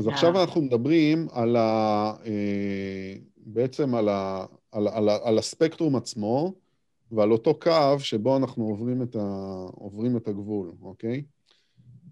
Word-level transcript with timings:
אז 0.00 0.08
עכשיו 0.08 0.40
אנחנו 0.40 0.62
מדברים 0.62 1.28
על 1.32 1.56
ה... 1.56 2.12
בעצם 3.36 3.94
על, 3.94 4.08
ה... 4.08 4.46
על, 4.72 4.88
על, 4.88 5.08
על 5.08 5.38
הספקטרום 5.38 5.96
עצמו 5.96 6.52
ועל 7.12 7.32
אותו 7.32 7.54
קו 7.54 7.98
שבו 7.98 8.36
אנחנו 8.36 8.64
עוברים 8.64 9.02
את, 9.02 9.16
ה... 9.16 9.66
עוברים 9.74 10.16
את 10.16 10.28
הגבול, 10.28 10.72
אוקיי? 10.82 11.22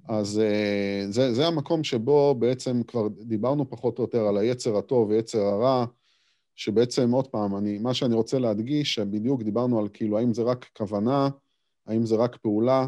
אז 0.09 0.40
uh, 0.40 1.11
זה, 1.11 1.35
זה 1.35 1.47
המקום 1.47 1.85
שבו 1.85 2.35
בעצם 2.38 2.83
כבר 2.83 3.09
דיברנו 3.09 3.71
פחות 3.71 3.99
או 3.99 4.05
יותר 4.05 4.27
על 4.27 4.37
היצר 4.39 4.77
הטוב 4.77 5.09
ויצר 5.09 5.41
הרע, 5.41 5.85
שבעצם, 6.57 7.11
עוד 7.11 7.27
פעם, 7.27 7.57
אני, 7.57 7.79
מה 7.79 7.95
שאני 7.95 8.15
רוצה 8.15 8.39
להדגיש, 8.39 8.95
שבדיוק 8.95 9.43
דיברנו 9.43 9.79
על 9.79 9.89
כאילו, 9.93 10.19
האם 10.19 10.35
זה 10.35 10.43
רק 10.43 10.67
כוונה, 10.77 11.29
האם 11.87 12.07
זה 12.07 12.17
רק 12.17 12.37
פעולה, 12.37 12.87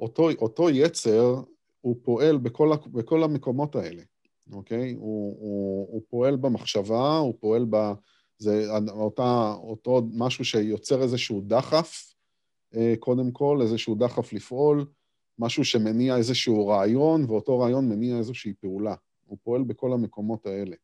אותו, 0.00 0.30
אותו 0.30 0.70
יצר, 0.70 1.42
הוא 1.80 1.96
פועל 2.02 2.38
בכל, 2.38 2.70
בכל 2.86 3.22
המקומות 3.22 3.76
האלה, 3.76 4.02
אוקיי? 4.52 4.92
הוא, 4.92 5.36
הוא, 5.40 5.88
הוא 5.90 6.02
פועל 6.08 6.36
במחשבה, 6.36 7.18
הוא 7.18 7.34
פועל 7.40 7.66
ב... 7.70 7.76
זה 8.38 8.66
אותה, 8.90 9.54
אותו 9.62 10.02
משהו 10.12 10.44
שיוצר 10.44 11.02
איזשהו 11.02 11.40
דחף, 11.40 12.14
אה, 12.74 12.94
קודם 12.98 13.30
כל, 13.30 13.58
איזשהו 13.62 13.94
דחף 13.94 14.32
לפעול, 14.32 14.86
משהו 15.38 15.64
שמניע 15.64 16.16
איזשהו 16.16 16.66
רעיון, 16.66 17.24
ואותו 17.24 17.58
רעיון 17.58 17.88
מניע 17.88 18.18
איזושהי 18.18 18.52
פעולה. 18.60 18.94
הוא 19.26 19.38
פועל 19.42 19.62
בכל 19.62 19.92
המקומות 19.92 20.46
האלה. 20.46 20.76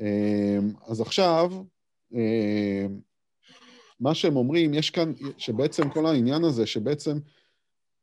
אה, 0.00 0.58
אז 0.86 1.00
עכשיו, 1.00 1.52
אה, 2.14 2.86
מה 4.00 4.14
שהם 4.14 4.36
אומרים, 4.36 4.74
יש 4.74 4.90
כאן, 4.90 5.12
שבעצם 5.38 5.90
כל 5.90 6.06
העניין 6.06 6.44
הזה, 6.44 6.66
שבעצם 6.66 7.18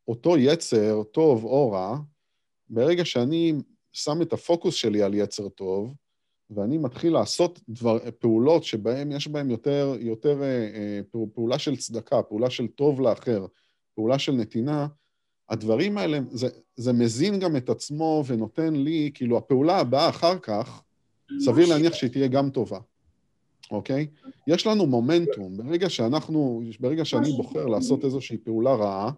אותו 0.08 0.38
יצר, 0.38 1.04
טוב 1.04 1.44
או 1.44 1.72
רע, 1.72 1.98
ברגע 2.70 3.06
שאני 3.06 3.54
שם 3.96 4.22
את 4.22 4.34
הפוקוס 4.34 4.76
שלי 4.76 5.02
על 5.04 5.14
יצר 5.14 5.50
טוב, 5.50 5.94
ואני 6.50 6.78
מתחיל 6.78 7.14
לעשות 7.14 7.60
דבר, 7.70 7.98
פעולות 8.20 8.64
שבהן 8.64 9.12
יש 9.12 9.28
בהן 9.28 9.50
יותר, 9.50 9.96
יותר 10.00 10.44
אה, 10.44 11.00
פעולה 11.34 11.60
של 11.60 11.76
צדקה, 11.76 12.24
פעולה 12.24 12.50
של 12.50 12.68
טוב 12.68 13.02
לאחר, 13.02 13.46
פעולה 13.96 14.20
של 14.20 14.32
נתינה, 14.32 14.88
הדברים 15.50 15.98
האלה, 15.98 16.20
זה, 16.32 16.48
זה 16.76 16.94
מזין 16.94 17.40
גם 17.40 17.56
את 17.56 17.70
עצמו 17.70 18.24
ונותן 18.28 18.76
לי, 18.76 19.12
כאילו, 19.14 19.38
הפעולה 19.38 19.80
הבאה 19.80 20.10
אחר 20.10 20.40
כך, 20.40 20.84
סביר 21.40 21.70
להניח 21.70 21.94
שהיא 21.94 22.10
תהיה 22.10 22.28
גם 22.28 22.50
טובה, 22.50 22.80
אוקיי? 23.72 24.08
יש 24.48 24.68
לנו 24.68 24.86
מומנטום. 24.86 25.58
ברגע 25.58 25.90
שאנחנו, 25.90 26.62
ברגע 26.80 27.06
שאני 27.06 27.32
בוחר 27.32 27.66
לעשות 27.66 28.06
איזושהי 28.06 28.38
פעולה 28.38 28.74
רעה, 28.76 29.12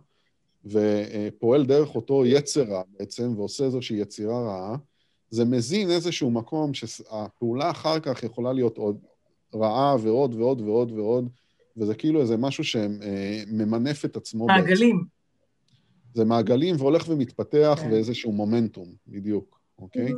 ופועל 0.65 1.65
דרך 1.65 1.95
אותו 1.95 2.25
יצר 2.25 2.63
רע 2.63 2.81
בעצם, 2.99 3.33
ועושה 3.37 3.65
איזושהי 3.65 3.97
יצירה 3.97 4.41
רעה, 4.41 4.77
זה 5.29 5.45
מזין 5.45 5.89
איזשהו 5.91 6.31
מקום 6.31 6.73
שהפעולה 6.73 7.71
אחר 7.71 7.99
כך 7.99 8.23
יכולה 8.23 8.53
להיות 8.53 8.77
עוד 8.77 8.97
רעה 9.55 9.95
ועוד 10.01 10.35
ועוד 10.35 10.61
ועוד 10.61 10.91
ועוד, 10.91 11.29
וזה 11.77 11.95
כאילו 11.95 12.21
איזה 12.21 12.37
משהו 12.37 12.63
שממנף 12.63 14.05
את 14.05 14.17
עצמו. 14.17 14.47
מעגלים. 14.47 14.97
בעצם. 14.97 15.17
זה 16.13 16.25
מעגלים 16.25 16.75
והולך 16.79 17.09
ומתפתח 17.09 17.79
כן. 17.81 17.91
ואיזשהו 17.91 18.31
מומנטום, 18.31 18.93
בדיוק, 19.07 19.59
אוקיי? 19.79 20.11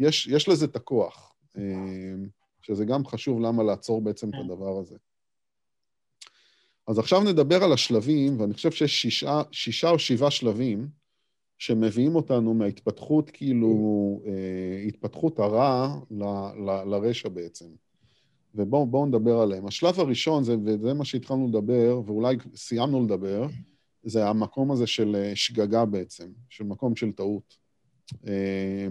יש, 0.00 0.26
יש 0.26 0.48
לזה 0.48 0.64
את 0.64 0.76
הכוח, 0.76 1.34
אה, 1.58 1.62
שזה 2.62 2.84
גם 2.84 3.06
חשוב 3.06 3.40
למה 3.40 3.62
לעצור 3.62 4.02
בעצם 4.02 4.28
את 4.28 4.34
כן. 4.34 4.40
הדבר 4.40 4.78
הזה. 4.78 4.96
אז 6.88 6.98
עכשיו 6.98 7.20
נדבר 7.20 7.64
על 7.64 7.72
השלבים, 7.72 8.40
ואני 8.40 8.54
חושב 8.54 8.70
שיש 8.70 9.02
שישה, 9.02 9.42
שישה 9.52 9.90
או 9.90 9.98
שבעה 9.98 10.30
שלבים 10.30 10.88
שמביאים 11.58 12.14
אותנו 12.14 12.54
מההתפתחות, 12.54 13.30
כאילו, 13.30 13.72
אה, 14.26 14.84
התפתחות 14.88 15.38
הרע 15.38 15.98
ל, 16.10 16.24
ל, 16.66 16.84
לרשע 16.84 17.28
בעצם. 17.28 17.66
ובואו 18.54 19.06
נדבר 19.06 19.38
עליהם. 19.38 19.66
השלב 19.66 20.00
הראשון, 20.00 20.44
זה, 20.44 20.56
וזה 20.64 20.94
מה 20.94 21.04
שהתחלנו 21.04 21.48
לדבר, 21.48 22.00
ואולי 22.06 22.36
סיימנו 22.54 23.04
לדבר, 23.04 23.46
זה 24.02 24.28
המקום 24.28 24.70
הזה 24.70 24.86
של 24.86 25.16
אה, 25.16 25.32
שגגה 25.36 25.84
בעצם, 25.84 26.28
של 26.48 26.64
מקום 26.64 26.96
של 26.96 27.12
טעות. 27.12 27.56
אה, 28.26 28.88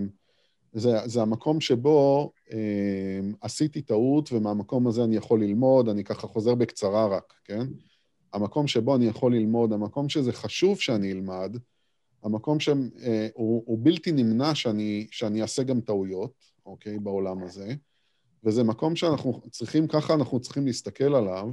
זה, 0.73 0.97
זה 1.05 1.21
המקום 1.21 1.61
שבו 1.61 2.31
אה, 2.51 3.19
עשיתי 3.41 3.81
טעות, 3.81 4.33
ומהמקום 4.33 4.87
הזה 4.87 5.03
אני 5.03 5.15
יכול 5.15 5.43
ללמוד, 5.43 5.89
אני 5.89 6.03
ככה 6.03 6.27
חוזר 6.27 6.55
בקצרה 6.55 7.07
רק, 7.07 7.33
כן? 7.43 7.67
המקום 8.33 8.67
שבו 8.67 8.95
אני 8.95 9.05
יכול 9.05 9.35
ללמוד, 9.35 9.73
המקום 9.73 10.09
שזה 10.09 10.33
חשוב 10.33 10.79
שאני 10.79 11.11
אלמד, 11.11 11.57
המקום 12.23 12.59
שהוא 12.59 13.79
בלתי 13.81 14.11
נמנע 14.11 14.55
שאני, 14.55 15.07
שאני 15.11 15.41
אעשה 15.41 15.63
גם 15.63 15.81
טעויות, 15.81 16.33
אוקיי, 16.65 16.99
בעולם 16.99 17.43
הזה, 17.43 17.73
וזה 18.43 18.63
מקום 18.63 18.95
שאנחנו 18.95 19.41
צריכים, 19.51 19.87
ככה 19.87 20.13
אנחנו 20.13 20.39
צריכים 20.39 20.65
להסתכל 20.65 21.15
עליו, 21.15 21.49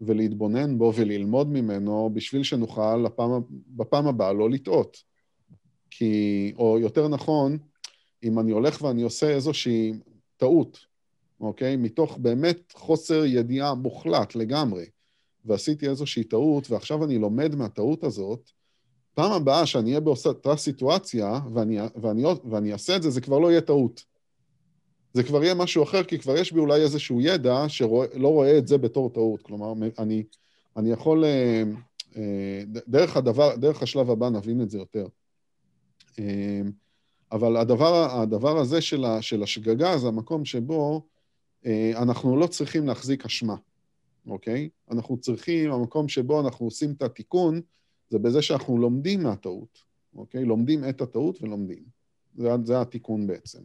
ולהתבונן 0.00 0.78
בו 0.78 0.92
וללמוד 0.96 1.48
ממנו 1.48 2.10
בשביל 2.14 2.42
שנוכל 2.42 2.96
לפעם, 2.96 3.30
בפעם 3.66 4.06
הבאה 4.06 4.32
לא 4.32 4.50
לטעות. 4.50 4.96
כי, 5.90 6.52
או 6.56 6.78
יותר 6.78 7.08
נכון, 7.08 7.58
אם 8.22 8.38
אני 8.38 8.52
הולך 8.52 8.82
ואני 8.82 9.02
עושה 9.02 9.30
איזושהי 9.30 9.92
טעות, 10.36 10.78
אוקיי? 11.40 11.76
מתוך 11.76 12.18
באמת 12.18 12.72
חוסר 12.72 13.24
ידיעה 13.24 13.74
מוחלט 13.74 14.34
לגמרי, 14.34 14.84
ועשיתי 15.44 15.88
איזושהי 15.88 16.24
טעות, 16.24 16.70
ועכשיו 16.70 17.04
אני 17.04 17.18
לומד 17.18 17.54
מהטעות 17.54 18.04
הזאת, 18.04 18.50
פעם 19.14 19.32
הבאה 19.32 19.66
שאני 19.66 19.90
אהיה 19.90 20.00
באותה 20.00 20.56
סיטואציה 20.56 21.40
ואני, 21.54 21.78
ואני, 22.02 22.24
ואני 22.50 22.72
אעשה 22.72 22.96
את 22.96 23.02
זה, 23.02 23.10
זה 23.10 23.20
כבר 23.20 23.38
לא 23.38 23.50
יהיה 23.50 23.60
טעות. 23.60 24.04
זה 25.12 25.22
כבר 25.22 25.44
יהיה 25.44 25.54
משהו 25.54 25.82
אחר, 25.82 26.04
כי 26.04 26.18
כבר 26.18 26.36
יש 26.36 26.52
בי 26.52 26.60
אולי 26.60 26.82
איזשהו 26.82 27.20
ידע 27.20 27.64
שלא 27.68 28.28
רואה 28.28 28.58
את 28.58 28.68
זה 28.68 28.78
בתור 28.78 29.10
טעות. 29.10 29.42
כלומר, 29.42 29.72
אני, 29.98 30.24
אני 30.76 30.90
יכול, 30.90 31.24
אה, 31.24 31.62
אה, 32.16 32.62
דרך 32.66 33.16
הדבר, 33.16 33.56
דרך 33.56 33.82
השלב 33.82 34.10
הבא 34.10 34.28
נבין 34.28 34.62
את 34.62 34.70
זה 34.70 34.78
יותר. 34.78 35.06
אה, 36.18 36.60
אבל 37.32 37.56
הדבר, 37.56 38.20
הדבר 38.20 38.58
הזה 38.58 38.80
של, 38.80 39.04
של 39.20 39.42
השגגה 39.42 39.98
זה 39.98 40.08
המקום 40.08 40.44
שבו 40.44 41.06
אנחנו 41.96 42.36
לא 42.36 42.46
צריכים 42.46 42.86
להחזיק 42.86 43.24
אשמה, 43.24 43.54
אוקיי? 44.26 44.68
אנחנו 44.90 45.16
צריכים, 45.16 45.72
המקום 45.72 46.08
שבו 46.08 46.40
אנחנו 46.40 46.66
עושים 46.66 46.92
את 46.92 47.02
התיקון, 47.02 47.60
זה 48.10 48.18
בזה 48.18 48.42
שאנחנו 48.42 48.78
לומדים 48.78 49.22
מהטעות, 49.22 49.78
אוקיי? 50.14 50.44
לומדים 50.44 50.88
את 50.88 51.00
הטעות 51.00 51.42
ולומדים. 51.42 51.82
זה, 52.34 52.48
זה 52.64 52.80
התיקון 52.80 53.26
בעצם. 53.26 53.60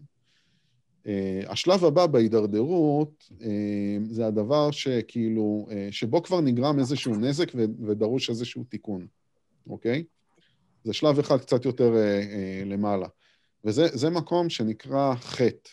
Uh, 1.03 1.07
השלב 1.47 1.85
הבא 1.85 2.05
בהידרדרות 2.05 3.29
uh, 3.31 3.43
זה 4.09 4.27
הדבר 4.27 4.71
שכאילו, 4.71 5.67
uh, 5.69 5.73
שבו 5.91 6.23
כבר 6.23 6.41
נגרם 6.41 6.79
איזשהו 6.79 7.15
נזק 7.15 7.51
ודרוש 7.55 8.29
איזשהו 8.29 8.63
תיקון, 8.63 9.07
אוקיי? 9.69 10.03
זה 10.83 10.93
שלב 10.93 11.19
אחד 11.19 11.37
קצת 11.37 11.65
יותר 11.65 11.93
uh, 11.93 12.23
uh, 12.23 12.65
למעלה. 12.65 13.07
וזה 13.63 14.09
מקום 14.09 14.49
שנקרא 14.49 15.15
חטא 15.15 15.69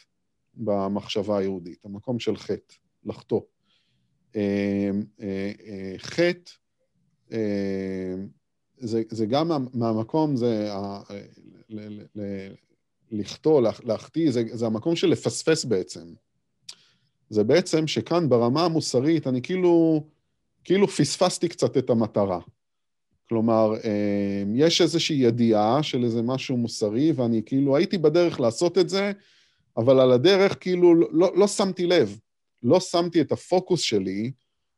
במחשבה 0.54 1.38
היהודית, 1.38 1.84
המקום 1.84 2.18
של 2.18 2.36
חטא, 2.36 2.74
לחטוא. 3.04 3.40
Uh, 4.32 4.34
uh, 4.34 5.20
uh, 5.20 5.98
חטא, 5.98 6.50
uh, 7.30 7.34
זה, 8.78 9.02
זה 9.10 9.26
גם 9.26 9.50
מהמקום, 9.74 10.36
זה... 10.36 10.70
Uh, 10.74 11.12
ל, 11.68 11.80
ל, 11.80 12.02
ל, 12.14 12.48
לכתוב, 13.12 13.64
להחטיא, 13.84 14.30
זה, 14.30 14.42
זה 14.52 14.66
המקום 14.66 14.96
של 14.96 15.06
לפספס 15.06 15.64
בעצם. 15.64 16.14
זה 17.30 17.44
בעצם 17.44 17.86
שכאן 17.86 18.28
ברמה 18.28 18.64
המוסרית 18.64 19.26
אני 19.26 19.42
כאילו, 19.42 20.04
כאילו 20.64 20.88
פספסתי 20.88 21.48
קצת 21.48 21.76
את 21.76 21.90
המטרה. 21.90 22.40
כלומר, 23.28 23.74
אה, 23.84 24.42
יש 24.54 24.80
איזושהי 24.80 25.16
ידיעה 25.16 25.82
של 25.82 26.04
איזה 26.04 26.22
משהו 26.22 26.56
מוסרי, 26.56 27.12
ואני 27.12 27.42
כאילו 27.46 27.76
הייתי 27.76 27.98
בדרך 27.98 28.40
לעשות 28.40 28.78
את 28.78 28.88
זה, 28.88 29.12
אבל 29.76 30.00
על 30.00 30.12
הדרך 30.12 30.56
כאילו 30.60 30.94
לא, 30.94 31.32
לא 31.36 31.46
שמתי 31.46 31.86
לב. 31.86 32.18
לא 32.62 32.80
שמתי 32.80 33.20
את 33.20 33.32
הפוקוס 33.32 33.80
שלי 33.80 34.32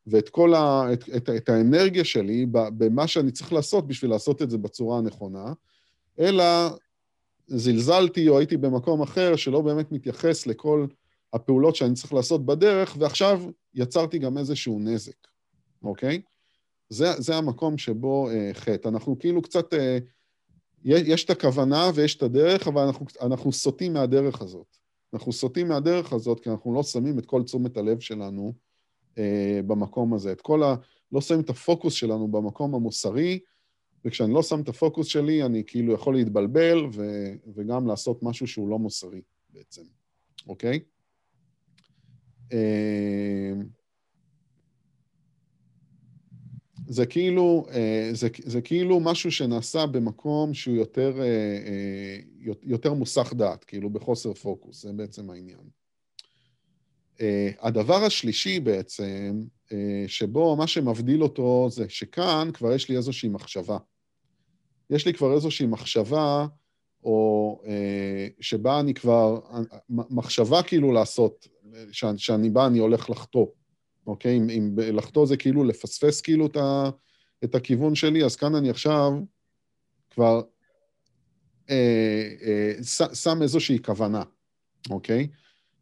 ואת 0.06 0.28
כל 0.28 0.54
ה... 0.54 0.92
את, 0.92 1.04
את, 1.16 1.30
את 1.36 1.48
האנרגיה 1.48 2.04
שלי 2.04 2.46
במה 2.50 3.06
שאני 3.06 3.30
צריך 3.30 3.52
לעשות 3.52 3.86
בשביל 3.86 4.10
לעשות 4.10 4.42
את 4.42 4.50
זה 4.50 4.58
בצורה 4.58 4.98
הנכונה, 4.98 5.52
אלא 6.18 6.44
זלזלתי 7.46 8.28
או 8.28 8.38
הייתי 8.38 8.56
במקום 8.56 9.02
אחר 9.02 9.36
שלא 9.36 9.60
באמת 9.60 9.92
מתייחס 9.92 10.46
לכל 10.46 10.86
הפעולות 11.32 11.76
שאני 11.76 11.94
צריך 11.94 12.12
לעשות 12.12 12.46
בדרך, 12.46 12.96
ועכשיו 12.98 13.42
יצרתי 13.74 14.18
גם 14.18 14.38
איזשהו 14.38 14.78
נזק, 14.80 15.28
אוקיי? 15.82 16.22
זה, 16.88 17.12
זה 17.18 17.36
המקום 17.36 17.78
שבו 17.78 18.30
אה, 18.30 18.50
חטא. 18.52 18.88
אנחנו 18.88 19.18
כאילו 19.18 19.42
קצת, 19.42 19.74
אה, 19.74 19.98
יש 20.84 21.24
את 21.24 21.30
הכוונה 21.30 21.90
ויש 21.94 22.16
את 22.16 22.22
הדרך, 22.22 22.68
אבל 22.68 22.82
אנחנו, 22.82 23.06
אנחנו 23.20 23.52
סוטים 23.52 23.92
מהדרך 23.92 24.42
הזאת. 24.42 24.83
אנחנו 25.14 25.32
סוטים 25.32 25.68
מהדרך 25.68 26.12
הזאת 26.12 26.40
כי 26.40 26.50
אנחנו 26.50 26.74
לא 26.74 26.82
שמים 26.82 27.18
את 27.18 27.26
כל 27.26 27.42
תשומת 27.42 27.76
הלב 27.76 28.00
שלנו 28.00 28.52
אה, 29.18 29.60
במקום 29.66 30.14
הזה. 30.14 30.32
את 30.32 30.40
כל 30.40 30.62
ה... 30.62 30.74
לא 31.12 31.20
שמים 31.20 31.40
את 31.40 31.50
הפוקוס 31.50 31.94
שלנו 31.94 32.28
במקום 32.28 32.74
המוסרי, 32.74 33.40
וכשאני 34.04 34.34
לא 34.34 34.42
שם 34.42 34.60
את 34.60 34.68
הפוקוס 34.68 35.06
שלי, 35.06 35.42
אני 35.42 35.62
כאילו 35.66 35.92
יכול 35.92 36.14
להתבלבל 36.14 36.78
ו, 36.92 37.02
וגם 37.54 37.86
לעשות 37.86 38.22
משהו 38.22 38.46
שהוא 38.46 38.68
לא 38.68 38.78
מוסרי 38.78 39.22
בעצם, 39.50 39.82
אוקיי? 40.48 40.80
אה, 42.52 43.52
זה 46.88 47.06
כאילו, 47.06 47.66
אה, 47.70 48.10
זה, 48.12 48.28
זה 48.44 48.60
כאילו 48.60 49.00
משהו 49.00 49.30
שנעשה 49.30 49.86
במקום 49.86 50.54
שהוא 50.54 50.76
יותר, 50.76 51.22
אה, 51.22 52.18
יותר 52.62 52.92
מוסך 52.92 53.32
דעת, 53.36 53.64
כאילו 53.64 53.90
בחוסר 53.90 54.34
פוקוס, 54.34 54.82
זה 54.82 54.92
בעצם 54.92 55.30
העניין. 55.30 55.68
הדבר 57.60 58.04
השלישי 58.04 58.60
בעצם, 58.60 59.44
שבו 60.06 60.56
מה 60.56 60.66
שמבדיל 60.66 61.22
אותו 61.22 61.68
זה 61.70 61.84
שכאן 61.88 62.50
כבר 62.54 62.72
יש 62.72 62.88
לי 62.88 62.96
איזושהי 62.96 63.28
מחשבה. 63.28 63.78
יש 64.90 65.06
לי 65.06 65.12
כבר 65.12 65.34
איזושהי 65.34 65.66
מחשבה, 65.66 66.46
או 67.04 67.60
אה, 67.66 68.28
שבה 68.40 68.80
אני 68.80 68.94
כבר, 68.94 69.40
מחשבה 69.88 70.62
כאילו 70.62 70.92
לעשות, 70.92 71.48
שאני 71.92 72.50
בא, 72.50 72.66
אני 72.66 72.78
הולך 72.78 73.10
לחטוא, 73.10 73.46
אוקיי? 74.06 74.36
אם, 74.36 74.50
אם 74.50 74.74
לחטוא 74.78 75.26
זה 75.26 75.36
כאילו 75.36 75.64
לפספס 75.64 76.20
כאילו 76.20 76.46
את, 76.46 76.56
ה, 76.56 76.90
את 77.44 77.54
הכיוון 77.54 77.94
שלי, 77.94 78.24
אז 78.24 78.36
כאן 78.36 78.54
אני 78.54 78.70
עכשיו 78.70 79.12
כבר 80.10 80.42
אה, 81.70 82.28
אה, 82.42 82.72
שם 83.14 83.42
איזושהי 83.42 83.78
כוונה, 83.82 84.22
אוקיי? 84.90 85.28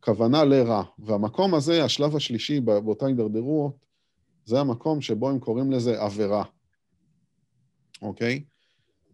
כוונה 0.01 0.45
לרע. 0.45 0.83
והמקום 0.99 1.55
הזה, 1.55 1.85
השלב 1.85 2.17
השלישי 2.17 2.61
באותה 2.61 3.07
הידרדרות, 3.07 3.77
זה 4.45 4.61
המקום 4.61 5.01
שבו 5.01 5.29
הם 5.29 5.39
קוראים 5.39 5.73
לזה 5.73 6.03
עבירה, 6.03 6.45
אוקיי? 8.03 8.45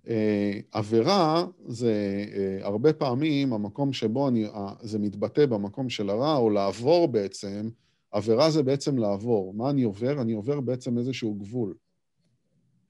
אה, 0.09 0.61
עבירה 0.73 1.47
זה 1.67 2.25
אה, 2.35 2.67
הרבה 2.67 2.93
פעמים 2.93 3.53
המקום 3.53 3.93
שבו 3.93 4.29
אני, 4.29 4.47
זה 4.81 4.99
מתבטא 4.99 5.47
במקום 5.47 5.91
של 5.91 6.11
הרע, 6.11 6.37
או 6.37 6.51
לעבור 6.51 7.09
בעצם, 7.09 7.69
עבירה 8.11 8.51
זה 8.51 8.63
בעצם 8.63 8.99
לעבור. 8.99 9.55
מה 9.55 9.71
אני 9.71 9.83
עובר? 9.83 10.23
אני 10.23 10.33
עובר 10.33 10.61
בעצם 10.61 10.99
איזשהו 10.99 11.35
גבול. 11.35 11.75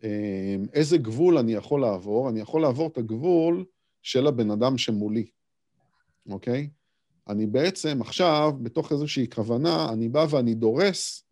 אה, 0.04 0.56
איזה 0.72 0.98
גבול 0.98 1.38
אני 1.38 1.52
יכול 1.52 1.80
לעבור? 1.80 2.28
אני 2.28 2.40
יכול 2.40 2.62
לעבור 2.62 2.86
את 2.86 2.98
הגבול 2.98 3.64
של 4.02 4.26
הבן 4.26 4.50
אדם 4.50 4.78
שמולי, 4.78 5.26
אוקיי? 6.30 6.68
אני 7.28 7.46
בעצם 7.46 8.00
עכשיו, 8.00 8.52
בתוך 8.62 8.92
איזושהי 8.92 9.26
כוונה, 9.34 9.92
אני 9.92 10.08
בא 10.08 10.26
ואני 10.30 10.54
דורס 10.54 11.24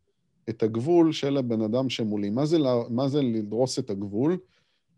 את 0.49 0.63
הגבול 0.63 1.13
של 1.13 1.37
הבן 1.37 1.61
אדם 1.61 1.91
שמולי. 1.91 2.31
מה 2.31 2.47
זה, 2.47 2.59
מה 2.91 3.09
זה 3.09 3.23
לדרוס 3.23 3.79
את 3.79 3.91
הגבול? 3.91 4.39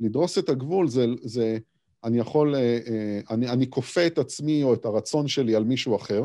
לדרוס 0.01 0.39
את 0.39 0.49
הגבול 0.49 0.89
זה, 0.89 1.07
זה 1.23 1.59
אני 2.05 2.19
יכול, 2.19 2.55
אה, 2.55 2.79
אה, 2.87 3.21
אני, 3.31 3.49
אני 3.49 3.71
כופה 3.71 4.07
את 4.07 4.19
עצמי 4.19 4.63
או 4.63 4.75
את 4.75 4.85
הרצון 4.85 5.29
שלי 5.29 5.55
על 5.55 5.65
מישהו 5.65 5.97
אחר, 5.97 6.23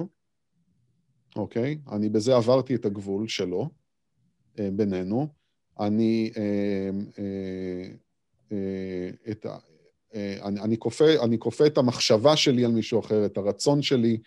אוקיי? 1.35 1.77
אני 1.91 2.09
בזה 2.09 2.35
עברתי 2.35 2.75
את 2.75 2.85
הגבול 2.85 3.27
שלו, 3.27 3.69
אה, 4.59 4.69
בינינו. 4.73 5.27
אני, 5.79 6.31
את, 9.31 9.45
אני, 10.41 10.59
אני, 10.61 10.77
כופה, 10.77 11.23
אני 11.23 11.39
כופה 11.39 11.65
את 11.65 11.77
המחשבה 11.77 12.35
שלי 12.35 12.65
על 12.65 12.71
מישהו 12.71 12.99
אחר, 12.99 13.25
את 13.25 13.37
הרצון 13.37 13.81
שלי 13.81 14.17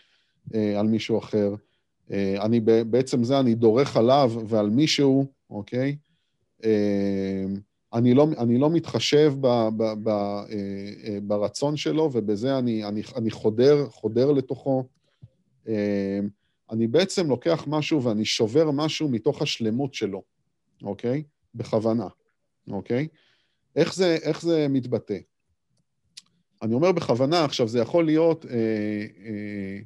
על 0.55 0.87
מישהו 0.87 1.19
אחר. 1.19 1.55
אני 2.11 2.61
בעצם 2.91 3.25
זה, 3.25 3.41
אני 3.41 3.55
דורך 3.55 3.97
עליו 3.97 4.33
ועל 4.47 4.71
מישהו, 4.71 5.27
אוקיי? 5.51 5.97
אני 7.97 8.15
לא, 8.15 8.27
אני 8.39 8.59
לא 8.59 8.71
מתחשב 8.71 9.35
ב, 9.41 9.47
ב, 9.77 9.83
ב, 10.03 10.09
אה, 10.09 10.45
אה, 11.05 11.19
ברצון 11.23 11.77
שלו, 11.77 12.11
ובזה 12.13 12.59
אני, 12.59 12.85
אני, 12.85 13.03
אני 13.17 13.31
חודר, 13.31 13.87
חודר 13.91 14.33
לתוכו. 14.33 14.85
אני 16.71 16.87
בעצם 16.87 17.29
לוקח 17.29 17.65
משהו 17.67 18.03
ואני 18.03 18.25
שובר 18.25 18.71
משהו 18.71 19.09
מתוך 19.09 19.43
השלמות 19.43 19.95
שלו, 19.95 20.23
אוקיי? 20.83 21.23
בכוונה, 21.55 22.09
אוקיי? 22.71 23.09
איך 23.77 23.95
זה, 23.95 24.19
איך 24.23 24.43
זה 24.43 24.67
מתבטא? 24.69 25.19
אני 26.63 26.75
אומר 26.75 26.93
בכוונה, 26.93 27.45
עכשיו 27.45 27.69
זה 27.69 27.79
יכול 27.79 28.07
להיות, 28.07 28.47
אה, 28.47 29.07
אה, 29.27 29.79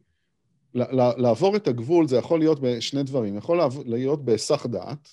לעבור 1.19 1.57
את 1.57 1.69
הגבול 1.69 2.09
זה 2.09 2.17
יכול 2.17 2.39
להיות 2.39 2.61
בשני 2.61 3.03
דברים. 3.03 3.37
יכול 3.37 3.61
להיות 3.87 4.25
בהיסח 4.25 4.67
דעת, 4.67 5.09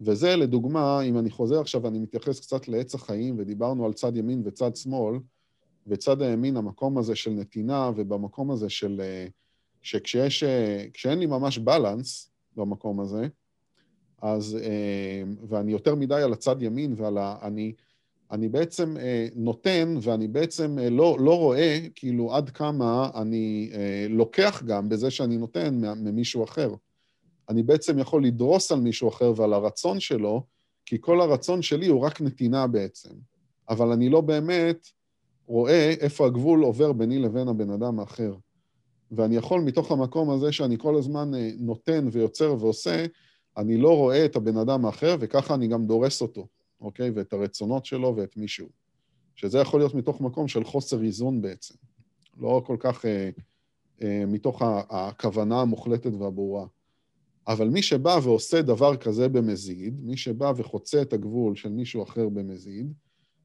וזה 0.00 0.36
לדוגמה, 0.36 1.02
אם 1.02 1.18
אני 1.18 1.30
חוזר 1.30 1.60
עכשיו 1.60 1.82
ואני 1.82 1.98
מתייחס 1.98 2.40
קצת 2.40 2.68
לעץ 2.68 2.94
החיים, 2.94 3.34
ודיברנו 3.38 3.86
על 3.86 3.92
צד 3.92 4.16
ימין 4.16 4.42
וצד 4.44 4.76
שמאל, 4.76 5.18
וצד 5.86 6.22
הימין, 6.22 6.56
המקום 6.56 6.98
הזה 6.98 7.16
של 7.16 7.30
נתינה, 7.30 7.90
ובמקום 7.96 8.50
הזה 8.50 8.68
של... 8.68 9.00
אה, 9.00 9.26
שכשיש... 9.82 10.42
אה, 10.42 10.86
כשאין 10.94 11.18
לי 11.18 11.26
ממש 11.26 11.58
בלנס 11.58 12.30
במקום 12.56 13.00
הזה, 13.00 13.28
אז... 14.22 14.58
אה, 14.62 15.22
ואני 15.48 15.72
יותר 15.72 15.94
מדי 15.94 16.22
על 16.22 16.32
הצד 16.32 16.62
ימין 16.62 16.94
ועל 16.96 17.18
ה... 17.18 17.36
אני, 17.42 17.72
אני 18.30 18.48
בעצם 18.48 18.96
נותן, 19.34 19.94
ואני 20.02 20.28
בעצם 20.28 20.78
לא, 20.90 21.16
לא 21.20 21.38
רואה 21.38 21.78
כאילו 21.94 22.34
עד 22.34 22.50
כמה 22.50 23.10
אני 23.14 23.70
לוקח 24.08 24.62
גם 24.66 24.88
בזה 24.88 25.10
שאני 25.10 25.36
נותן 25.36 25.80
ממישהו 25.96 26.44
אחר. 26.44 26.74
אני 27.48 27.62
בעצם 27.62 27.98
יכול 27.98 28.24
לדרוס 28.24 28.72
על 28.72 28.80
מישהו 28.80 29.08
אחר 29.08 29.32
ועל 29.36 29.52
הרצון 29.52 30.00
שלו, 30.00 30.42
כי 30.86 30.96
כל 31.00 31.20
הרצון 31.20 31.62
שלי 31.62 31.86
הוא 31.86 32.00
רק 32.00 32.20
נתינה 32.20 32.66
בעצם. 32.66 33.14
אבל 33.68 33.92
אני 33.92 34.08
לא 34.08 34.20
באמת 34.20 34.88
רואה 35.46 35.94
איפה 36.00 36.26
הגבול 36.26 36.62
עובר 36.62 36.92
ביני 36.92 37.18
לבין 37.18 37.48
הבן 37.48 37.70
אדם 37.70 38.00
האחר. 38.00 38.34
ואני 39.10 39.36
יכול 39.36 39.60
מתוך 39.60 39.90
המקום 39.90 40.30
הזה 40.30 40.52
שאני 40.52 40.78
כל 40.78 40.96
הזמן 40.96 41.34
אה, 41.34 41.50
נותן 41.58 42.08
ויוצר 42.12 42.56
ועושה, 42.58 43.06
אני 43.56 43.76
לא 43.76 43.96
רואה 43.96 44.24
את 44.24 44.36
הבן 44.36 44.56
אדם 44.56 44.84
האחר, 44.84 45.16
וככה 45.20 45.54
אני 45.54 45.68
גם 45.68 45.86
דורס 45.86 46.22
אותו, 46.22 46.46
אוקיי? 46.80 47.10
ואת 47.10 47.32
הרצונות 47.32 47.86
שלו 47.86 48.16
ואת 48.16 48.36
מישהו. 48.36 48.68
שזה 49.34 49.58
יכול 49.58 49.80
להיות 49.80 49.94
מתוך 49.94 50.20
מקום 50.20 50.48
של 50.48 50.64
חוסר 50.64 51.02
איזון 51.02 51.42
בעצם. 51.42 51.74
לא 52.38 52.62
כל 52.66 52.76
כך 52.80 53.04
אה, 53.04 53.30
אה, 54.02 54.24
מתוך 54.26 54.62
הכוונה 54.90 55.60
המוחלטת 55.60 56.10
והברורה. 56.18 56.66
אבל 57.48 57.68
מי 57.68 57.82
שבא 57.82 58.18
ועושה 58.22 58.62
דבר 58.62 58.96
כזה 58.96 59.28
במזיד, 59.28 60.00
מי 60.00 60.16
שבא 60.16 60.52
וחוצה 60.56 61.02
את 61.02 61.12
הגבול 61.12 61.56
של 61.56 61.68
מישהו 61.68 62.02
אחר 62.02 62.28
במזיד, 62.28 62.92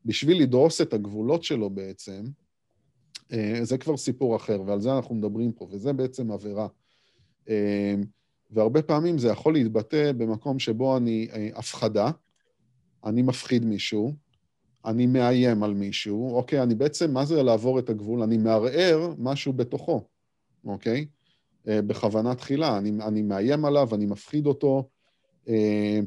בשביל 0.06 0.42
לדרוס 0.42 0.81
את 0.81 0.94
הגבולות 0.94 1.44
שלו 1.44 1.69
בעצם, 1.69 2.24
זה 3.62 3.78
כבר 3.78 3.97
סיפור 3.97 4.36
אחר, 4.36 4.62
ועל 4.66 4.81
זה 4.81 4.95
אנחנו 4.95 5.16
מדברים 5.16 5.52
פה, 5.52 5.68
וזה 5.71 5.94
בעצם 5.94 6.31
עבירה. 6.31 6.68
אה, 7.50 7.95
והרבה 8.52 8.81
פעמים 8.81 9.18
זה 9.18 9.28
יכול 9.28 9.54
להתבטא 9.54 10.12
במקום 10.12 10.59
שבו 10.59 10.97
אני 10.97 11.28
אה, 11.33 11.50
הפחדה, 11.56 12.12
אני 13.06 13.21
מפחיד 13.21 13.66
מישהו, 13.66 14.14
אני 14.86 15.06
מאיים 15.07 15.64
על 15.64 15.74
מישהו, 15.74 16.36
אוקיי, 16.36 16.64
אני 16.64 16.76
בעצם, 16.76 17.14
מה 17.14 17.26
זה 17.26 17.44
לעבור 17.44 17.80
את 17.80 17.90
הגבול? 17.90 18.21
אני 18.21 18.38
מערער 18.38 19.14
משהו 19.18 19.54
בתוכו, 19.54 20.07
אוקיי? 20.66 21.06
אה, 21.68 21.81
בכוונה 21.81 22.36
תחילה. 22.36 22.78
אני, 22.78 22.92
אני 23.02 23.21
מאיים 23.21 23.66
עליו, 23.66 23.95
אני 23.95 24.06
מפחיד 24.06 24.45
אותו, 24.45 24.90
אה, 25.47 26.00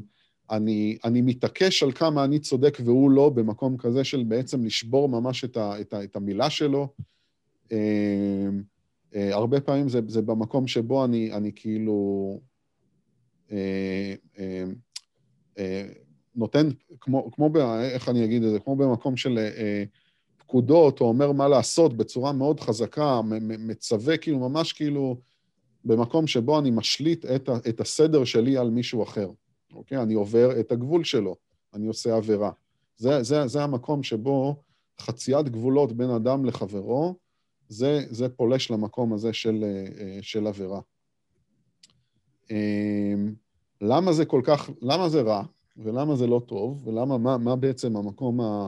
אני, 0.51 0.97
אני 1.03 1.21
מתעקש 1.21 1.83
על 1.83 1.91
כמה 1.91 2.23
אני 2.23 2.39
צודק 2.39 2.77
והוא 2.85 3.11
לא, 3.11 3.29
במקום 3.29 3.77
כזה 3.77 4.03
של 4.03 4.23
בעצם 4.23 4.65
לשבור 4.65 5.09
ממש 5.09 5.43
את, 5.43 5.57
ה, 5.57 5.81
את, 5.81 5.93
ה, 5.93 6.03
את 6.03 6.15
המילה 6.15 6.49
שלו. 6.49 6.87
אה, 7.71 9.33
הרבה 9.33 9.61
פעמים 9.61 9.89
זה, 9.89 9.99
זה 10.07 10.21
במקום 10.21 10.67
שבו 10.67 11.05
אני, 11.05 11.33
אני 11.33 11.51
כאילו 11.55 12.39
נותן, 16.35 16.69
כמו, 16.99 17.31
כמו 17.31 17.51
איך 17.81 18.09
אני 18.09 18.25
אגיד 18.25 18.43
את 18.43 18.51
זה, 18.51 18.59
כמו 18.59 18.75
במקום 18.75 19.17
של 19.17 19.39
פקודות, 20.37 21.01
או 21.01 21.05
אומר 21.05 21.31
מה 21.31 21.47
לעשות 21.47 21.97
בצורה 21.97 22.31
מאוד 22.31 22.59
חזקה, 22.59 23.21
מצווה 23.41 24.17
כאילו, 24.17 24.39
ממש 24.39 24.73
כאילו, 24.73 25.17
במקום 25.85 26.27
שבו 26.27 26.59
אני 26.59 26.71
משליט 26.71 27.25
את, 27.25 27.49
את 27.69 27.81
הסדר 27.81 28.23
שלי 28.23 28.57
על 28.57 28.69
מישהו 28.69 29.03
אחר, 29.03 29.29
אוקיי? 29.73 29.97
אני 29.97 30.13
עובר 30.13 30.59
את 30.59 30.71
הגבול 30.71 31.03
שלו, 31.03 31.35
אני 31.73 31.87
עושה 31.87 32.15
עבירה. 32.15 32.51
זה, 32.97 33.23
זה, 33.23 33.47
זה 33.47 33.63
המקום 33.63 34.03
שבו 34.03 34.55
חציית 34.99 35.49
גבולות 35.49 35.93
בין 35.93 36.09
אדם 36.09 36.45
לחברו, 36.45 37.15
זה, 37.69 38.05
זה 38.09 38.29
פולש 38.29 38.71
למקום 38.71 39.13
הזה 39.13 39.33
של, 39.33 39.63
אה, 39.63 40.19
של 40.21 40.47
עבירה. 40.47 40.81
אמ, 42.51 43.33
למה 43.81 44.13
זה 44.13 44.25
כל 44.25 44.41
כך, 44.43 44.69
למה 44.81 45.09
זה 45.09 45.21
רע, 45.21 45.43
ולמה 45.77 46.15
זה 46.15 46.27
לא 46.27 46.41
טוב, 46.47 46.87
ולמה, 46.87 47.17
מה, 47.17 47.37
מה 47.37 47.55
בעצם 47.55 47.97
המקום 47.97 48.41
ה, 48.41 48.67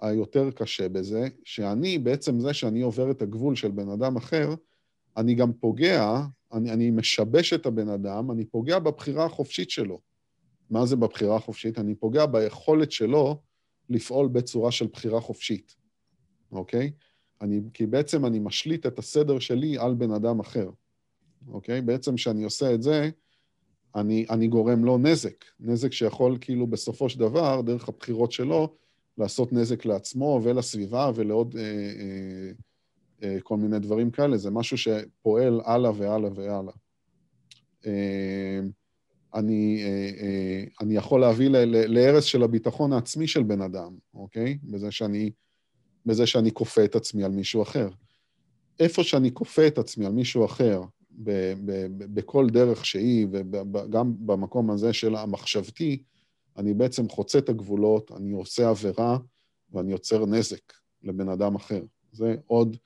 היותר 0.00 0.50
קשה 0.50 0.88
בזה? 0.88 1.28
שאני, 1.44 1.98
בעצם 1.98 2.40
זה 2.40 2.54
שאני 2.54 2.82
עובר 2.82 3.10
את 3.10 3.22
הגבול 3.22 3.56
של 3.56 3.70
בן 3.70 3.88
אדם 3.88 4.16
אחר, 4.16 4.54
אני 5.16 5.34
גם 5.34 5.52
פוגע, 5.52 6.22
אני, 6.52 6.72
אני 6.72 6.90
משבש 6.90 7.52
את 7.52 7.66
הבן 7.66 7.88
אדם, 7.88 8.30
אני 8.30 8.44
פוגע 8.44 8.78
בבחירה 8.78 9.24
החופשית 9.24 9.70
שלו. 9.70 10.00
מה 10.70 10.86
זה 10.86 10.96
בבחירה 10.96 11.36
החופשית? 11.36 11.78
אני 11.78 11.94
פוגע 11.94 12.26
ביכולת 12.26 12.92
שלו 12.92 13.40
לפעול 13.90 14.28
בצורה 14.28 14.72
של 14.72 14.86
בחירה 14.86 15.20
חופשית, 15.20 15.76
אוקיי? 16.52 16.92
אני, 17.40 17.60
כי 17.74 17.86
בעצם 17.86 18.26
אני 18.26 18.38
משליט 18.38 18.86
את 18.86 18.98
הסדר 18.98 19.38
שלי 19.38 19.78
על 19.78 19.94
בן 19.94 20.12
אדם 20.12 20.40
אחר, 20.40 20.70
אוקיי? 21.48 21.80
בעצם 21.80 22.14
כשאני 22.14 22.44
עושה 22.44 22.74
את 22.74 22.82
זה, 22.82 23.10
אני, 23.94 24.26
אני 24.30 24.48
גורם 24.48 24.84
לו 24.84 24.98
נזק. 24.98 25.44
נזק 25.60 25.92
שיכול 25.92 26.38
כאילו 26.40 26.66
בסופו 26.66 27.08
של 27.08 27.18
דבר, 27.18 27.60
דרך 27.60 27.88
הבחירות 27.88 28.32
שלו, 28.32 28.74
לעשות 29.18 29.52
נזק 29.52 29.84
לעצמו 29.84 30.40
ולסביבה 30.42 31.10
ולעוד 31.14 31.56
אה, 31.56 31.62
אה, 31.62 32.50
אה, 33.22 33.40
כל 33.40 33.56
מיני 33.56 33.78
דברים 33.78 34.10
כאלה. 34.10 34.36
זה 34.36 34.50
משהו 34.50 34.78
שפועל 34.78 35.60
הלאה 35.64 35.90
והלאה 35.96 36.30
והלאה. 36.34 36.72
אה, 37.86 38.60
אני, 39.34 39.82
אה, 39.84 40.10
אה, 40.20 40.64
אני 40.80 40.96
יכול 40.96 41.20
להביא 41.20 41.48
להרס 41.66 42.24
של 42.24 42.42
הביטחון 42.42 42.92
העצמי 42.92 43.26
של 43.26 43.42
בן 43.42 43.62
אדם, 43.62 43.96
אוקיי? 44.14 44.58
בזה 44.62 44.90
שאני, 44.90 45.30
בזה 46.06 46.26
שאני 46.26 46.52
כופה 46.52 46.84
את 46.84 46.96
עצמי 46.96 47.24
על 47.24 47.30
מישהו 47.30 47.62
אחר. 47.62 47.88
איפה 48.80 49.04
שאני 49.04 49.34
כופה 49.34 49.66
את 49.66 49.78
עצמי 49.78 50.06
על 50.06 50.12
מישהו 50.12 50.44
אחר, 50.44 50.82
ב, 51.10 51.30
ב, 51.64 51.86
ב, 51.96 52.14
בכל 52.14 52.46
דרך 52.50 52.86
שהיא, 52.86 53.26
וגם 53.30 54.14
במקום 54.26 54.70
הזה 54.70 54.92
של 54.92 55.16
המחשבתי, 55.16 56.02
אני 56.56 56.74
בעצם 56.74 57.08
חוצה 57.08 57.38
את 57.38 57.48
הגבולות, 57.48 58.12
אני 58.12 58.32
עושה 58.32 58.68
עבירה 58.68 59.18
ואני 59.72 59.92
יוצר 59.92 60.26
נזק 60.26 60.72
לבן 61.02 61.28
אדם 61.28 61.54
אחר. 61.54 61.82
זה 62.12 62.36
עוד, 62.46 62.76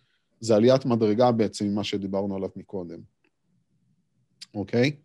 זה 0.40 0.56
עליית 0.56 0.84
מדרגה 0.86 1.32
בעצם 1.32 1.66
ממה 1.66 1.84
שדיברנו 1.84 2.36
עליו 2.36 2.48
מקודם, 2.56 3.00
אוקיי? 4.54 4.96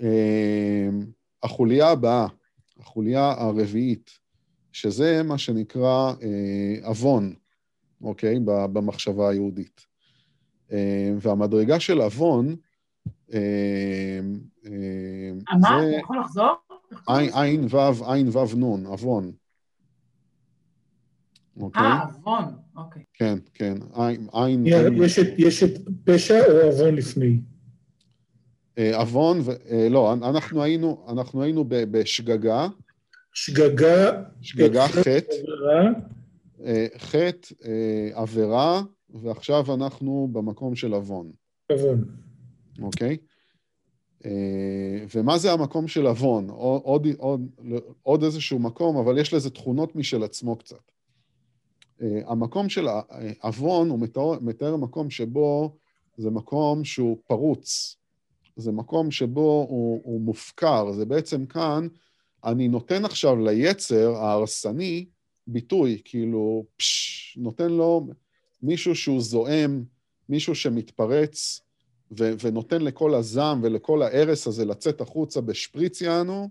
אמ, 0.00 1.06
החוליה 1.42 1.88
הבאה, 1.88 2.26
החוליה 2.80 3.30
הרביעית, 3.30 4.10
שזה 4.74 5.22
מה 5.22 5.38
שנקרא 5.38 6.12
אה, 6.22 6.88
עוון, 6.88 7.34
אוקיי? 8.02 8.38
במחשבה 8.44 9.28
היהודית. 9.28 9.86
אמ, 10.72 10.76
והמדרגה 11.20 11.80
של 11.80 12.00
עוון, 12.00 12.56
אמ, 13.32 13.38
מה? 15.60 15.88
אתה 15.88 15.96
יכול 15.98 16.20
לחזור? 16.20 16.54
עין 17.08 17.64
וו, 17.64 18.12
עין 18.12 18.28
וו 18.28 18.56
נון, 18.56 18.86
עוון. 18.86 19.32
אוקיי? 21.60 21.82
אה, 21.82 22.02
עוון, 22.02 22.44
אוקיי. 22.76 23.02
כן, 23.14 23.38
כן, 23.54 23.74
עין... 24.32 24.64
יש 25.38 25.62
את 25.62 25.70
פשע 26.04 26.40
או 26.46 26.60
עוון 26.60 26.94
לפני? 26.94 27.40
אה, 28.78 28.96
עוון, 28.98 29.40
אה, 29.70 29.88
לא, 29.90 30.12
אנחנו 30.12 30.62
היינו, 30.62 31.06
אנחנו 31.08 31.42
היינו 31.42 31.64
בשגגה. 31.68 32.68
שגגה. 33.34 34.22
שגגה, 34.42 34.88
חטא. 34.88 35.34
אה, 36.64 36.86
חטא, 36.98 37.54
עבירה, 38.12 38.82
ועכשיו 39.10 39.74
אנחנו 39.74 40.28
במקום 40.32 40.74
של 40.74 40.94
עוון. 40.94 41.32
עוון. 41.72 42.04
אוקיי? 42.82 43.16
ומה 45.14 45.38
זה 45.38 45.52
המקום 45.52 45.88
של 45.88 46.06
עוון? 46.06 46.50
עוד, 46.50 47.06
עוד, 47.18 47.40
עוד 48.02 48.22
איזשהו 48.22 48.58
מקום, 48.58 48.96
אבל 48.96 49.18
יש 49.18 49.34
לזה 49.34 49.50
תכונות 49.50 49.96
משל 49.96 50.22
עצמו 50.22 50.56
קצת. 50.56 50.90
המקום 52.00 52.68
של 52.68 52.86
עוון, 53.42 53.88
הוא 53.90 54.00
מתאר, 54.00 54.38
מתאר 54.40 54.76
מקום 54.76 55.10
שבו 55.10 55.76
זה 56.16 56.30
מקום 56.30 56.84
שהוא 56.84 57.18
פרוץ, 57.26 57.96
זה 58.56 58.72
מקום 58.72 59.10
שבו 59.10 59.66
הוא, 59.68 60.00
הוא 60.04 60.20
מופקר, 60.20 60.92
זה 60.92 61.04
בעצם 61.04 61.46
כאן, 61.46 61.88
אני 62.44 62.68
נותן 62.68 63.04
עכשיו 63.04 63.36
ליצר 63.36 64.16
ההרסני 64.16 65.06
ביטוי, 65.46 66.00
כאילו, 66.04 66.64
פש, 66.76 67.38
נותן 67.40 67.70
לו 67.72 68.06
מישהו 68.62 68.94
שהוא 68.94 69.20
זועם, 69.20 69.84
מישהו 70.28 70.54
שמתפרץ, 70.54 71.60
ו, 72.18 72.30
ונותן 72.42 72.82
לכל 72.82 73.14
הזעם 73.14 73.60
ולכל 73.62 74.02
ההרס 74.02 74.46
הזה 74.46 74.64
לצאת 74.64 75.00
החוצה 75.00 75.40
בשפריץ 75.40 76.00
יענו, 76.00 76.48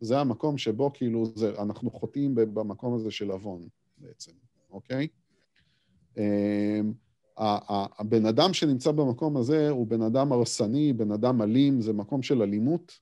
זה 0.00 0.18
המקום 0.18 0.58
שבו 0.58 0.92
כאילו 0.94 1.26
זה, 1.34 1.52
אנחנו 1.62 1.90
חוטאים 1.90 2.34
במקום 2.34 2.94
הזה 2.94 3.10
של 3.10 3.30
עוון 3.30 3.68
בעצם, 3.98 4.32
אוקיי? 4.70 5.08
אמ, 6.16 6.92
הבן 7.98 8.26
אדם 8.26 8.52
שנמצא 8.54 8.92
במקום 8.92 9.36
הזה 9.36 9.70
הוא 9.70 9.86
בן 9.86 10.02
אדם 10.02 10.32
הרסני, 10.32 10.92
בן 10.92 11.12
אדם 11.12 11.42
אלים, 11.42 11.80
זה 11.80 11.92
מקום 11.92 12.22
של 12.22 12.42
אלימות. 12.42 12.98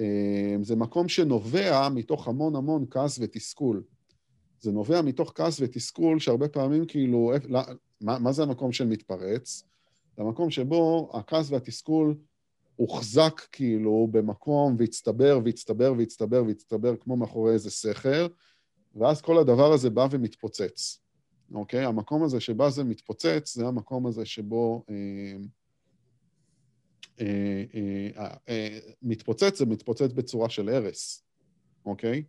אה, 0.00 0.56
זה 0.62 0.76
מקום 0.76 1.08
שנובע 1.08 1.88
מתוך 1.88 2.28
המון 2.28 2.56
המון 2.56 2.84
כעס 2.90 3.18
ותסכול. 3.22 3.82
זה 4.60 4.72
נובע 4.72 5.02
מתוך 5.02 5.32
כעס 5.34 5.60
ותסכול 5.60 6.18
שהרבה 6.18 6.48
פעמים 6.48 6.86
כאילו, 6.86 7.32
לא, 7.48 7.60
מה, 8.00 8.18
מה 8.18 8.32
זה 8.32 8.42
המקום 8.42 8.72
של 8.72 8.86
מתפרץ? 8.86 9.64
זה 10.16 10.22
המקום 10.22 10.50
שבו 10.50 11.10
הכעס 11.14 11.50
והתסכול 11.50 12.14
הוחזק 12.76 13.40
כאילו 13.52 14.08
במקום 14.10 14.76
והצטבר 14.78 15.40
והצטבר 15.44 15.94
והצטבר 15.98 16.44
והצטבר 16.46 16.96
כמו 16.96 17.16
מאחורי 17.16 17.52
איזה 17.52 17.70
סכר, 17.70 18.26
ואז 18.94 19.20
כל 19.20 19.38
הדבר 19.38 19.72
הזה 19.72 19.90
בא 19.90 20.06
ומתפוצץ. 20.10 21.00
אוקיי? 21.54 21.84
המקום 21.84 22.22
הזה 22.22 22.40
שבה 22.40 22.70
זה 22.70 22.84
מתפוצץ, 22.84 23.54
זה 23.54 23.66
המקום 23.66 24.06
הזה 24.06 24.24
שבו 24.24 24.84
אה, 24.90 25.36
מתפוצץ, 29.02 29.58
זה 29.58 29.66
מתפוצץ 29.66 30.12
בצורה 30.12 30.48
של 30.48 30.68
הרס, 30.68 31.24
אוקיי? 31.86 32.22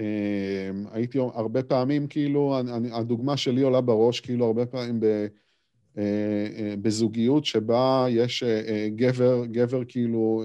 אה, 0.00 0.70
הייתי 0.92 1.18
הרבה 1.18 1.62
פעמים, 1.62 2.06
כאילו, 2.06 2.56
הדוגמה 2.92 3.36
שלי 3.36 3.62
עולה 3.62 3.80
בראש, 3.80 4.20
כאילו, 4.20 4.46
הרבה 4.46 4.66
פעמים 4.66 5.00
ב... 5.00 5.04
אה, 5.98 6.46
אה, 6.56 6.74
בזוגיות 6.82 7.44
שבה 7.44 8.06
יש 8.08 8.42
אה, 8.42 8.88
גבר, 8.96 9.46
גבר 9.46 9.84
כאילו, 9.88 10.44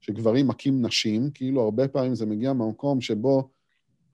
שגברים 0.00 0.48
מכים 0.48 0.86
נשים, 0.86 1.30
כאילו 1.34 1.62
הרבה 1.62 1.88
פעמים 1.88 2.14
זה 2.14 2.26
מגיע 2.26 2.52
מהמקום 2.52 3.00
שבו 3.00 3.48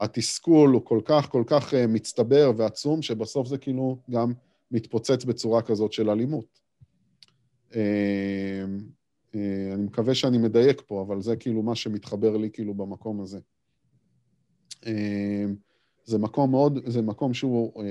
התסכול 0.00 0.70
הוא 0.70 0.82
כל 0.84 1.00
כך, 1.04 1.28
כל 1.30 1.42
כך 1.46 1.74
אה, 1.74 1.86
מצטבר 1.86 2.52
ועצום, 2.56 3.02
שבסוף 3.02 3.46
זה 3.46 3.58
כאילו 3.58 3.98
גם 4.10 4.32
מתפוצץ 4.70 5.24
בצורה 5.24 5.62
כזאת 5.62 5.92
של 5.92 6.10
אלימות. 6.10 6.67
אה, 7.74 8.64
אה, 9.34 9.74
אני 9.74 9.82
מקווה 9.82 10.14
שאני 10.14 10.38
מדייק 10.38 10.82
פה, 10.86 11.02
אבל 11.02 11.20
זה 11.20 11.36
כאילו 11.36 11.62
מה 11.62 11.74
שמתחבר 11.74 12.36
לי 12.36 12.50
כאילו 12.52 12.74
במקום 12.74 13.20
הזה. 13.20 13.38
זה 16.04 16.18
מקום 16.18 16.50
מאוד, 16.50 16.90
זה 16.90 17.02
מקום 17.02 17.34
שהוא 17.34 17.82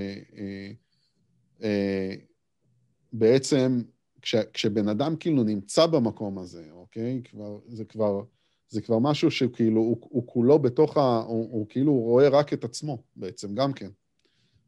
בעצם, 3.13 3.81
כש, 4.21 4.35
כשבן 4.35 4.87
אדם 4.87 5.15
כאילו 5.15 5.43
נמצא 5.43 5.85
במקום 5.85 6.37
הזה, 6.37 6.65
אוקיי? 6.71 7.21
כבר, 7.23 7.59
זה 7.67 7.85
כבר... 7.85 8.23
זה 8.69 8.81
כבר 8.81 8.99
משהו 8.99 9.31
שכאילו, 9.31 9.81
הוא, 9.81 9.97
הוא 10.01 10.27
כולו 10.27 10.59
בתוך 10.59 10.97
ה... 10.97 11.23
הוא, 11.27 11.51
הוא 11.51 11.65
כאילו 11.69 11.93
רואה 11.93 12.29
רק 12.29 12.53
את 12.53 12.63
עצמו 12.63 13.03
בעצם, 13.15 13.55
גם 13.55 13.73
כן, 13.73 13.89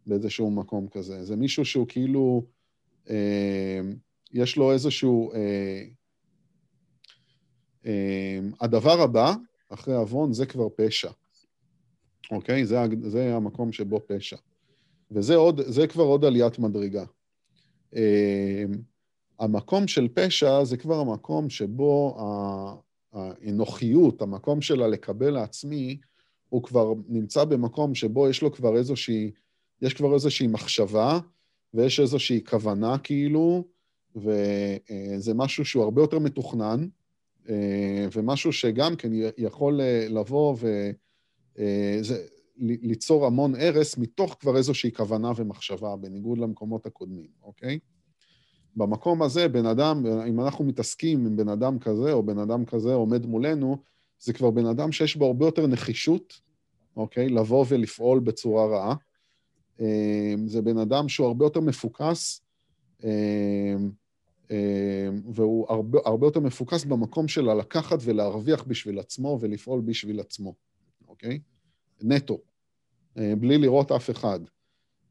באיזשהו 0.07 0.51
מקום 0.51 0.87
כזה. 0.87 1.23
זה 1.23 1.35
מישהו 1.35 1.65
שהוא 1.65 1.85
כאילו, 1.87 2.45
אה, 3.09 3.81
יש 4.33 4.57
לו 4.57 4.71
איזשהו... 4.71 5.33
אה, 5.33 5.83
אה, 7.85 8.39
הדבר 8.61 9.01
הבא, 9.01 9.33
אחרי 9.69 9.95
עוון, 9.95 10.33
זה 10.33 10.45
כבר 10.45 10.67
פשע, 10.75 11.11
אוקיי? 12.31 12.65
זה, 12.65 12.77
זה 13.01 13.35
המקום 13.35 13.71
שבו 13.71 14.01
פשע. 14.07 14.37
וזה 15.11 15.35
עוד, 15.35 15.61
זה 15.61 15.87
כבר 15.87 16.03
עוד 16.03 16.25
עליית 16.25 16.59
מדרגה. 16.59 17.05
אה, 17.95 18.63
המקום 19.39 19.87
של 19.87 20.07
פשע 20.13 20.63
זה 20.63 20.77
כבר 20.77 20.99
המקום 20.99 21.49
שבו 21.49 22.17
האנוכיות, 23.13 24.21
המקום 24.21 24.61
שלה 24.61 24.87
לקבל 24.87 25.29
לעצמי, 25.29 25.97
הוא 26.49 26.63
כבר 26.63 26.93
נמצא 27.07 27.45
במקום 27.45 27.95
שבו 27.95 28.29
יש 28.29 28.41
לו 28.41 28.51
כבר 28.51 28.77
איזושהי, 28.77 29.31
יש 29.81 29.93
כבר 29.93 30.13
איזושהי 30.13 30.47
מחשבה, 30.47 31.19
ויש 31.73 31.99
איזושהי 31.99 32.43
כוונה 32.45 32.97
כאילו, 32.97 33.63
וזה 34.15 35.33
משהו 35.35 35.65
שהוא 35.65 35.83
הרבה 35.83 36.01
יותר 36.01 36.19
מתוכנן, 36.19 36.87
ומשהו 38.13 38.53
שגם 38.53 38.95
כן 38.95 39.09
יכול 39.37 39.79
לבוא 40.09 40.55
וליצור 42.59 43.25
המון 43.25 43.55
הרס 43.55 43.97
מתוך 43.97 44.37
כבר 44.39 44.57
איזושהי 44.57 44.91
כוונה 44.91 45.31
ומחשבה, 45.35 45.95
בניגוד 45.95 46.37
למקומות 46.37 46.85
הקודמים, 46.85 47.27
אוקיי? 47.43 47.79
במקום 48.75 49.21
הזה, 49.21 49.47
בן 49.47 49.65
אדם, 49.65 50.05
אם 50.27 50.41
אנחנו 50.41 50.65
מתעסקים 50.65 51.25
עם 51.25 51.35
בן 51.35 51.49
אדם 51.49 51.79
כזה, 51.79 52.13
או 52.13 52.23
בן 52.23 52.39
אדם 52.39 52.65
כזה 52.65 52.93
עומד 52.93 53.25
מולנו, 53.25 53.77
זה 54.19 54.33
כבר 54.33 54.51
בן 54.51 54.65
אדם 54.65 54.91
שיש 54.91 55.15
בו 55.15 55.25
הרבה 55.25 55.45
יותר 55.45 55.67
נחישות, 55.67 56.33
אוקיי? 56.97 57.29
לבוא 57.29 57.65
ולפעול 57.69 58.19
בצורה 58.19 58.65
רעה. 58.65 58.95
זה 60.45 60.61
בן 60.63 60.77
אדם 60.77 61.09
שהוא 61.09 61.27
הרבה 61.27 61.45
יותר 61.45 61.59
מפוקס, 61.59 62.41
והוא 65.33 65.65
הרבה, 65.69 65.99
הרבה 66.05 66.27
יותר 66.27 66.39
מפוקס 66.39 66.83
במקום 66.83 67.27
של 67.27 67.53
לקחת 67.53 67.97
ולהרוויח 68.01 68.63
בשביל 68.63 68.99
עצמו 68.99 69.37
ולפעול 69.41 69.81
בשביל 69.81 70.19
עצמו, 70.19 70.53
אוקיי? 71.07 71.39
נטו. 72.01 72.39
אה, 73.17 73.35
בלי 73.35 73.57
לראות 73.57 73.91
אף 73.91 74.09
אחד. 74.09 74.39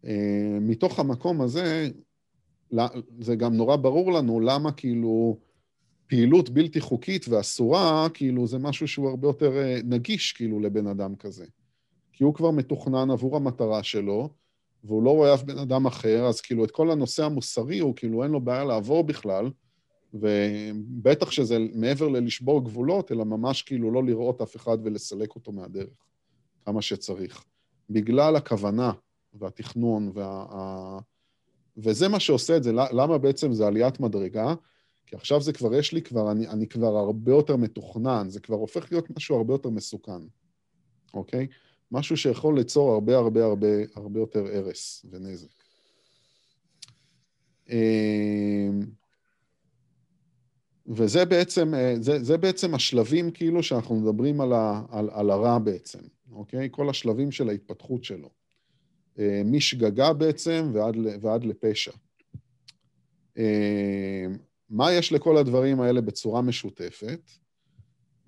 אה, 0.04 0.58
מתוך 0.60 0.98
המקום 0.98 1.40
הזה, 1.40 1.88
זה 3.20 3.36
גם 3.36 3.54
נורא 3.54 3.76
ברור 3.76 4.12
לנו 4.12 4.40
למה 4.40 4.72
כאילו 4.72 5.38
פעילות 6.06 6.50
בלתי 6.50 6.80
חוקית 6.80 7.28
ואסורה, 7.28 8.08
כאילו 8.14 8.46
זה 8.46 8.58
משהו 8.58 8.88
שהוא 8.88 9.08
הרבה 9.08 9.28
יותר 9.28 9.56
אה, 9.56 9.80
נגיש 9.84 10.32
כאילו 10.32 10.60
לבן 10.60 10.86
אדם 10.86 11.16
כזה. 11.16 11.46
כי 12.12 12.24
הוא 12.24 12.34
כבר 12.34 12.50
מתוכנן 12.50 13.10
עבור 13.10 13.36
המטרה 13.36 13.82
שלו, 13.82 14.28
והוא 14.84 15.02
לא 15.02 15.10
רואה 15.10 15.34
אף 15.34 15.42
בן 15.42 15.58
אדם 15.58 15.86
אחר, 15.86 16.26
אז 16.26 16.40
כאילו 16.40 16.64
את 16.64 16.70
כל 16.70 16.90
הנושא 16.90 17.24
המוסרי 17.24 17.78
הוא 17.78 17.96
כאילו 17.96 18.22
אין 18.22 18.30
לו 18.30 18.40
בעיה 18.40 18.64
לעבור 18.64 19.04
בכלל, 19.04 19.50
ובטח 20.14 21.30
שזה 21.30 21.58
מעבר 21.74 22.08
ללשבור 22.08 22.64
גבולות, 22.64 23.12
אלא 23.12 23.24
ממש 23.24 23.62
כאילו 23.62 23.90
לא 23.90 24.04
לראות 24.04 24.40
אף 24.40 24.56
אחד 24.56 24.78
ולסלק 24.84 25.34
אותו 25.34 25.52
מהדרך, 25.52 26.06
כמה 26.64 26.82
שצריך. 26.82 27.44
בגלל 27.90 28.36
הכוונה 28.36 28.92
והתכנון 29.34 30.10
וה... 30.14 30.98
וזה 31.76 32.08
מה 32.08 32.20
שעושה 32.20 32.56
את 32.56 32.62
זה, 32.62 32.72
למה 32.72 33.18
בעצם 33.18 33.52
זה 33.52 33.66
עליית 33.66 34.00
מדרגה? 34.00 34.54
כי 35.06 35.16
עכשיו 35.16 35.40
זה 35.40 35.52
כבר, 35.52 35.74
יש 35.74 35.92
לי 35.92 36.02
כבר, 36.02 36.32
אני, 36.32 36.48
אני 36.48 36.66
כבר 36.68 36.96
הרבה 36.96 37.32
יותר 37.32 37.56
מתוכנן, 37.56 38.26
זה 38.28 38.40
כבר 38.40 38.56
הופך 38.56 38.92
להיות 38.92 39.16
משהו 39.16 39.36
הרבה 39.36 39.54
יותר 39.54 39.70
מסוכן, 39.70 40.22
אוקיי? 41.14 41.46
משהו 41.92 42.16
שיכול 42.16 42.58
ליצור 42.58 42.92
הרבה 42.92 43.16
הרבה 43.16 43.44
הרבה 43.44 43.66
הרבה 43.96 44.20
יותר 44.20 44.46
הרס 44.46 45.06
ונזק. 45.10 45.48
אמ, 47.68 48.80
וזה 50.86 51.24
בעצם, 51.24 51.72
זה, 52.00 52.24
זה 52.24 52.36
בעצם 52.36 52.74
השלבים 52.74 53.30
כאילו 53.30 53.62
שאנחנו 53.62 54.00
מדברים 54.00 54.40
על, 54.40 54.52
ה, 54.52 54.82
על, 54.90 55.10
על 55.12 55.30
הרע 55.30 55.58
בעצם, 55.58 55.98
אוקיי? 56.32 56.68
כל 56.70 56.90
השלבים 56.90 57.30
של 57.30 57.48
ההתפתחות 57.48 58.04
שלו. 58.04 58.30
אה, 59.18 59.42
משגגה 59.44 60.12
בעצם 60.12 60.70
ועד, 60.74 60.96
ועד 61.20 61.44
לפשע. 61.44 61.92
אה, 63.38 64.26
מה 64.70 64.92
יש 64.92 65.12
לכל 65.12 65.36
הדברים 65.36 65.80
האלה 65.80 66.00
בצורה 66.00 66.42
משותפת? 66.42 67.20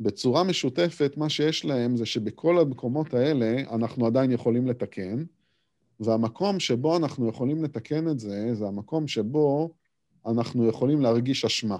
בצורה 0.00 0.44
משותפת, 0.44 1.16
מה 1.16 1.28
שיש 1.28 1.64
להם 1.64 1.96
זה 1.96 2.06
שבכל 2.06 2.58
המקומות 2.58 3.14
האלה 3.14 3.62
אנחנו 3.70 4.06
עדיין 4.06 4.32
יכולים 4.32 4.66
לתקן, 4.66 5.24
והמקום 6.00 6.60
שבו 6.60 6.96
אנחנו 6.96 7.28
יכולים 7.28 7.64
לתקן 7.64 8.08
את 8.08 8.18
זה, 8.18 8.54
זה 8.54 8.66
המקום 8.66 9.08
שבו 9.08 9.74
אנחנו 10.26 10.68
יכולים 10.68 11.00
להרגיש 11.00 11.44
אשמה, 11.44 11.76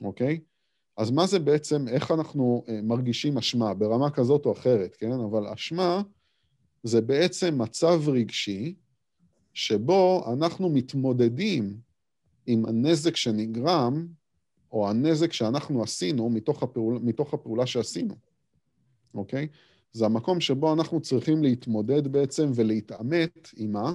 אוקיי? 0.00 0.40
אז 0.96 1.10
מה 1.10 1.26
זה 1.26 1.38
בעצם, 1.38 1.88
איך 1.88 2.10
אנחנו 2.10 2.64
אה, 2.68 2.80
מרגישים 2.82 3.38
אשמה, 3.38 3.74
ברמה 3.74 4.10
כזאת 4.10 4.46
או 4.46 4.52
אחרת, 4.52 4.96
כן? 4.96 5.20
אבל 5.30 5.46
אשמה 5.46 6.02
זה 6.82 7.00
בעצם 7.00 7.62
מצב 7.62 8.08
רגשי 8.08 8.74
שבו 9.54 10.24
אנחנו 10.32 10.68
מתמודדים 10.68 11.76
עם 12.46 12.66
הנזק 12.66 13.16
שנגרם, 13.16 14.06
או 14.72 14.88
הנזק 14.88 15.32
שאנחנו 15.32 15.82
עשינו 15.82 16.30
מתוך, 16.30 16.62
הפעול, 16.62 16.98
מתוך 17.02 17.34
הפעולה 17.34 17.66
שעשינו, 17.66 18.14
אוקיי? 19.14 19.48
זה 19.92 20.06
המקום 20.06 20.40
שבו 20.40 20.72
אנחנו 20.72 21.00
צריכים 21.00 21.42
להתמודד 21.42 22.08
בעצם 22.08 22.50
ולהתעמת 22.54 23.48
עם, 23.56 23.76
ה, 23.76 23.92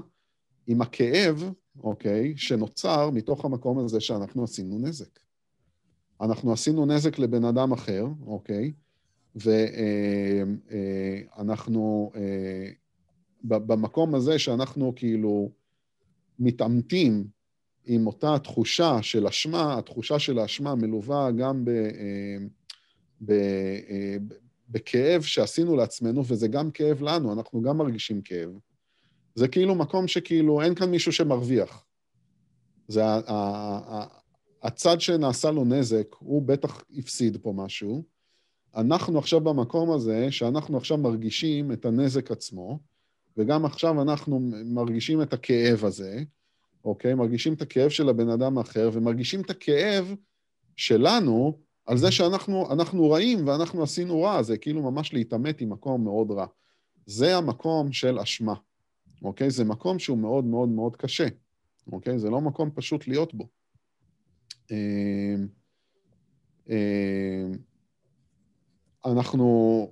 עם 0.67 0.81
הכאב, 0.81 1.51
אוקיי, 1.83 2.33
שנוצר 2.37 3.09
מתוך 3.09 3.45
המקום 3.45 3.79
הזה 3.79 3.99
שאנחנו 3.99 4.43
עשינו 4.43 4.79
נזק. 4.79 5.19
אנחנו 6.21 6.53
עשינו 6.53 6.85
נזק 6.85 7.19
לבן 7.19 7.45
אדם 7.45 7.71
אחר, 7.71 8.05
אוקיי? 8.27 8.71
ואנחנו, 11.35 12.11
אה, 12.15 12.21
אה, 12.21 12.71
במקום 13.41 14.15
הזה 14.15 14.39
שאנחנו 14.39 14.93
כאילו 14.95 15.51
מתעמתים 16.39 17.27
עם 17.85 18.07
אותה 18.07 18.39
תחושה 18.39 18.97
של 19.01 19.27
אשמה, 19.27 19.77
התחושה 19.77 20.19
של 20.19 20.39
האשמה 20.39 20.75
מלווה 20.75 21.31
גם 21.31 21.65
ב, 21.65 21.69
אה, 21.69 22.37
ב, 23.25 23.33
בכאב 24.69 25.21
שעשינו 25.21 25.75
לעצמנו, 25.75 26.25
וזה 26.25 26.47
גם 26.47 26.71
כאב 26.71 27.01
לנו, 27.01 27.33
אנחנו 27.33 27.61
גם 27.61 27.77
מרגישים 27.77 28.21
כאב. 28.21 28.49
זה 29.35 29.47
כאילו 29.47 29.75
מקום 29.75 30.07
שכאילו 30.07 30.61
אין 30.61 30.75
כאן 30.75 30.91
מישהו 30.91 31.11
שמרוויח. 31.11 31.85
זה 32.87 33.01
הצד 34.63 35.01
שנעשה 35.01 35.51
לו 35.51 35.65
נזק, 35.65 36.15
הוא 36.19 36.41
בטח 36.41 36.83
הפסיד 36.97 37.37
פה 37.41 37.53
משהו. 37.55 38.03
אנחנו 38.75 39.19
עכשיו 39.19 39.41
במקום 39.41 39.91
הזה, 39.91 40.31
שאנחנו 40.31 40.77
עכשיו 40.77 40.97
מרגישים 40.97 41.71
את 41.71 41.85
הנזק 41.85 42.31
עצמו, 42.31 42.79
וגם 43.37 43.65
עכשיו 43.65 44.01
אנחנו 44.01 44.39
מרגישים 44.65 45.21
את 45.21 45.33
הכאב 45.33 45.85
הזה, 45.85 46.23
אוקיי? 46.85 47.15
מרגישים 47.15 47.53
את 47.53 47.61
הכאב 47.61 47.89
של 47.89 48.09
הבן 48.09 48.29
אדם 48.29 48.57
האחר, 48.57 48.89
ומרגישים 48.93 49.41
את 49.41 49.49
הכאב 49.49 50.15
שלנו 50.75 51.57
על 51.85 51.97
זה 51.97 52.11
שאנחנו 52.11 53.09
רעים 53.11 53.47
ואנחנו 53.47 53.83
עשינו 53.83 54.21
רע, 54.21 54.43
זה 54.43 54.57
כאילו 54.57 54.91
ממש 54.91 55.13
להתעמת 55.13 55.61
עם 55.61 55.69
מקום 55.69 56.03
מאוד 56.03 56.31
רע. 56.31 56.45
זה 57.05 57.37
המקום 57.37 57.91
של 57.91 58.19
אשמה, 58.19 58.53
אוקיי? 59.23 59.49
זה 59.49 59.63
מקום 59.63 59.99
שהוא 59.99 60.17
מאוד 60.17 60.45
מאוד 60.45 60.69
מאוד 60.69 60.95
קשה, 60.95 61.27
אוקיי? 61.91 62.19
זה 62.19 62.29
לא 62.29 62.41
מקום 62.41 62.69
פשוט 62.75 63.07
להיות 63.07 63.33
בו. 63.33 63.47
אמ, 64.71 65.47
אמ, 66.69 67.51
אנחנו 69.05 69.91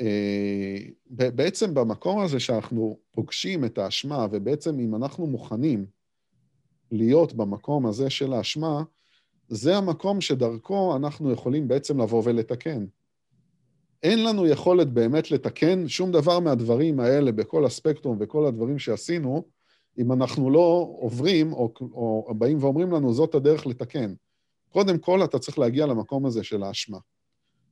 אה, 0.00 0.78
בעצם 1.10 1.74
במקום 1.74 2.20
הזה 2.20 2.40
שאנחנו 2.40 2.98
פוגשים 3.10 3.64
את 3.64 3.78
האשמה, 3.78 4.26
ובעצם 4.30 4.80
אם 4.80 4.94
אנחנו 4.94 5.26
מוכנים 5.26 5.86
להיות 6.90 7.32
במקום 7.32 7.86
הזה 7.86 8.10
של 8.10 8.32
האשמה, 8.32 8.82
זה 9.48 9.76
המקום 9.76 10.20
שדרכו 10.20 10.96
אנחנו 10.96 11.32
יכולים 11.32 11.68
בעצם 11.68 12.00
לבוא 12.00 12.22
ולתקן. 12.24 12.86
אין 14.02 14.24
לנו 14.24 14.46
יכולת 14.46 14.92
באמת 14.92 15.30
לתקן 15.30 15.88
שום 15.88 16.12
דבר 16.12 16.40
מהדברים 16.40 17.00
האלה 17.00 17.32
בכל 17.32 17.64
הספקטרום 17.64 18.16
וכל 18.20 18.46
הדברים 18.46 18.78
שעשינו, 18.78 19.44
אם 19.98 20.12
אנחנו 20.12 20.50
לא 20.50 20.88
עוברים 20.98 21.52
או, 21.52 21.72
או 21.80 22.34
באים 22.38 22.58
ואומרים 22.60 22.92
לנו, 22.92 23.14
זאת 23.14 23.34
הדרך 23.34 23.66
לתקן. 23.66 24.14
קודם 24.68 24.98
כל, 24.98 25.24
אתה 25.24 25.38
צריך 25.38 25.58
להגיע 25.58 25.86
למקום 25.86 26.26
הזה 26.26 26.44
של 26.44 26.62
האשמה. 26.62 26.98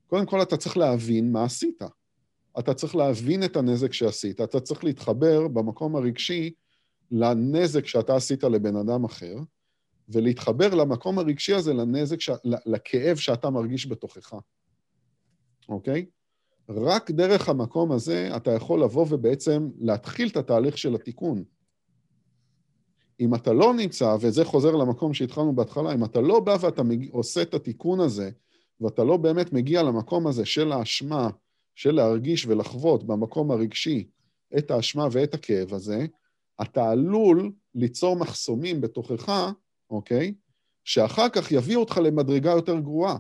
קודם 0.07 0.27
כל, 0.27 0.43
אתה 0.43 0.57
צריך 0.57 0.77
להבין 0.77 1.33
מה 1.33 1.45
עשית. 1.45 1.83
אתה 2.59 2.75
צריך 2.75 2.97
להבין 2.97 3.45
את 3.45 3.57
הנזק 3.57 3.93
שעשית, 3.93 4.41
אתה 4.41 4.61
צריך 4.61 4.85
להתחבר 4.85 5.49
במקום 5.49 5.97
הרגשי 5.97 6.53
לנזק 7.11 7.87
שאתה 7.87 8.17
עשית 8.17 8.45
לבן 8.45 8.77
אדם 8.77 9.05
אחר, 9.05 9.37
ולהתחבר 10.09 10.75
למקום 10.75 11.19
הרגשי 11.19 11.55
הזה, 11.55 11.75
לנזק, 11.75 12.21
ש... 12.21 12.31
לכאב 12.67 13.17
שאתה 13.17 13.51
מרגיש 13.51 13.87
בתוכך, 13.87 14.35
אוקיי? 15.69 16.07
רק 16.69 17.11
דרך 17.11 17.49
המקום 17.49 17.93
הזה 17.93 18.37
אתה 18.37 18.51
יכול 18.51 18.83
לבוא 18.83 19.07
ובעצם 19.11 19.71
להתחיל 19.79 20.29
את 20.29 20.37
התהליך 20.37 20.79
של 20.79 20.95
התיקון. 20.95 21.45
אם 23.21 23.35
אתה 23.35 23.53
לא 23.53 23.75
נמצא, 23.75 24.17
וזה 24.21 24.45
חוזר 24.45 24.77
למקום 24.77 25.15
שהתחלנו 25.15 25.55
בהתחלה, 25.55 25.95
אם 25.95 26.05
אתה 26.05 26.21
לא 26.21 26.41
בא 26.41 26.57
ואתה 26.61 26.83
מג... 26.83 27.11
עושה 27.11 27.43
את 27.43 27.55
התיקון 27.55 28.01
הזה, 28.01 28.31
ואתה 28.81 29.05
לא 29.05 29.17
באמת 29.17 29.53
מגיע 29.53 29.83
למקום 29.83 30.27
הזה 30.27 30.45
של 30.45 30.73
האשמה, 30.73 31.29
של 31.75 31.95
להרגיש 31.95 32.47
ולחוות 32.47 33.05
במקום 33.05 33.51
הרגשי 33.51 34.09
את 34.59 34.71
האשמה 34.71 35.09
ואת 35.13 35.35
הכאב 35.35 35.75
הזה, 35.75 36.07
אתה 36.63 36.91
עלול 36.91 37.53
ליצור 37.75 38.17
מחסומים 38.17 38.81
בתוכך, 38.81 39.53
אוקיי? 39.91 40.35
שאחר 40.85 41.29
כך 41.29 41.53
יביאו 41.53 41.81
אותך 41.81 42.01
למדרגה 42.05 42.51
יותר 42.51 42.81
גרועה. 42.81 43.17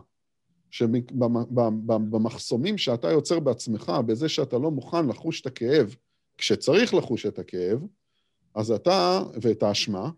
שבמחסומים 0.70 2.78
שאתה 2.78 3.10
יוצר 3.10 3.40
בעצמך, 3.40 3.92
בזה 4.06 4.28
שאתה 4.28 4.58
לא 4.58 4.70
מוכן 4.70 5.06
לחוש 5.06 5.40
את 5.40 5.46
הכאב 5.46 5.94
כשצריך 6.38 6.94
לחוש 6.94 7.26
את 7.26 7.38
הכאב, 7.38 7.86
אז 8.54 8.70
אתה, 8.70 9.22
ואת 9.42 9.62
האשמה, 9.62 10.10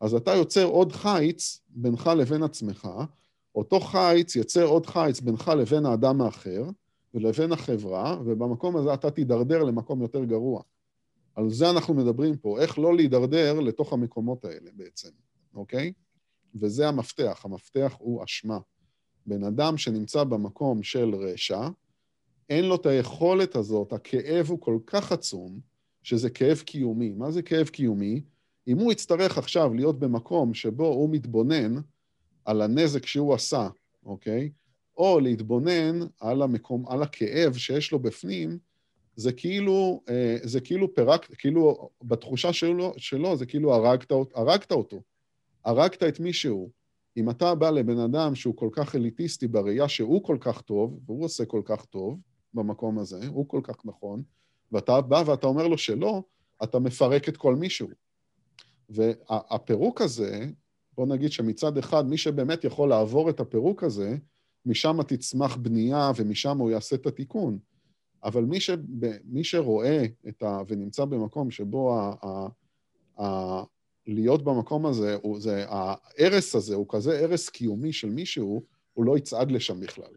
אז 0.00 0.14
אתה 0.14 0.34
יוצר 0.34 0.64
עוד 0.64 0.92
חיץ 0.92 1.60
בינך 1.68 2.10
לבין 2.16 2.42
עצמך, 2.42 2.88
אותו 3.54 3.80
חיץ 3.80 4.36
יצר 4.36 4.64
עוד 4.64 4.86
חיץ 4.86 5.20
בינך 5.20 5.52
לבין 5.58 5.86
האדם 5.86 6.20
האחר 6.20 6.64
ולבין 7.14 7.52
החברה, 7.52 8.18
ובמקום 8.24 8.76
הזה 8.76 8.94
אתה 8.94 9.10
תידרדר 9.10 9.62
למקום 9.62 10.02
יותר 10.02 10.24
גרוע. 10.24 10.62
על 11.34 11.50
זה 11.50 11.70
אנחנו 11.70 11.94
מדברים 11.94 12.36
פה, 12.36 12.60
איך 12.60 12.78
לא 12.78 12.96
להידרדר 12.96 13.60
לתוך 13.60 13.92
המקומות 13.92 14.44
האלה 14.44 14.70
בעצם, 14.74 15.08
אוקיי? 15.54 15.92
וזה 16.54 16.88
המפתח, 16.88 17.40
המפתח 17.44 17.96
הוא 17.98 18.24
אשמה. 18.24 18.58
בן 19.26 19.44
אדם 19.44 19.76
שנמצא 19.76 20.24
במקום 20.24 20.82
של 20.82 21.14
רשע, 21.14 21.68
אין 22.50 22.64
לו 22.64 22.74
את 22.74 22.86
היכולת 22.86 23.56
הזאת, 23.56 23.92
הכאב 23.92 24.46
הוא 24.46 24.60
כל 24.60 24.78
כך 24.86 25.12
עצום, 25.12 25.60
שזה 26.02 26.30
כאב 26.30 26.58
קיומי. 26.58 27.12
מה 27.12 27.30
זה 27.30 27.42
כאב 27.42 27.68
קיומי? 27.68 28.22
אם 28.68 28.78
הוא 28.78 28.92
יצטרך 28.92 29.38
עכשיו 29.38 29.74
להיות 29.74 29.98
במקום 29.98 30.54
שבו 30.54 30.86
הוא 30.86 31.10
מתבונן 31.10 31.74
על 32.44 32.62
הנזק 32.62 33.06
שהוא 33.06 33.34
עשה, 33.34 33.68
אוקיי? 34.06 34.50
או 34.96 35.20
להתבונן 35.20 36.00
על, 36.20 36.42
המקום, 36.42 36.88
על 36.88 37.02
הכאב 37.02 37.56
שיש 37.56 37.92
לו 37.92 37.98
בפנים, 37.98 38.58
זה 39.16 39.32
כאילו, 39.32 40.00
אה, 40.08 40.36
זה 40.42 40.60
כאילו 40.60 40.94
פירק, 40.94 41.34
כאילו, 41.38 41.88
בתחושה 42.02 42.52
שלו, 42.52 42.94
שלו 42.96 43.36
זה 43.36 43.46
כאילו 43.46 43.74
הרגת, 43.74 44.12
הרגת 44.34 44.72
אותו. 44.72 45.02
הרגת 45.64 46.02
את 46.02 46.20
מי 46.20 46.32
שהוא. 46.32 46.70
אם 47.16 47.30
אתה 47.30 47.54
בא 47.54 47.70
לבן 47.70 47.98
אדם 47.98 48.34
שהוא 48.34 48.56
כל 48.56 48.68
כך 48.72 48.96
אליטיסטי 48.96 49.48
בראייה 49.48 49.88
שהוא 49.88 50.24
כל 50.24 50.36
כך 50.40 50.60
טוב, 50.60 51.00
והוא 51.06 51.24
עושה 51.24 51.44
כל 51.44 51.62
כך 51.64 51.84
טוב 51.84 52.18
במקום 52.54 52.98
הזה, 52.98 53.28
הוא 53.28 53.48
כל 53.48 53.60
כך 53.62 53.74
נכון, 53.84 54.22
ואתה 54.72 55.00
בא 55.00 55.22
ואתה 55.26 55.46
אומר 55.46 55.68
לו 55.68 55.78
שלא, 55.78 56.22
אתה 56.62 56.78
מפרק 56.78 57.28
את 57.28 57.36
כל 57.36 57.54
מישהו. 57.54 57.88
והפירוק 58.88 60.00
הזה, 60.00 60.46
בוא 60.96 61.06
נגיד 61.06 61.32
שמצד 61.32 61.78
אחד, 61.78 62.06
מי 62.06 62.18
שבאמת 62.18 62.64
יכול 62.64 62.88
לעבור 62.88 63.30
את 63.30 63.40
הפירוק 63.40 63.84
הזה, 63.84 64.16
משם 64.66 65.02
תצמח 65.02 65.56
בנייה 65.56 66.10
ומשם 66.16 66.58
הוא 66.58 66.70
יעשה 66.70 66.96
את 66.96 67.06
התיקון. 67.06 67.58
אבל 68.24 68.44
מי, 68.44 68.60
ש, 68.60 68.70
מי 69.24 69.44
שרואה 69.44 70.04
את 70.28 70.42
ה... 70.42 70.60
ונמצא 70.68 71.04
במקום 71.04 71.50
שבו 71.50 71.98
ה, 71.98 72.14
ה, 72.22 72.48
ה, 73.24 73.62
להיות 74.06 74.44
במקום 74.44 74.86
הזה, 74.86 75.16
הוא, 75.22 75.40
זה, 75.40 75.64
ההרס 75.68 76.54
הזה 76.54 76.74
הוא 76.74 76.86
כזה 76.88 77.20
הרס 77.20 77.48
קיומי 77.48 77.92
של 77.92 78.10
מישהו, 78.10 78.62
הוא 78.92 79.04
לא 79.04 79.18
יצעד 79.18 79.50
לשם 79.50 79.80
בכלל, 79.80 80.12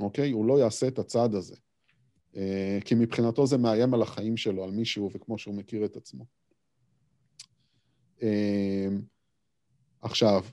אוקיי? 0.00 0.30
הוא 0.30 0.46
לא 0.46 0.60
יעשה 0.60 0.88
את 0.88 0.98
הצעד 0.98 1.34
הזה. 1.34 1.56
אה, 2.36 2.78
כי 2.84 2.94
מבחינתו 2.94 3.46
זה 3.46 3.58
מאיים 3.58 3.94
על 3.94 4.02
החיים 4.02 4.36
שלו, 4.36 4.64
על 4.64 4.70
מישהו, 4.70 5.10
וכמו 5.12 5.38
שהוא 5.38 5.54
מכיר 5.54 5.84
את 5.84 5.96
עצמו. 5.96 6.24
אה, 8.22 8.88
עכשיו, 10.00 10.44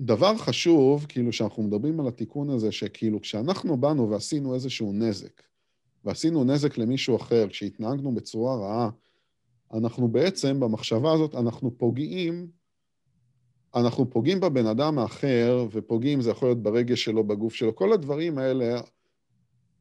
דבר 0.00 0.36
חשוב, 0.36 1.06
כאילו, 1.08 1.32
שאנחנו 1.32 1.62
מדברים 1.62 2.00
על 2.00 2.08
התיקון 2.08 2.50
הזה, 2.50 2.72
שכאילו, 2.72 3.20
כשאנחנו 3.20 3.76
באנו 3.76 4.10
ועשינו 4.10 4.54
איזשהו 4.54 4.92
נזק, 4.92 5.47
ועשינו 6.08 6.44
נזק 6.44 6.78
למישהו 6.78 7.16
אחר, 7.16 7.46
כשהתנהגנו 7.48 8.14
בצורה 8.14 8.56
רעה, 8.56 8.90
אנחנו 9.74 10.08
בעצם, 10.08 10.60
במחשבה 10.60 11.12
הזאת, 11.12 11.34
אנחנו 11.34 11.78
פוגעים, 11.78 12.46
אנחנו 13.74 14.10
פוגעים 14.10 14.40
בבן 14.40 14.66
אדם 14.66 14.98
האחר, 14.98 15.66
ופוגעים, 15.72 16.20
זה 16.20 16.30
יכול 16.30 16.48
להיות 16.48 16.62
ברגש 16.62 17.04
שלו, 17.04 17.24
בגוף 17.24 17.54
שלו, 17.54 17.76
כל 17.76 17.92
הדברים 17.92 18.38
האלה 18.38 18.80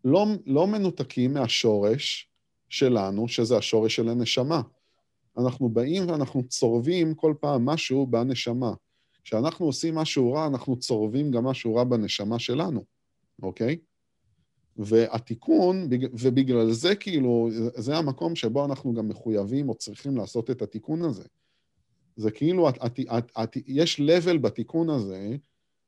לא, 0.05 0.25
לא 0.45 0.67
מנותקים 0.67 1.33
מהשורש 1.33 2.29
שלנו, 2.69 3.27
שזה 3.27 3.57
השורש 3.57 3.95
של 3.95 4.09
הנשמה. 4.09 4.61
אנחנו 5.37 5.69
באים 5.69 6.09
ואנחנו 6.09 6.47
צורבים 6.47 7.13
כל 7.15 7.33
פעם 7.39 7.65
משהו 7.65 8.07
בנשמה. 8.07 8.73
כשאנחנו 9.23 9.65
עושים 9.65 9.95
משהו 9.95 10.33
רע, 10.33 10.47
אנחנו 10.47 10.79
צורבים 10.79 11.31
גם 11.31 11.43
משהו 11.43 11.75
רע 11.75 11.83
בנשמה 11.83 12.39
שלנו, 12.39 12.83
אוקיי? 13.43 13.77
והתיקון, 14.77 15.89
ובגלל 16.13 16.71
זה 16.71 16.95
כאילו, 16.95 17.49
זה 17.75 17.97
המקום 17.97 18.35
שבו 18.35 18.65
אנחנו 18.65 18.93
גם 18.93 19.07
מחויבים 19.07 19.69
או 19.69 19.75
צריכים 19.75 20.17
לעשות 20.17 20.51
את 20.51 20.61
התיקון 20.61 21.01
הזה. 21.01 21.23
זה 22.15 22.31
כאילו, 22.31 22.69
את, 22.69 22.77
את, 22.85 22.99
את, 23.17 23.31
את, 23.43 23.57
יש 23.67 23.99
level 24.01 24.37
בתיקון 24.37 24.89
הזה, 24.89 25.35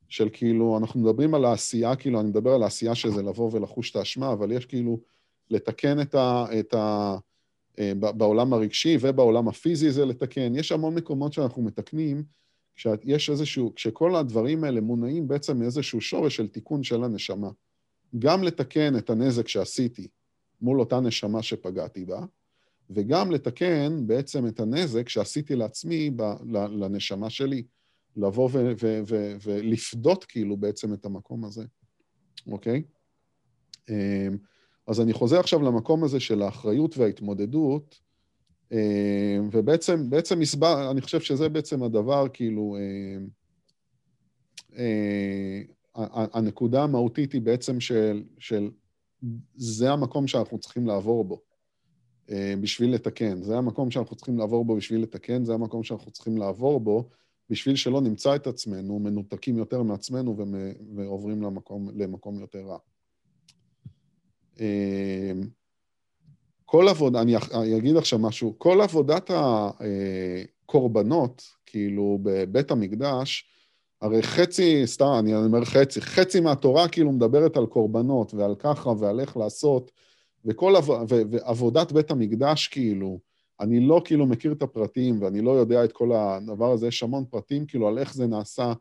של 0.08 0.28
כאילו, 0.32 0.78
אנחנו 0.78 1.00
מדברים 1.00 1.34
על 1.34 1.44
העשייה, 1.44 1.96
כאילו, 1.96 2.20
אני 2.20 2.28
מדבר 2.28 2.50
על 2.50 2.62
העשייה 2.62 2.94
שזה 2.94 3.22
לבוא 3.22 3.50
ולחוש 3.52 3.90
את 3.90 3.96
האשמה, 3.96 4.32
אבל 4.32 4.52
יש 4.52 4.66
כאילו 4.66 5.00
לתקן 5.50 6.00
את 6.00 6.14
ה... 6.14 6.44
את 6.60 6.74
ה 6.74 7.16
אה, 7.78 7.92
בעולם 7.94 8.52
הרגשי 8.52 8.96
ובעולם 9.00 9.48
הפיזי 9.48 9.90
זה 9.90 10.04
לתקן. 10.04 10.54
יש 10.54 10.72
המון 10.72 10.94
מקומות 10.94 11.32
שאנחנו 11.32 11.62
מתקנים, 11.62 12.24
כשיש 12.76 13.30
איזשהו, 13.30 13.74
כשכל 13.74 14.16
הדברים 14.16 14.64
האלה 14.64 14.80
מונעים 14.80 15.28
בעצם 15.28 15.58
מאיזשהו 15.58 16.00
שורש 16.00 16.36
של 16.36 16.48
תיקון 16.48 16.82
של 16.82 17.04
הנשמה. 17.04 17.50
גם 18.18 18.42
לתקן 18.42 18.96
את 18.96 19.10
הנזק 19.10 19.48
שעשיתי 19.48 20.08
מול 20.60 20.80
אותה 20.80 21.00
נשמה 21.00 21.42
שפגעתי 21.42 22.04
בה, 22.04 22.20
וגם 22.90 23.30
לתקן 23.30 24.06
בעצם 24.06 24.46
את 24.46 24.60
הנזק 24.60 25.08
שעשיתי 25.08 25.56
לעצמי 25.56 26.10
ב, 26.16 26.22
לנשמה 26.52 27.30
שלי. 27.30 27.62
לבוא 28.16 28.48
ו- 28.52 28.72
ו- 28.82 29.00
ו- 29.08 29.36
ולפדות 29.42 30.24
כאילו 30.24 30.56
בעצם 30.56 30.94
את 30.94 31.04
המקום 31.04 31.44
הזה, 31.44 31.64
אוקיי? 32.46 32.82
אמ, 33.88 34.36
אז 34.86 35.00
אני 35.00 35.12
חוזר 35.12 35.40
עכשיו 35.40 35.62
למקום 35.62 36.04
הזה 36.04 36.20
של 36.20 36.42
האחריות 36.42 36.98
וההתמודדות, 36.98 38.00
אמ, 38.72 39.48
ובעצם, 39.52 40.10
בעצם 40.10 40.40
הסבר, 40.40 40.90
אני 40.90 41.00
חושב 41.00 41.20
שזה 41.20 41.48
בעצם 41.48 41.82
הדבר, 41.82 42.26
כאילו, 42.32 42.76
אמ, 42.78 43.28
הנקודה 45.94 46.82
המהותית 46.82 47.32
היא 47.32 47.42
בעצם 47.42 47.80
של, 47.80 48.22
של 48.38 48.70
זה 49.54 49.92
המקום 49.92 50.26
שאנחנו 50.26 50.58
צריכים 50.58 50.86
לעבור 50.86 51.24
בו 51.24 51.40
אה, 52.30 52.54
בשביל 52.60 52.94
לתקן. 52.94 53.42
זה 53.42 53.58
המקום 53.58 53.90
שאנחנו 53.90 54.16
צריכים 54.16 54.38
לעבור 54.38 54.64
בו 54.64 54.76
בשביל 54.76 55.02
לתקן, 55.02 55.44
זה 55.44 55.54
המקום 55.54 55.82
שאנחנו 55.82 56.10
צריכים 56.10 56.38
לעבור 56.38 56.80
בו 56.80 57.08
בשביל 57.50 57.76
שלא 57.76 58.00
נמצא 58.00 58.36
את 58.36 58.46
עצמנו 58.46 58.98
מנותקים 58.98 59.58
יותר 59.58 59.82
מעצמנו 59.82 60.36
ועוברים 60.96 61.42
למקום, 61.42 61.88
למקום 61.94 62.40
יותר 62.40 62.58
רע. 62.58 62.78
אמ, 64.60 65.40
כל 66.64 66.88
עבודה, 66.88 67.22
אני 67.22 67.76
אגיד 67.78 67.96
עכשיו 67.96 68.18
משהו, 68.18 68.54
כל 68.58 68.80
עבודת 68.80 69.30
הקורבנות, 70.64 71.42
כאילו 71.66 72.18
בבית 72.22 72.70
המקדש, 72.70 73.44
הרי 74.00 74.22
חצי, 74.22 74.86
סתם, 74.86 75.12
אני 75.18 75.34
אומר 75.34 75.64
חצי, 75.64 76.00
חצי 76.00 76.40
מהתורה 76.40 76.88
כאילו 76.88 77.12
מדברת 77.12 77.56
על 77.56 77.66
קורבנות 77.66 78.34
ועל 78.34 78.54
ככה 78.58 78.90
ועל 78.90 79.20
איך 79.20 79.36
לעשות, 79.36 79.90
וכל 80.44 80.76
עב, 80.76 80.88
ועבודת 81.08 81.92
בית 81.92 82.10
המקדש 82.10 82.68
כאילו, 82.68 83.18
אני 83.60 83.80
לא 83.80 84.02
כאילו 84.04 84.26
מכיר 84.26 84.52
את 84.52 84.62
הפרטים 84.62 85.22
ואני 85.22 85.40
לא 85.40 85.50
יודע 85.50 85.84
את 85.84 85.92
כל 85.92 86.12
הדבר 86.12 86.72
הזה, 86.72 86.86
יש 86.86 87.02
המון 87.02 87.24
פרטים 87.24 87.66
כאילו 87.66 87.88
על 87.88 87.98
איך 87.98 88.14
זה 88.14 88.26
נעשה 88.26 88.72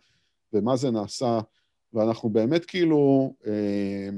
ומה 0.54 0.76
זה 0.76 0.92
נעשה, 0.92 1.40
ואנחנו 1.94 2.30
באמת 2.30 2.66
כאילו, 2.66 3.34
אה, 3.48 4.10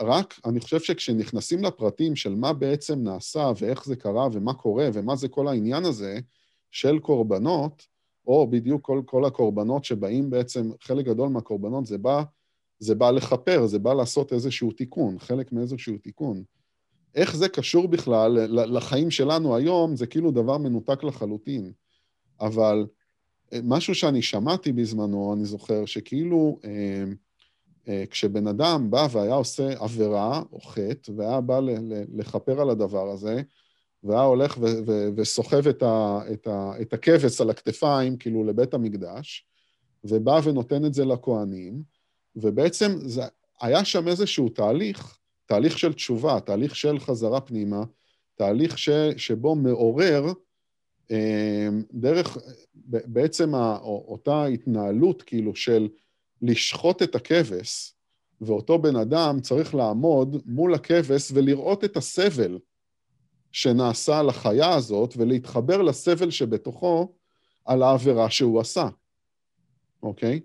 רק, 0.00 0.40
אני 0.44 0.60
חושב 0.60 0.80
שכשנכנסים 0.80 1.64
לפרטים 1.64 2.16
של 2.16 2.34
מה 2.34 2.52
בעצם 2.52 2.98
נעשה 3.02 3.52
ואיך 3.58 3.84
זה 3.84 3.96
קרה 3.96 4.28
ומה 4.32 4.54
קורה 4.54 4.88
ומה 4.92 5.16
זה 5.16 5.28
כל 5.28 5.48
העניין 5.48 5.84
הזה 5.84 6.18
של 6.70 6.98
קורבנות, 6.98 7.86
או 8.26 8.46
בדיוק 8.50 8.84
כל, 8.84 9.02
כל 9.06 9.24
הקורבנות 9.24 9.84
שבאים 9.84 10.30
בעצם, 10.30 10.70
חלק 10.80 11.04
גדול 11.04 11.28
מהקורבנות 11.28 11.86
זה 11.86 11.98
בא, 11.98 12.22
זה 12.78 12.94
בא 12.94 13.10
לכפר, 13.10 13.66
זה 13.66 13.78
בא 13.78 13.94
לעשות 13.94 14.32
איזשהו 14.32 14.72
תיקון, 14.72 15.18
חלק 15.18 15.52
מאיזשהו 15.52 15.98
תיקון. 15.98 16.42
איך 17.14 17.36
זה 17.36 17.48
קשור 17.48 17.88
בכלל 17.88 18.38
לחיים 18.76 19.10
שלנו 19.10 19.56
היום, 19.56 19.96
זה 19.96 20.06
כאילו 20.06 20.30
דבר 20.30 20.58
מנותק 20.58 21.04
לחלוטין. 21.04 21.72
אבל 22.40 22.86
אה, 23.52 23.58
משהו 23.62 23.94
שאני 23.94 24.22
שמעתי 24.22 24.72
בזמנו, 24.72 25.34
אני 25.34 25.44
זוכר, 25.44 25.84
שכאילו 25.86 26.58
אה, 26.64 27.04
אה, 27.88 28.04
כשבן 28.10 28.46
אדם 28.46 28.90
בא 28.90 29.08
והיה 29.10 29.34
עושה 29.34 29.68
עבירה 29.78 30.42
או 30.52 30.60
חטא, 30.60 31.12
והיה 31.16 31.40
בא 31.40 31.60
לכפר 32.14 32.60
על 32.60 32.70
הדבר 32.70 33.10
הזה, 33.10 33.42
והיה 34.04 34.22
הולך 34.22 34.58
וסוחב 35.16 35.68
את, 35.68 35.82
את, 36.32 36.48
את 36.82 36.92
הכבש 36.92 37.40
על 37.40 37.50
הכתפיים, 37.50 38.16
כאילו, 38.16 38.44
לבית 38.44 38.74
המקדש, 38.74 39.46
ובא 40.04 40.40
ונותן 40.44 40.84
את 40.84 40.94
זה 40.94 41.04
לכהנים, 41.04 41.82
ובעצם 42.36 42.92
זה, 43.00 43.22
היה 43.60 43.84
שם 43.84 44.08
איזשהו 44.08 44.48
תהליך 44.48 45.18
תהליך 45.52 45.78
של 45.78 45.92
תשובה, 45.92 46.40
תהליך 46.40 46.76
של 46.76 46.98
חזרה 46.98 47.40
פנימה, 47.40 47.84
תהליך 48.34 48.78
ש, 48.78 48.90
שבו 49.16 49.54
מעורר 49.54 50.32
אה, 51.10 51.68
דרך, 51.92 52.38
בעצם 52.84 53.54
אותה 53.82 54.44
התנהלות 54.44 55.22
כאילו 55.22 55.56
של 55.56 55.88
לשחוט 56.42 57.02
את 57.02 57.14
הכבש, 57.14 57.94
ואותו 58.40 58.78
בן 58.78 58.96
אדם 58.96 59.40
צריך 59.40 59.74
לעמוד 59.74 60.36
מול 60.46 60.74
הכבש 60.74 61.30
ולראות 61.34 61.84
את 61.84 61.96
הסבל 61.96 62.58
שנעשה 63.52 64.22
לחיה 64.22 64.74
הזאת, 64.74 65.14
ולהתחבר 65.16 65.82
לסבל 65.82 66.30
שבתוכו 66.30 67.12
על 67.64 67.82
העבירה 67.82 68.30
שהוא 68.30 68.60
עשה, 68.60 68.88
אוקיי? 70.02 70.40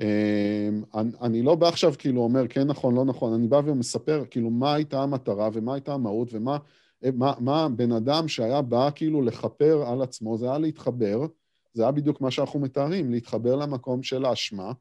אמ, 0.00 0.82
אני 1.22 1.42
לא 1.42 1.54
בא 1.54 1.68
עכשיו 1.68 1.94
כאילו 1.98 2.22
אומר 2.22 2.48
כן 2.48 2.66
נכון, 2.66 2.94
לא 2.94 3.04
נכון, 3.04 3.32
אני 3.32 3.48
בא 3.48 3.60
ומספר 3.64 4.24
כאילו 4.30 4.50
מה 4.50 4.74
הייתה 4.74 5.02
המטרה 5.02 5.48
ומה 5.52 5.74
הייתה 5.74 5.94
המהות 5.94 6.28
ומה 6.32 6.58
מה, 7.14 7.32
מה 7.40 7.68
בן 7.68 7.92
אדם 7.92 8.28
שהיה 8.28 8.62
בא 8.62 8.88
כאילו 8.94 9.22
לכפר 9.22 9.84
על 9.86 10.02
עצמו, 10.02 10.38
זה 10.38 10.48
היה 10.48 10.58
להתחבר, 10.58 11.26
זה 11.72 11.82
היה 11.82 11.92
בדיוק 11.92 12.20
מה 12.20 12.30
שאנחנו 12.30 12.60
מתארים, 12.60 13.10
להתחבר 13.10 13.56
למקום 13.56 14.02
של 14.02 14.24
האשמה, 14.24 14.72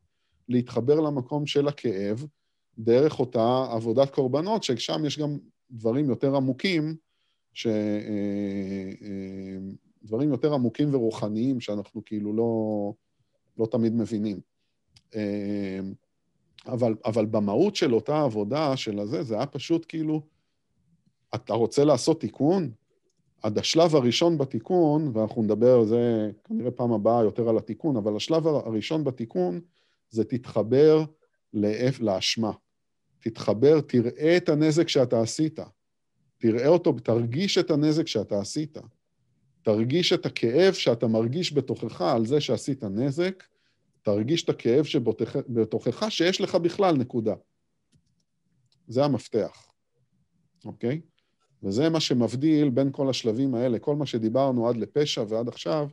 להתחבר 0.50 1.00
למקום 1.00 1.46
של 1.46 1.68
הכאב, 1.68 2.26
דרך 2.78 3.20
אותה 3.20 3.66
עבודת 3.72 4.10
קורבנות, 4.10 4.64
ששם 4.64 5.06
יש 5.06 5.20
גם 5.20 5.38
דברים 5.72 6.10
יותר 6.10 6.36
עמוקים, 6.36 6.96
ש... 7.54 7.68
אה, 7.68 8.92
אה, 10.12 10.24
יותר 10.24 10.54
עמוקים 10.54 10.94
ורוחניים 10.94 11.60
שאנחנו 11.60 12.06
כאילו 12.06 12.34
לא, 12.34 12.94
לא 13.58 13.66
תמיד 13.66 13.96
מבינים. 13.96 14.40
אמ, 15.16 15.94
אבל, 16.66 16.96
אבל 17.06 17.26
במהות 17.26 17.76
של 17.76 17.94
אותה 17.94 18.22
עבודה, 18.22 18.78
של 18.78 19.00
הזה, 19.00 19.24
זה 19.24 19.36
היה 19.36 19.46
פשוט 19.46 19.86
כאילו 19.88 20.22
אתה 21.36 21.54
רוצה 21.54 21.86
לעשות 21.86 22.22
תיקון? 22.22 22.72
עד 23.44 23.58
השלב 23.58 23.96
הראשון 23.96 24.38
בתיקון, 24.38 25.12
ואנחנו 25.14 25.44
נדבר 25.44 25.80
על 25.80 25.86
זה 25.86 26.32
כנראה 26.44 26.72
פעם 26.72 26.92
הבאה 26.92 27.24
יותר 27.24 27.50
על 27.50 27.58
התיקון, 27.58 27.98
אבל 27.98 28.16
השלב 28.16 28.48
הראשון 28.48 29.04
בתיקון 29.04 29.62
זה 30.10 30.24
תתחבר 30.24 31.04
לאף, 31.54 32.00
לאשמה. 32.00 32.52
תתחבר, 33.20 33.82
תראה 33.82 34.38
את 34.38 34.50
הנזק 34.50 34.88
שאתה 34.88 35.22
עשית. 35.22 35.60
תראה 36.39 36.67
אותו, 36.67 36.93
תרגיש 36.93 37.58
את 37.58 37.71
הנזק 37.71 38.08
שאתה 38.08 38.39
עשית. 38.39 38.78
תרגיש 39.62 40.13
את 40.13 40.25
הכאב 40.25 40.73
שאתה 40.73 41.08
מרגיש 41.08 41.54
בתוכך 41.54 42.02
על 42.02 42.25
זה 42.25 42.41
שעשית 42.41 42.84
נזק, 42.84 43.43
תרגיש 44.02 44.43
את 44.43 44.49
הכאב 44.49 44.84
שבתוכך 44.84 46.12
שיש 46.12 46.41
לך 46.41 46.56
בכלל, 46.56 46.97
נקודה. 46.97 47.36
זה 48.88 49.06
המפתח, 49.06 49.67
אוקיי? 50.65 51.02
וזה 51.63 51.89
מה 51.89 51.99
שמבדיל 51.99 52.69
בין 52.69 52.89
כל 52.91 53.10
השלבים 53.10 53.56
האלה, 53.56 53.80
כל 53.80 53.95
מה 53.95 54.06
שדיברנו 54.06 54.69
עד 54.69 54.78
לפשע 54.78 55.23
ועד 55.30 55.47
עכשיו, 55.47 55.88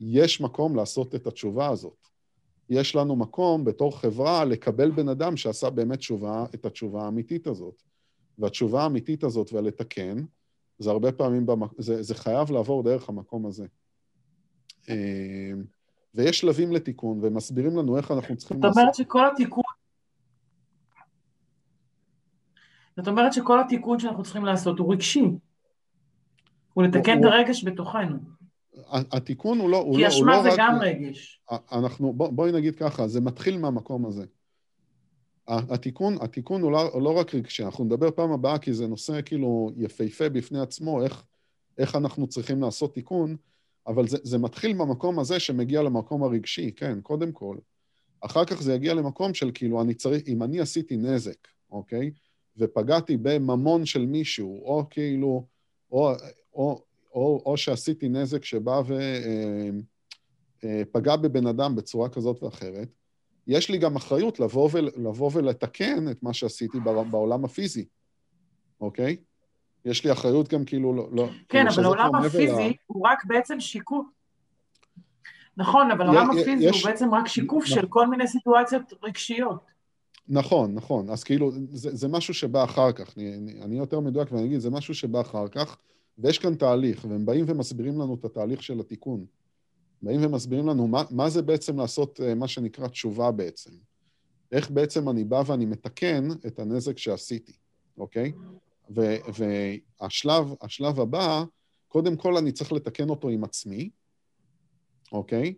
יש 0.00 0.40
מקום 0.40 0.76
לעשות 0.76 1.14
את 1.14 1.26
התשובה 1.26 1.68
הזאת. 1.68 2.06
יש 2.70 2.96
לנו 2.96 3.16
מקום 3.16 3.64
בתור 3.64 3.98
חברה 3.98 4.44
לקבל 4.44 4.90
בן 4.90 5.08
אדם 5.08 5.36
שעשה 5.36 5.70
באמת 5.70 5.98
תשובה, 5.98 6.44
את 6.54 6.66
התשובה 6.66 7.04
האמיתית 7.04 7.46
הזאת. 7.46 7.82
והתשובה 8.38 8.82
האמיתית 8.82 9.24
הזאת 9.24 9.52
ולתקן, 9.52 10.16
זה 10.78 10.90
הרבה 10.90 11.12
פעמים, 11.12 11.46
במק... 11.46 11.70
זה, 11.78 12.02
זה 12.02 12.14
חייב 12.14 12.50
לעבור 12.50 12.82
דרך 12.82 13.08
המקום 13.08 13.46
הזה. 13.46 13.66
אמ, 14.88 15.64
ויש 16.14 16.40
שלבים 16.40 16.72
לתיקון, 16.72 17.18
ומסבירים 17.22 17.76
לנו 17.76 17.96
איך 17.96 18.10
אנחנו 18.10 18.36
צריכים 18.36 18.62
לעשות... 18.62 18.74
זאת 18.74 18.80
אומרת 18.80 18.94
שכל 18.94 19.26
התיקון... 19.32 19.64
זאת 22.96 23.08
אומרת 23.08 23.32
שכל 23.32 23.60
התיקון 23.60 23.98
שאנחנו 23.98 24.22
צריכים 24.22 24.44
לעשות 24.44 24.78
הוא 24.78 24.92
רגשי. 24.92 25.24
הוא 26.74 26.84
לתקן 26.84 27.18
את 27.18 27.24
הרגש 27.24 27.64
בתוכנו. 27.64 28.16
התיקון 28.90 29.58
הוא 29.58 29.70
לא... 29.70 29.90
כי 29.96 30.08
אשמה 30.08 30.36
לא, 30.36 30.42
זה 30.42 30.48
רק... 30.48 30.54
גם 30.58 30.78
רגש. 30.80 31.40
אנחנו, 31.72 32.12
בוא, 32.12 32.30
בואי 32.30 32.52
נגיד 32.52 32.76
ככה, 32.76 33.08
זה 33.08 33.20
מתחיל 33.20 33.58
מהמקום 33.58 34.06
הזה. 34.06 34.26
התיקון, 35.48 36.16
התיקון 36.20 36.62
הוא 36.62 36.72
לא, 36.72 37.02
לא 37.02 37.10
רק 37.10 37.34
רגשי, 37.34 37.64
אנחנו 37.64 37.84
נדבר 37.84 38.10
פעם 38.10 38.32
הבאה 38.32 38.58
כי 38.58 38.72
זה 38.72 38.86
נושא 38.86 39.20
כאילו 39.24 39.70
יפהפה 39.76 40.28
בפני 40.28 40.60
עצמו, 40.60 41.02
איך, 41.02 41.24
איך 41.78 41.96
אנחנו 41.96 42.26
צריכים 42.26 42.62
לעשות 42.62 42.94
תיקון, 42.94 43.36
אבל 43.86 44.08
זה, 44.08 44.18
זה 44.22 44.38
מתחיל 44.38 44.72
במקום 44.72 45.18
הזה 45.18 45.40
שמגיע 45.40 45.82
למקום 45.82 46.22
הרגשי, 46.22 46.72
כן, 46.72 47.00
קודם 47.00 47.32
כל. 47.32 47.56
אחר 48.20 48.44
כך 48.44 48.62
זה 48.62 48.74
יגיע 48.74 48.94
למקום 48.94 49.34
של 49.34 49.50
כאילו, 49.54 49.82
אני 49.82 49.94
צריך, 49.94 50.22
אם 50.28 50.42
אני 50.42 50.60
עשיתי 50.60 50.96
נזק, 50.96 51.48
אוקיי? 51.70 52.10
ופגעתי 52.56 53.16
בממון 53.16 53.86
של 53.86 54.06
מישהו, 54.06 54.62
או 54.64 54.84
כאילו, 54.90 55.46
או, 55.92 56.12
או, 56.54 56.82
או, 57.14 57.42
או 57.46 57.56
שעשיתי 57.56 58.08
נזק 58.08 58.44
שבא 58.44 58.82
ופגע 60.62 61.10
אה, 61.10 61.16
אה, 61.16 61.22
בבן 61.22 61.46
אדם 61.46 61.76
בצורה 61.76 62.08
כזאת 62.08 62.42
ואחרת, 62.42 62.88
יש 63.46 63.70
לי 63.70 63.78
גם 63.78 63.96
אחריות 63.96 64.40
לבוא, 64.40 64.68
ול, 64.72 64.88
לבוא 64.96 65.30
ולתקן 65.34 66.08
את 66.10 66.22
מה 66.22 66.32
שעשיתי 66.32 66.78
בעולם 67.10 67.44
הפיזי, 67.44 67.84
אוקיי? 68.80 69.16
יש 69.84 70.04
לי 70.04 70.12
אחריות 70.12 70.48
גם 70.48 70.64
כאילו 70.64 70.94
לא... 70.94 71.08
לא 71.12 71.26
כן, 71.48 71.68
כאילו 71.70 71.70
אבל 71.70 71.84
העולם 71.84 72.14
הפיזי 72.14 72.46
לה... 72.46 72.70
הוא 72.86 73.08
רק 73.08 73.24
בעצם 73.24 73.60
שיקוף. 73.60 74.06
נכון, 75.56 75.90
אבל 75.90 76.06
העולם 76.06 76.30
הפיזי 76.30 76.64
יש... 76.64 76.82
הוא 76.82 76.90
בעצם 76.90 77.14
רק 77.14 77.28
שיקוף 77.28 77.64
של 77.64 77.86
כל 77.88 78.06
מיני 78.06 78.28
סיטואציות 78.28 78.92
רגשיות. 79.02 79.74
נכון, 80.28 80.74
נכון. 80.74 81.10
אז 81.10 81.24
כאילו, 81.24 81.50
זה, 81.52 81.96
זה 81.96 82.08
משהו 82.08 82.34
שבא 82.34 82.64
אחר 82.64 82.92
כך. 82.92 83.14
אני, 83.16 83.34
אני, 83.34 83.62
אני 83.62 83.78
יותר 83.78 84.00
מדויק 84.00 84.32
ואני 84.32 84.44
אגיד, 84.44 84.60
זה 84.60 84.70
משהו 84.70 84.94
שבא 84.94 85.20
אחר 85.20 85.48
כך, 85.48 85.76
ויש 86.18 86.38
כאן 86.38 86.54
תהליך, 86.54 87.06
והם 87.08 87.26
באים 87.26 87.44
ומסבירים 87.48 88.00
לנו 88.00 88.14
את 88.14 88.24
התהליך 88.24 88.62
של 88.62 88.80
התיקון. 88.80 89.24
באים 90.04 90.24
ומסבירים 90.24 90.66
לנו 90.66 90.88
מה, 90.88 91.02
מה 91.10 91.30
זה 91.30 91.42
בעצם 91.42 91.78
לעשות 91.78 92.20
אה, 92.20 92.34
מה 92.34 92.48
שנקרא 92.48 92.88
תשובה 92.88 93.30
בעצם. 93.30 93.70
איך 94.52 94.70
בעצם 94.70 95.08
אני 95.08 95.24
בא 95.24 95.42
ואני 95.46 95.66
מתקן 95.66 96.28
את 96.46 96.58
הנזק 96.58 96.98
שעשיתי, 96.98 97.52
אוקיי? 97.98 98.32
ו, 98.96 99.16
והשלב 100.00 100.54
השלב 100.62 101.00
הבא, 101.00 101.44
קודם 101.88 102.16
כל 102.16 102.36
אני 102.36 102.52
צריך 102.52 102.72
לתקן 102.72 103.08
אותו 103.08 103.28
עם 103.28 103.44
עצמי, 103.44 103.90
אוקיי? 105.12 105.54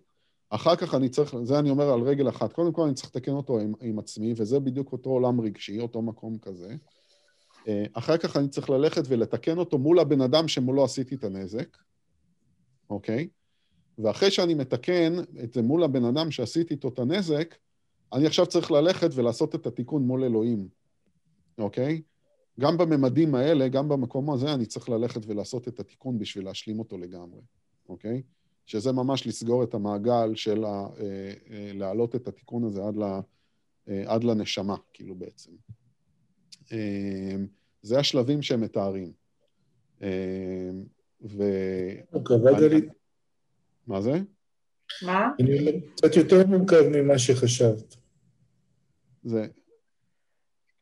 אחר 0.51 0.77
כך 0.77 0.95
אני 0.95 1.09
צריך, 1.09 1.35
זה 1.43 1.59
אני 1.59 1.71
אומר 1.71 1.93
על 1.93 2.01
רגל 2.01 2.29
אחת, 2.29 2.53
קודם 2.53 2.73
כל 2.73 2.83
אני 2.83 2.95
צריך 2.95 3.09
לתקן 3.17 3.33
אותו 3.33 3.59
עם, 3.59 3.73
עם 3.81 3.99
עצמי, 3.99 4.35
וזה 4.37 4.61
בדיוק 4.61 4.93
אותו 4.93 5.11
עולם 5.11 5.41
רגשי, 5.41 5.81
אותו 5.81 6.03
מקום 6.03 6.39
כזה. 6.39 6.77
אה, 7.69 7.85
אחר 7.93 8.17
כך 8.17 8.37
אני 8.37 8.49
צריך 8.49 8.71
ללכת 8.71 9.03
ולתקן 9.09 9.59
אותו 9.59 9.79
מול 9.79 9.99
הבן 9.99 10.21
אדם 10.21 10.49
שמולו 10.49 10.85
עשיתי 10.85 11.15
את 11.15 11.25
הנזק, 11.25 11.77
אוקיי? 12.91 13.29
ואחרי 13.99 14.31
שאני 14.31 14.55
מתקן 14.55 15.13
את 15.45 15.53
זה 15.53 15.63
מול 15.63 15.85
הבן 15.85 16.05
אדם 16.05 16.31
שעשיתי 16.31 16.75
איתו 16.75 16.89
את 16.89 16.99
הנזק, 16.99 17.55
אני 18.13 18.27
עכשיו 18.27 18.47
צריך 18.47 18.71
ללכת 18.71 19.11
ולעשות 19.15 19.55
את 19.55 19.67
התיקון 19.67 20.03
מול 20.03 20.25
אלוהים, 20.25 20.69
אוקיי? 21.59 22.03
גם 22.61 22.79
בממדים 22.79 23.35
האלה, 23.35 23.69
גם 23.69 23.89
במקום 23.89 24.31
הזה, 24.31 24.55
אני 24.55 24.67
צריך 24.67 24.89
ללכת 24.89 25.21
ולעשות 25.27 25.69
את 25.69 25.81
התיקון 25.81 26.19
בשביל 26.19 26.45
להשלים 26.45 26.79
אותו 26.79 26.99
לגמרי, 26.99 27.41
אוקיי? 27.89 28.23
שזה 28.67 28.93
ממש 28.93 29.27
לסגור 29.27 29.65
את 29.65 29.75
המעגל 29.75 30.35
של 30.35 30.65
ה, 30.65 30.69
אה, 30.69 31.33
אה, 31.51 31.71
להעלות 31.75 32.15
את 32.15 32.29
התיקון 32.29 32.65
הזה 32.65 32.85
עד, 32.85 32.97
ל, 32.97 33.03
אה, 33.89 34.05
עד 34.07 34.25
לנשמה, 34.25 34.77
כאילו 34.93 35.15
בעצם. 35.15 35.51
אה, 36.73 37.37
זה 37.83 37.99
השלבים 37.99 38.43
שהם 38.43 38.61
מתארים. 38.61 39.13
אה, 40.03 40.71
ו... 41.23 41.43
אוקיי, 42.13 42.37
אני, 42.37 42.89
מה 43.87 44.01
זה? 44.01 44.13
מה? 45.03 45.31
קצת 45.97 46.17
יותר 46.17 46.47
מורכב 46.47 46.83
ממה 46.91 47.19
שחשבת. 47.19 47.97
זה... 49.23 49.47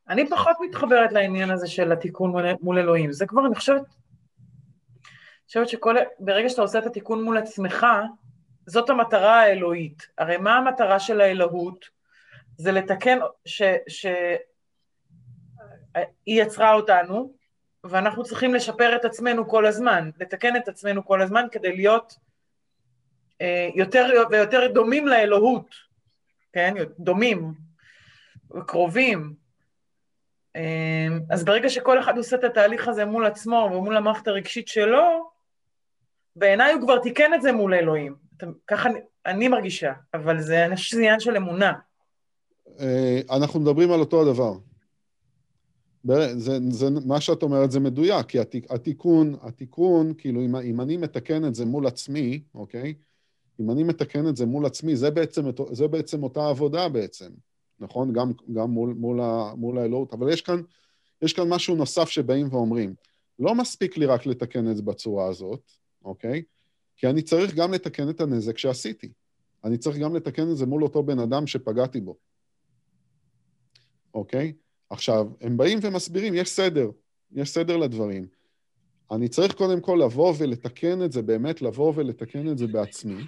אני 0.09 0.31
פחות 0.31 0.57
מתחברת 0.69 1.12
לעניין 1.12 1.51
הזה 1.51 1.67
של 1.67 1.93
התיקון 1.93 2.33
מול 2.61 2.79
אלוהים. 2.79 3.12
זה 3.12 3.27
כבר, 3.27 3.47
אני 3.47 3.55
חושבת, 3.55 3.81
אני 3.81 5.47
חושבת 5.47 5.69
שכל, 5.69 5.97
ברגע 6.19 6.49
שאתה 6.49 6.62
עושה 6.62 6.79
את 6.79 6.87
התיקון 6.87 7.25
מול 7.25 7.38
עצמך, 7.38 7.87
זאת 8.67 8.90
המטרה 8.90 9.40
האלוהית. 9.40 10.09
הרי 10.19 10.37
מה 10.37 10.57
המטרה 10.57 11.01
של 11.01 11.21
האלוהות? 11.21 11.85
זה 12.57 12.73
לתקן, 12.73 13.19
ש... 13.45 13.62
ש... 13.88 14.07
היא 16.27 16.43
יצרה 16.43 16.75
אותנו, 16.75 17.33
ואנחנו 17.85 18.25
צריכים 18.25 18.55
לשפר 18.55 18.97
את 18.97 19.05
עצמנו 19.05 19.49
כל 19.49 19.67
הזמן, 19.67 20.11
לתקן 20.21 20.57
את 20.57 20.69
עצמנו 20.69 21.05
כל 21.05 21.23
הזמן 21.23 21.47
כדי 21.53 21.77
להיות 21.77 22.14
יותר 23.75 24.07
ויותר 24.31 24.73
דומים 24.73 25.07
לאלוהות, 25.07 25.66
כן? 26.53 26.75
דומים, 26.99 27.55
קרובים. 28.66 29.35
אה, 30.57 31.09
אז 31.31 31.44
ברגע 31.44 31.68
שכל 31.68 32.01
אחד 32.01 32.16
עושה 32.16 32.37
את 32.37 32.44
התהליך 32.44 32.88
הזה 32.88 33.05
מול 33.05 33.27
עצמו 33.27 33.70
ומול 33.73 33.97
המערכת 33.97 34.29
הרגשית 34.29 34.68
שלו, 34.68 35.31
בעיניי 36.37 36.73
הוא 36.73 36.81
כבר 36.83 36.99
תיקן 36.99 37.35
את 37.35 37.42
זה 37.42 37.53
מול 37.53 37.75
אלוהים. 37.75 38.16
ככה 38.66 38.88
אני, 38.88 38.99
אני 39.27 39.49
מרגישה, 39.49 39.92
אבל 40.14 40.40
זה, 40.40 40.66
עניין 40.94 41.20
של 41.20 41.37
אמונה. 41.37 41.73
אה, 42.81 43.20
אנחנו 43.31 43.61
מדברים 43.61 43.92
על 43.92 44.01
אותו 44.01 44.23
הדבר. 44.23 44.53
זה, 46.05 46.59
זה, 46.70 46.87
מה 47.07 47.20
שאת 47.20 47.42
אומרת 47.42 47.70
זה 47.70 47.81
מדויק, 47.81 48.27
כי 48.27 48.38
התיקון, 48.70 49.37
התיקון, 49.42 50.12
כאילו 50.18 50.40
אם, 50.40 50.57
אם 50.57 50.81
אני 50.81 50.97
מתקן 50.97 51.44
את 51.44 51.55
זה 51.55 51.64
מול 51.64 51.87
עצמי, 51.87 52.42
אוקיי? 52.55 52.94
אם 53.61 53.71
אני 53.71 53.83
מתקן 53.83 54.29
את 54.29 54.37
זה 54.37 54.47
מול 54.47 54.67
עצמי, 54.67 54.97
זה 54.97 55.11
בעצם, 55.11 55.45
זה 55.73 55.88
בעצם 55.88 56.23
אותה 56.23 56.49
עבודה 56.49 56.88
בעצם, 56.88 57.31
נכון? 57.81 58.12
גם, 58.12 58.33
גם 58.53 58.71
מול, 58.71 58.95
מול, 58.95 59.21
ה, 59.21 59.55
מול 59.57 59.79
האלוהות. 59.79 60.12
אבל 60.12 60.33
יש 60.33 60.43
כאן, 60.43 60.61
יש 61.23 61.33
כאן 61.33 61.49
משהו 61.49 61.77
נוסף 61.77 62.09
שבאים 62.09 62.49
ואומרים, 62.51 62.95
לא 63.38 63.55
מספיק 63.55 63.97
לי 63.97 64.07
רק 64.07 64.27
לתקן 64.27 64.71
את 64.71 64.77
זה 64.77 64.83
בצורה 64.83 65.29
הזאת, 65.29 65.71
אוקיי? 66.05 66.43
כי 66.97 67.07
אני 67.07 67.23
צריך 67.23 67.55
גם 67.55 67.73
לתקן 67.73 68.11
את 68.11 68.21
הנזק 68.21 68.59
שעשיתי. 68.59 69.12
אני 69.64 69.79
צריך 69.79 69.97
גם 69.97 70.17
לתקן 70.17 70.51
את 70.51 70.57
זה 70.57 70.67
מול 70.67 70.83
אותו 70.83 71.03
בן 71.03 71.19
אדם 71.19 71.47
שפגעתי 71.47 72.01
בו, 72.01 72.17
אוקיי? 74.14 74.53
עכשיו, 74.90 75.27
הם 75.40 75.57
באים 75.57 75.79
ומסבירים, 75.83 76.35
יש 76.35 76.51
סדר, 76.51 76.90
יש 77.33 77.51
סדר 77.51 77.77
לדברים. 77.77 78.27
אני 79.11 79.29
צריך 79.29 79.55
קודם 79.55 79.81
כל 79.81 80.01
לבוא 80.05 80.35
ולתקן 80.38 81.03
את 81.05 81.12
זה, 81.12 81.23
באמת 81.23 81.62
לבוא 81.62 81.93
ולתקן 81.97 82.49
את 82.49 82.59
זה 82.59 82.67
בעצמי, 82.67 83.25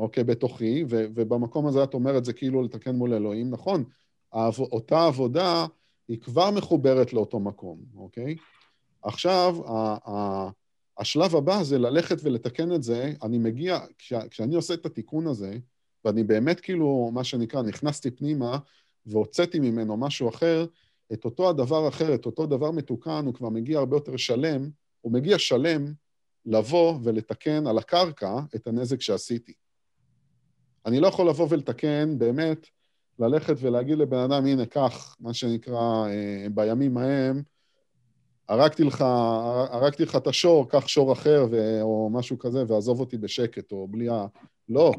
אוקיי, 0.00 0.24
בתוכי, 0.24 0.84
ו- 0.90 1.04
ובמקום 1.14 1.66
הזה 1.66 1.84
את 1.84 1.94
אומרת 1.94 2.24
זה 2.24 2.32
כאילו 2.32 2.62
לתקן 2.62 2.94
מול 2.94 3.14
אלוהים, 3.14 3.50
נכון, 3.50 3.84
העב- 4.32 4.60
אותה 4.60 5.06
עבודה 5.06 5.66
היא 6.08 6.20
כבר 6.20 6.50
מחוברת 6.50 7.12
לאותו 7.12 7.40
מקום, 7.40 7.78
אוקיי? 7.96 8.36
עכשיו, 9.02 9.56
ה- 9.66 9.96
ה- 10.10 10.50
השלב 10.98 11.36
הבא 11.36 11.62
זה 11.62 11.78
ללכת 11.78 12.16
ולתקן 12.22 12.72
את 12.72 12.82
זה, 12.82 13.12
אני 13.22 13.38
מגיע, 13.38 13.78
כש- 13.98 14.12
כשאני 14.30 14.54
עושה 14.54 14.74
את 14.74 14.86
התיקון 14.86 15.26
הזה, 15.26 15.58
ואני 16.04 16.24
באמת 16.24 16.60
כאילו, 16.60 17.10
מה 17.14 17.24
שנקרא, 17.24 17.62
נכנסתי 17.62 18.10
פנימה 18.10 18.58
והוצאתי 19.06 19.58
ממנו 19.60 19.96
משהו 19.96 20.28
אחר, 20.28 20.66
את 21.12 21.24
אותו 21.24 21.48
הדבר 21.48 21.88
אחר, 21.88 22.14
את 22.14 22.26
אותו 22.26 22.46
דבר 22.46 22.70
מתוקן, 22.70 23.22
הוא 23.26 23.34
כבר 23.34 23.48
מגיע 23.48 23.78
הרבה 23.78 23.96
יותר 23.96 24.16
שלם, 24.16 24.70
הוא 25.00 25.12
מגיע 25.12 25.38
שלם 25.38 25.92
לבוא 26.46 26.98
ולתקן 27.02 27.66
על 27.66 27.78
הקרקע 27.78 28.40
את 28.54 28.66
הנזק 28.66 29.00
שעשיתי. 29.00 29.52
אני 30.86 31.00
לא 31.00 31.06
יכול 31.06 31.28
לבוא 31.28 31.46
ולתקן, 31.50 32.18
באמת, 32.18 32.66
ללכת 33.18 33.54
ולהגיד 33.60 33.98
לבן 33.98 34.18
אדם, 34.18 34.46
הנה, 34.46 34.66
קח, 34.66 35.16
מה 35.20 35.34
שנקרא, 35.34 36.06
אה, 36.08 36.46
בימים 36.54 36.96
ההם, 36.96 37.42
הרגתי 38.48 38.84
לך, 38.84 39.04
הרגתי 39.70 40.02
לך 40.02 40.16
את 40.16 40.26
השור, 40.26 40.68
קח 40.68 40.88
שור 40.88 41.12
אחר, 41.12 41.46
ו... 41.50 41.82
או 41.82 42.10
משהו 42.12 42.38
כזה, 42.38 42.64
ועזוב 42.68 43.00
אותי 43.00 43.18
בשקט, 43.18 43.72
או 43.72 43.88
בלי 43.88 44.08
ה... 44.08 44.26
לא. 44.68 44.92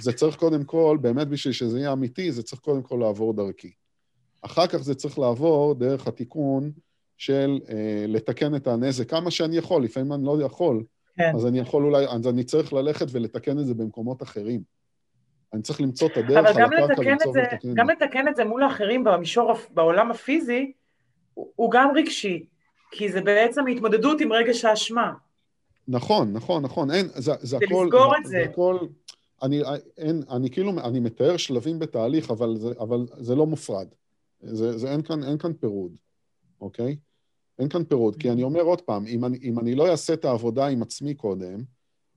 זה 0.00 0.12
צריך 0.12 0.36
קודם 0.36 0.64
כל, 0.64 0.98
באמת 1.00 1.28
בשביל 1.28 1.52
שזה 1.52 1.78
יהיה 1.78 1.92
אמיתי, 1.92 2.32
זה 2.32 2.42
צריך 2.42 2.60
קודם 2.60 2.82
כל 2.82 2.96
לעבור 3.00 3.32
דרכי. 3.32 3.72
אחר 4.42 4.66
כך 4.66 4.76
זה 4.76 4.94
צריך 4.94 5.18
לעבור 5.18 5.74
דרך 5.74 6.06
התיקון 6.06 6.72
של 7.16 7.60
אה, 7.68 8.04
לתקן 8.08 8.54
את 8.54 8.66
הנזק 8.66 9.10
כמה 9.10 9.30
שאני 9.30 9.56
יכול, 9.56 9.84
לפעמים 9.84 10.12
אני 10.12 10.24
לא 10.24 10.42
יכול, 10.42 10.84
כן. 11.16 11.32
אז 11.34 11.46
אני 11.46 11.58
יכול 11.58 11.84
אולי, 11.84 12.06
אז 12.08 12.26
אני 12.26 12.44
צריך 12.44 12.72
ללכת 12.72 13.06
ולתקן 13.10 13.58
את 13.58 13.66
זה 13.66 13.74
במקומות 13.74 14.22
אחרים. 14.22 14.62
אני 15.52 15.62
צריך 15.62 15.80
למצוא 15.80 16.08
את 16.08 16.16
הדרך 16.16 16.36
על 16.36 16.46
הקרקע 16.46 17.02
למצוא 17.02 17.32
ולתקן. 17.34 17.74
גם 17.74 17.90
לתקן 17.90 18.28
את 18.28 18.36
זה 18.36 18.44
מול 18.44 18.62
האחרים 18.62 19.04
במישור, 19.04 19.52
בעולם 19.70 20.10
הפיזי, 20.10 20.72
הוא 21.34 21.70
גם 21.70 21.90
רגשי, 21.96 22.46
כי 22.90 23.12
זה 23.12 23.20
בעצם 23.20 23.66
התמודדות 23.66 24.20
עם 24.20 24.32
רגש 24.32 24.64
האשמה. 24.64 25.12
נכון, 25.88 26.32
נכון, 26.32 26.62
נכון, 26.62 26.90
אין, 26.90 27.06
זה, 27.14 27.32
זה 27.40 27.56
הכל... 27.56 27.66
זה 27.66 27.84
לסגור 27.84 28.16
את 28.16 28.24
זה. 28.24 28.30
זה 28.30 28.50
הכל, 28.50 28.78
אני, 29.42 29.62
אין, 29.98 30.22
אני 30.30 30.50
כאילו, 30.50 30.72
אני 30.84 31.00
מתאר 31.00 31.36
שלבים 31.36 31.78
בתהליך, 31.78 32.30
אבל 32.30 32.56
זה, 32.56 32.72
אבל 32.80 33.06
זה 33.16 33.34
לא 33.34 33.46
מופרד. 33.46 33.86
זה, 34.40 34.78
זה 34.78 34.92
אין, 34.92 35.02
כאן, 35.02 35.24
אין 35.24 35.38
כאן 35.38 35.52
פירוד, 35.52 35.96
אוקיי? 36.60 36.96
אין 37.58 37.68
כאן 37.68 37.84
פירוד, 37.84 38.16
כי 38.16 38.30
אני 38.30 38.42
אומר 38.42 38.60
עוד 38.60 38.80
פעם, 38.80 39.06
אם 39.06 39.24
אני, 39.24 39.38
אם 39.42 39.58
אני 39.58 39.74
לא 39.74 39.90
אעשה 39.90 40.12
את 40.12 40.24
העבודה 40.24 40.66
עם 40.66 40.82
עצמי 40.82 41.14
קודם, 41.14 41.62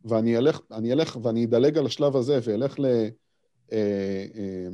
ואני 0.06 0.38
אלך, 0.38 0.60
אני 0.72 0.94
אלך 0.94 1.18
ואני 1.24 1.46
אדלג 1.46 1.78
על 1.78 1.86
השלב 1.86 2.16
הזה 2.16 2.40
ואלך 2.44 2.80
ל, 2.80 2.86
אה, 2.86 3.08
אה, 4.36 4.68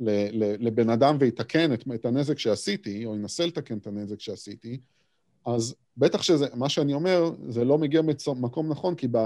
ל, 0.00 0.10
ל, 0.32 0.66
לבן 0.66 0.90
אדם 0.90 1.16
ויתקן 1.20 1.72
את, 1.72 1.84
את 1.94 2.04
הנזק 2.04 2.38
שעשיתי, 2.38 3.06
או 3.06 3.16
ינסה 3.16 3.46
לתקן 3.46 3.78
את 3.78 3.86
הנזק 3.86 4.20
שעשיתי, 4.20 4.80
אז 5.46 5.74
בטח 5.96 6.22
שזה, 6.22 6.46
מה 6.54 6.68
שאני 6.68 6.94
אומר, 6.94 7.30
זה 7.48 7.64
לא 7.64 7.78
מגיע 7.78 8.02
ממקום 8.02 8.68
נכון, 8.68 8.94
כי 8.94 9.08
ב, 9.08 9.18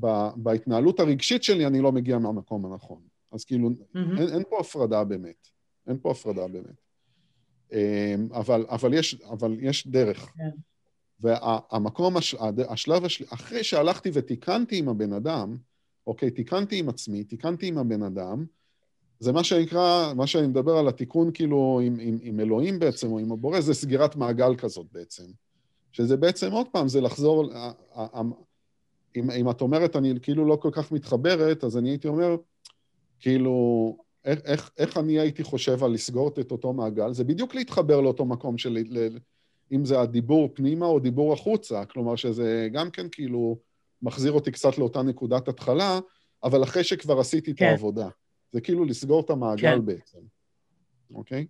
ב, 0.00 0.06
בהתנהלות 0.36 1.00
הרגשית 1.00 1.42
שלי 1.42 1.66
אני 1.66 1.80
לא 1.80 1.92
מגיע 1.92 2.18
מהמקום 2.18 2.72
הנכון. 2.72 3.00
אז 3.32 3.44
כאילו, 3.44 3.68
mm-hmm. 3.68 4.20
אין, 4.20 4.28
אין 4.28 4.42
פה 4.50 4.60
הפרדה 4.60 5.04
באמת. 5.04 5.48
אין 5.86 5.98
פה 6.02 6.10
הפרדה 6.10 6.48
באמת. 6.48 6.82
אמ, 7.72 8.28
אבל, 8.32 8.66
אבל, 8.68 8.94
יש, 8.94 9.14
אבל 9.14 9.56
יש 9.60 9.86
דרך. 9.86 10.32
כן. 10.36 10.50
והמקום, 11.22 12.16
הש, 12.16 12.34
השלב 12.68 13.04
השל... 13.04 13.24
אחרי 13.30 13.64
שהלכתי 13.64 14.10
ותיקנתי 14.12 14.78
עם 14.78 14.88
הבן 14.88 15.12
אדם, 15.12 15.56
אוקיי, 16.06 16.30
תיקנתי 16.30 16.78
עם 16.78 16.88
עצמי, 16.88 17.24
תיקנתי 17.24 17.66
עם 17.66 17.78
הבן 17.78 18.02
אדם, 18.02 18.44
זה 19.20 19.32
מה 19.32 19.44
שנקרא, 19.44 20.12
מה 20.16 20.26
שאני 20.26 20.46
מדבר 20.46 20.76
על 20.76 20.88
התיקון 20.88 21.30
כאילו 21.34 21.80
עם, 21.84 21.96
עם, 22.00 22.18
עם 22.22 22.40
אלוהים 22.40 22.78
בעצם, 22.78 23.12
או 23.12 23.18
עם 23.18 23.32
הבורא, 23.32 23.60
זה 23.60 23.74
סגירת 23.74 24.16
מעגל 24.16 24.56
כזאת 24.56 24.86
בעצם. 24.92 25.24
שזה 25.92 26.16
בעצם, 26.16 26.52
עוד 26.52 26.66
פעם, 26.72 26.88
זה 26.88 27.00
לחזור, 27.00 27.52
אם, 29.16 29.30
אם 29.30 29.50
את 29.50 29.60
אומרת, 29.60 29.96
אני 29.96 30.14
כאילו 30.22 30.46
לא 30.46 30.56
כל 30.56 30.70
כך 30.72 30.92
מתחברת, 30.92 31.64
אז 31.64 31.76
אני 31.76 31.90
הייתי 31.90 32.08
אומר, 32.08 32.36
כאילו, 33.20 33.96
איך, 34.24 34.40
איך, 34.44 34.70
איך 34.78 34.96
אני 34.96 35.18
הייתי 35.18 35.44
חושב 35.44 35.84
על 35.84 35.90
לסגור 35.90 36.28
את 36.28 36.50
אותו 36.50 36.72
מעגל? 36.72 37.12
זה 37.12 37.24
בדיוק 37.24 37.54
להתחבר 37.54 38.00
לאותו 38.00 38.24
מקום 38.24 38.58
של... 38.58 38.78
אם 39.72 39.84
זה 39.84 40.00
הדיבור 40.00 40.48
פנימה 40.54 40.86
או 40.86 41.00
דיבור 41.00 41.32
החוצה, 41.32 41.84
כלומר 41.84 42.16
שזה 42.16 42.68
גם 42.72 42.90
כן 42.90 43.06
כאילו 43.12 43.58
מחזיר 44.02 44.32
אותי 44.32 44.52
קצת 44.52 44.78
לאותה 44.78 45.02
נקודת 45.02 45.48
התחלה, 45.48 46.00
אבל 46.44 46.62
אחרי 46.62 46.84
שכבר 46.84 47.20
עשיתי 47.20 47.54
כן. 47.54 47.64
את 47.64 47.70
העבודה. 47.70 48.08
זה 48.52 48.60
כאילו 48.60 48.84
לסגור 48.84 49.20
את 49.20 49.30
המעגל 49.30 49.76
כן. 49.78 49.84
בעצם, 49.84 50.18
אוקיי? 51.14 51.46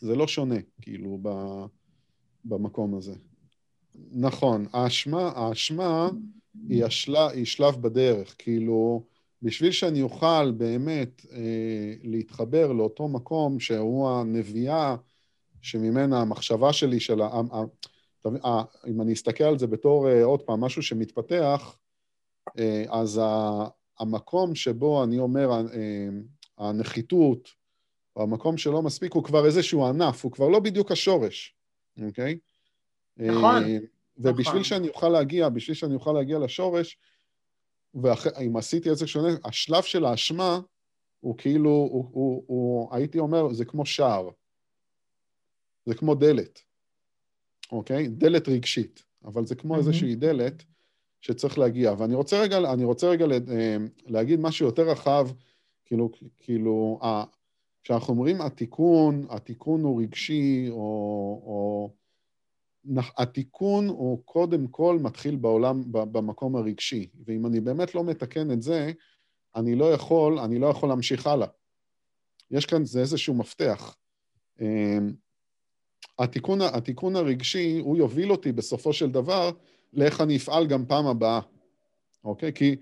זה 0.00 0.16
לא 0.16 0.26
שונה, 0.26 0.58
כאילו, 0.80 1.18
ב, 1.22 1.28
במקום 2.44 2.94
הזה. 2.94 3.14
נכון, 4.12 4.66
האשמה, 4.72 5.32
האשמה 5.34 6.10
היא, 6.68 6.84
השל, 6.84 7.16
היא 7.16 7.44
שלב 7.44 7.82
בדרך, 7.82 8.34
כאילו, 8.38 9.04
בשביל 9.42 9.72
שאני 9.72 10.02
אוכל 10.02 10.50
באמת 10.50 11.26
אה, 11.32 11.94
להתחבר 12.02 12.72
לאותו 12.72 13.08
מקום 13.08 13.60
שהוא 13.60 14.10
הנביאה 14.10 14.96
שממנה 15.62 16.20
המחשבה 16.20 16.72
שלי, 16.72 17.00
של 17.00 17.20
ה... 17.20 17.40
ה, 18.44 18.62
אם 18.86 19.00
אני 19.00 19.12
אסתכל 19.12 19.44
על 19.44 19.58
זה 19.58 19.66
בתור, 19.66 20.08
אה, 20.08 20.24
עוד 20.24 20.42
פעם, 20.42 20.60
משהו 20.60 20.82
שמתפתח, 20.82 21.76
אה, 22.58 22.84
אז 22.88 23.20
המקום 23.98 24.54
שבו 24.54 25.04
אני 25.04 25.18
אומר, 25.18 25.50
אה, 25.50 26.08
הנחיתות, 26.58 27.48
או 28.16 28.22
המקום 28.22 28.56
שלא 28.56 28.82
מספיק, 28.82 29.12
הוא 29.12 29.24
כבר 29.24 29.46
איזשהו 29.46 29.86
ענף, 29.86 30.24
הוא 30.24 30.32
כבר 30.32 30.48
לא 30.48 30.60
בדיוק 30.60 30.92
השורש, 30.92 31.54
אוקיי? 32.06 32.38
נכון. 33.16 33.62
ובשביל 34.18 34.48
נכון. 34.48 34.64
שאני 34.64 34.88
אוכל 34.88 35.08
להגיע, 35.08 35.48
בשביל 35.48 35.74
שאני 35.74 35.94
אוכל 35.94 36.12
להגיע 36.12 36.38
לשורש, 36.38 36.98
ואם 37.94 38.56
עשיתי 38.56 38.90
איזה 38.90 39.06
שונה, 39.06 39.28
השלב 39.44 39.82
של 39.82 40.04
האשמה 40.04 40.60
הוא 41.20 41.38
כאילו, 41.38 41.70
הוא, 41.70 42.08
הוא, 42.12 42.44
הוא, 42.46 42.94
הייתי 42.94 43.18
אומר, 43.18 43.52
זה 43.52 43.64
כמו 43.64 43.86
שער. 43.86 44.28
זה 45.86 45.94
כמו 45.94 46.14
דלת, 46.14 46.60
אוקיי? 47.72 48.08
דלת 48.08 48.48
רגשית, 48.48 49.04
אבל 49.24 49.46
זה 49.46 49.54
כמו 49.54 49.74
mm-hmm. 49.74 49.78
איזושהי 49.78 50.14
דלת 50.14 50.64
שצריך 51.20 51.58
להגיע. 51.58 51.94
ואני 51.98 52.14
רוצה 52.14 52.40
רגע, 52.42 52.58
רוצה 52.84 53.08
רגע 53.08 53.26
אה, 53.48 53.76
להגיד 54.06 54.40
משהו 54.40 54.66
יותר 54.66 54.90
רחב, 54.90 55.28
כאילו, 55.84 56.10
כאילו, 56.38 57.00
כשאנחנו 57.82 58.14
אומרים 58.14 58.40
התיקון, 58.40 59.26
התיקון 59.30 59.82
הוא 59.82 60.02
רגשי, 60.02 60.66
או, 60.70 60.76
או 61.44 61.90
התיקון 63.16 63.88
הוא 63.88 64.22
קודם 64.24 64.66
כל 64.66 64.98
מתחיל 65.02 65.36
בעולם, 65.36 65.82
במקום 65.90 66.56
הרגשי, 66.56 67.10
ואם 67.24 67.46
אני 67.46 67.60
באמת 67.60 67.94
לא 67.94 68.04
מתקן 68.04 68.50
את 68.50 68.62
זה, 68.62 68.92
אני 69.56 69.74
לא 69.74 69.92
יכול, 69.92 70.38
אני 70.38 70.58
לא 70.58 70.66
יכול 70.66 70.88
להמשיך 70.88 71.26
הלאה. 71.26 71.48
יש 72.50 72.66
כאן, 72.66 72.84
זה 72.84 73.00
איזשהו 73.00 73.34
מפתח. 73.34 73.96
התיקון, 76.20 76.60
התיקון 76.60 77.16
הרגשי, 77.16 77.78
הוא 77.78 77.96
יוביל 77.96 78.30
אותי 78.30 78.52
בסופו 78.52 78.92
של 78.92 79.10
דבר 79.10 79.50
לאיך 79.92 80.20
אני 80.20 80.36
אפעל 80.36 80.66
גם 80.66 80.86
פעם 80.86 81.06
הבאה, 81.06 81.40
אוקיי? 82.24 82.52
כי, 82.52 82.76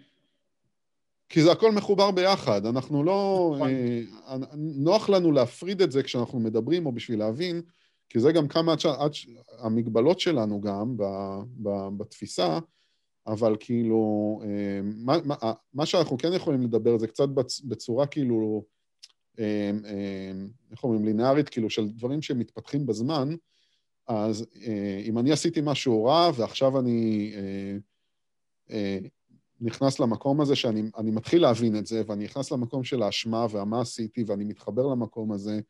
כי 1.29 1.43
זה 1.43 1.53
הכל 1.53 1.73
מחובר 1.73 2.11
ביחד, 2.11 2.67
אנחנו 2.67 3.05
לא... 3.05 3.53
נכון. 3.57 3.69
אה, 3.71 4.37
נוח 4.57 5.09
לנו 5.09 5.33
להפריד 5.33 5.83
את 5.83 5.93
זה 5.93 6.03
כשאנחנו 6.03 6.41
מדברים, 6.41 6.87
או 6.87 6.93
בשביל 6.93 7.19
להבין, 7.19 7.63
כי 8.09 8.21
זה 8.21 8.33
גם 8.33 8.49
כמה 8.49 8.73
עד, 8.73 8.79
עד 8.99 9.13
המגבלות 9.59 10.21
שלנו 10.21 10.61
גם 10.61 10.97
ב, 10.97 11.03
ב, 11.63 11.89
בתפיסה, 11.97 12.59
אבל 13.27 13.57
כאילו, 13.61 14.41
אה, 14.45 14.81
מה, 14.83 15.17
מה, 15.25 15.35
מה 15.75 15.87
שאנחנו 15.87 16.19
כן 16.19 16.33
יכולים 16.33 16.63
לדבר 16.63 16.99
זה 16.99 17.07
קצת 17.07 17.29
בצורה 17.65 18.07
כאילו, 18.07 18.65
איך 20.71 20.85
אומרים, 20.85 21.05
לינארית, 21.05 21.49
כאילו, 21.49 21.71
של 21.71 21.89
דברים 21.89 22.23
שמתפתחים 22.23 22.87
בזמן, 22.87 23.35
אז 24.07 24.47
אם 25.05 25.19
אני 25.19 25.33
עשיתי 25.33 25.61
משהו 25.63 26.05
רע 26.05 26.31
ועכשיו 26.37 26.79
אני 26.81 27.33
נכנס 29.61 30.01
למקום 30.01 30.41
הזה 30.41 30.57
שאני 30.57 30.83
מתחיל 31.03 31.43
להבין 31.43 31.77
את 31.77 31.87
זה, 31.87 32.03
ואני 32.07 32.25
נכנס 32.25 32.51
למקום 32.51 32.85
של 32.85 33.03
האשמה 33.03 33.47
והמה 33.51 33.81
עשיתי, 33.81 34.25
ואני 34.27 34.45
מתחבר 34.45 34.87
למקום 34.87 35.33
הזה, 35.33 35.61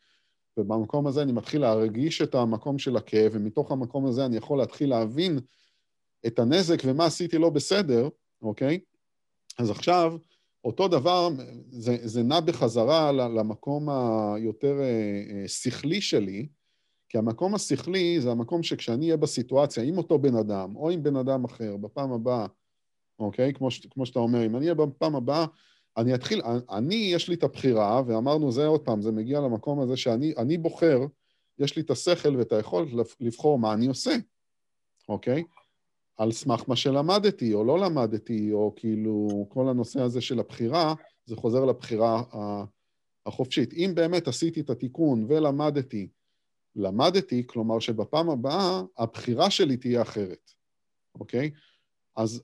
ובמקום 0.57 1.07
הזה 1.07 1.23
אני 1.23 1.33
מתחיל 1.33 1.61
להרגיש 1.61 2.23
את 2.23 2.35
המקום 2.35 2.79
של 2.79 2.97
הכאב, 2.97 3.33
ומתוך 3.35 3.73
המקום 3.73 4.07
הזה 4.07 4.27
אני 4.27 4.37
יכול 4.37 4.59
להתחיל 4.59 4.91
להבין 4.91 5.39
את 6.27 6.39
הנזק 6.39 6.79
ומה 6.85 7.07
עשיתי 7.07 7.39
לא 7.39 7.51
בסדר, 7.51 8.09
אוקיי? 8.43 8.81
אז 9.59 9.71
עכשיו, 9.71 10.17
אותו 10.65 10.89
דבר, 10.89 11.29
זה, 11.71 11.97
זה 12.03 12.23
נע 12.23 12.41
בחזרה 12.41 13.13
למקום 13.13 13.89
היותר 13.89 14.81
אה, 14.81 15.23
אה, 15.31 15.49
שכלי 15.49 16.01
שלי, 16.01 16.47
כי 17.09 17.19
המקום 17.19 17.55
השכלי 17.55 18.21
זה 18.21 18.31
המקום 18.31 18.63
שכשאני 18.63 19.05
אהיה 19.05 19.17
בסיטואציה 19.17 19.83
עם 19.83 19.99
אותו 19.99 20.19
בן 20.19 20.37
אדם, 20.37 20.77
או 20.77 20.91
עם 20.91 21.03
בן 21.03 21.17
אדם 21.17 21.45
אחר, 21.45 21.77
בפעם 21.77 22.13
הבאה, 22.13 22.47
אוקיי? 23.19 23.53
כמו, 23.53 23.71
ש, 23.71 23.87
כמו 23.87 24.07
שאתה 24.07 24.19
אומר, 24.19 24.47
אם 24.47 24.57
אני 24.57 24.65
אהיה 24.65 24.75
בפעם 24.75 25.17
הבאה, 25.17 25.47
אני 25.97 26.15
אתחיל, 26.15 26.43
אני, 26.71 26.95
יש 26.95 27.29
לי 27.29 27.35
את 27.35 27.43
הבחירה, 27.43 28.03
ואמרנו, 28.07 28.53
זה 28.53 28.67
עוד 28.67 28.81
פעם, 28.81 29.03
זה 29.03 29.13
מגיע 29.13 29.41
למקום 29.41 29.81
הזה 29.81 29.97
שאני 29.97 30.59
בוחר, 30.59 31.01
יש 31.59 31.77
לי 31.77 31.83
את 31.83 31.91
השכל 31.91 32.37
ואת 32.37 32.53
היכולת 32.53 32.89
לבחור 33.21 33.59
מה 33.59 33.73
אני 33.73 33.87
עושה, 33.87 34.17
אוקיי? 35.09 35.43
על 36.19 36.33
סמך 36.33 36.65
מה 36.69 36.77
שלמדתי 36.77 37.55
או 37.55 37.65
לא 37.65 37.79
למדתי, 37.79 38.53
או 38.53 38.73
כאילו 38.77 39.47
כל 39.49 39.69
הנושא 39.69 40.01
הזה 40.01 40.21
של 40.21 40.39
הבחירה, 40.41 40.95
זה 41.27 41.37
חוזר 41.37 41.65
לבחירה 41.65 42.23
החופשית. 43.27 43.73
אם 43.73 43.93
באמת 43.95 44.29
עשיתי 44.29 44.61
את 44.61 44.71
התיקון 44.71 45.27
ולמדתי 45.29 46.09
למדתי, 46.77 47.47
כלומר 47.47 47.79
שבפעם 47.79 48.31
הבאה 48.31 48.83
הבחירה 48.99 49.51
שלי 49.51 49.77
תהיה 49.77 50.03
אחרת, 50.03 50.51
אוקיי? 51.15 51.51
אז 52.17 52.43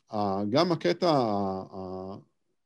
גם 0.50 0.72
הקטע 0.72 1.32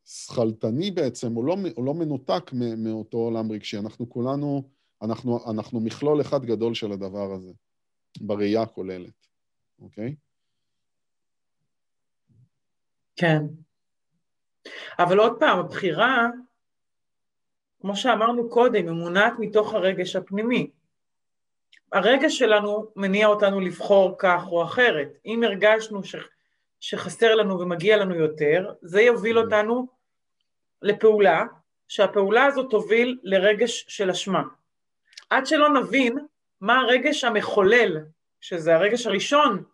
השכלתני 0.06 0.90
בעצם, 0.90 1.34
הוא 1.34 1.44
לא, 1.44 1.56
הוא 1.76 1.84
לא 1.84 1.94
מנותק 1.94 2.50
מאותו 2.76 3.18
עולם 3.18 3.52
רגשי. 3.52 3.78
אנחנו 3.78 4.08
כולנו, 4.08 4.62
אנחנו, 5.02 5.50
אנחנו 5.50 5.80
מכלול 5.80 6.20
אחד 6.20 6.44
גדול 6.44 6.74
של 6.74 6.92
הדבר 6.92 7.32
הזה, 7.32 7.52
בראייה 8.20 8.62
הכוללת, 8.62 9.26
אוקיי? 9.80 10.14
כן. 13.18 13.42
אבל 14.98 15.18
עוד 15.18 15.40
פעם, 15.40 15.58
הבחירה, 15.58 16.26
כמו 17.80 17.96
שאמרנו 17.96 18.50
קודם, 18.50 18.86
היא 18.86 18.94
מונעת 18.94 19.32
מתוך 19.38 19.74
הרגש 19.74 20.16
הפנימי. 20.16 20.70
הרגש 21.92 22.38
שלנו 22.38 22.86
מניע 22.96 23.26
אותנו 23.26 23.60
לבחור 23.60 24.14
כך 24.18 24.42
או 24.46 24.64
אחרת. 24.64 25.08
אם 25.26 25.42
הרגשנו 25.42 26.04
ש... 26.04 26.16
שחסר 26.80 27.34
לנו 27.34 27.60
ומגיע 27.60 27.96
לנו 27.96 28.14
יותר, 28.14 28.72
זה 28.82 29.02
יוביל 29.02 29.38
אותנו 29.38 29.86
לפעולה, 30.82 31.44
שהפעולה 31.88 32.44
הזאת 32.44 32.70
תוביל 32.70 33.18
לרגש 33.22 33.84
של 33.88 34.10
אשמה. 34.10 34.42
עד 35.30 35.46
שלא 35.46 35.68
נבין 35.80 36.18
מה 36.60 36.80
הרגש 36.80 37.24
המחולל, 37.24 37.96
שזה 38.40 38.74
הרגש 38.74 39.06
הראשון 39.06 39.64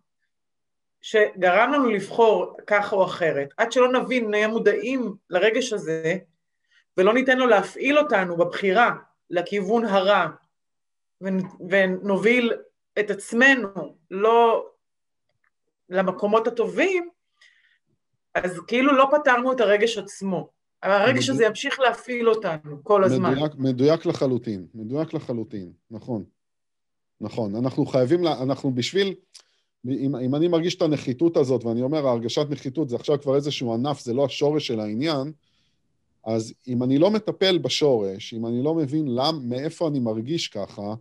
שגרם 1.05 1.73
לנו 1.73 1.89
לבחור 1.89 2.57
כך 2.67 2.93
או 2.93 3.05
אחרת, 3.05 3.49
עד 3.57 3.73
שלא 3.73 3.93
נבין, 3.93 4.31
נהיה 4.31 4.49
מודעים 4.49 5.15
לרגש 5.31 5.73
הזה, 5.73 6.17
ולא 6.97 7.15
ניתן 7.15 7.39
לו 7.39 7.47
להפעיל 7.47 7.99
אותנו 7.99 8.37
בבחירה 8.37 8.91
לכיוון 9.31 9.85
הרע, 9.85 10.27
ונוביל 11.71 12.53
את 12.99 13.11
עצמנו 13.11 13.97
לא 14.11 14.67
למקומות 15.89 16.47
הטובים, 16.47 17.09
אז 18.35 18.61
כאילו 18.67 18.93
לא 18.97 19.09
פתרנו 19.13 19.53
את 19.53 19.61
הרגש 19.61 19.99
עצמו. 19.99 20.49
אבל 20.83 20.93
הרגש 20.93 21.31
הזה 21.31 21.45
ימשיך 21.45 21.81
להפעיל 21.81 22.29
אותנו 22.29 22.85
כל 22.85 23.05
הזמן. 23.05 23.33
מדויק, 23.35 23.53
מדויק 23.59 24.07
לחלוטין, 24.07 24.67
מדויק 24.75 25.15
לחלוטין, 25.15 25.73
נכון. 25.91 26.25
נכון, 27.21 27.57
אנחנו 27.57 27.87
חייבים, 27.87 28.25
לה, 28.25 28.43
אנחנו 28.43 28.75
בשביל, 28.75 29.15
אם, 29.89 30.16
אם 30.16 30.35
אני 30.35 30.49
מרגיש 30.49 30.74
את 30.74 30.82
הנחיתות 30.82 31.37
הזאת, 31.37 31.64
ואני 31.64 31.82
אומר, 31.82 32.09
הרגשת 32.09 32.47
נחיתות 32.51 32.89
זה 32.89 32.97
עכשיו 32.97 33.20
כבר 33.20 33.37
איזשהו 33.37 33.74
ענף, 33.74 34.01
זה 34.01 34.14
לא 34.14 34.24
השורש 34.24 34.66
של 34.66 34.80
העניין, 34.80 35.32
אז 36.24 36.55
אם 36.68 36.82
אני 36.82 36.99
לא 36.99 37.11
מטפל 37.11 37.59
בשורש, 37.59 38.35
אם 38.35 38.47
אני 38.47 38.62
לא 38.62 38.74
מבין 38.74 39.14
למ, 39.14 39.49
מאיפה 39.49 39.89
אני 39.89 39.99
מרגיש 39.99 40.49
ככה, 40.49 40.95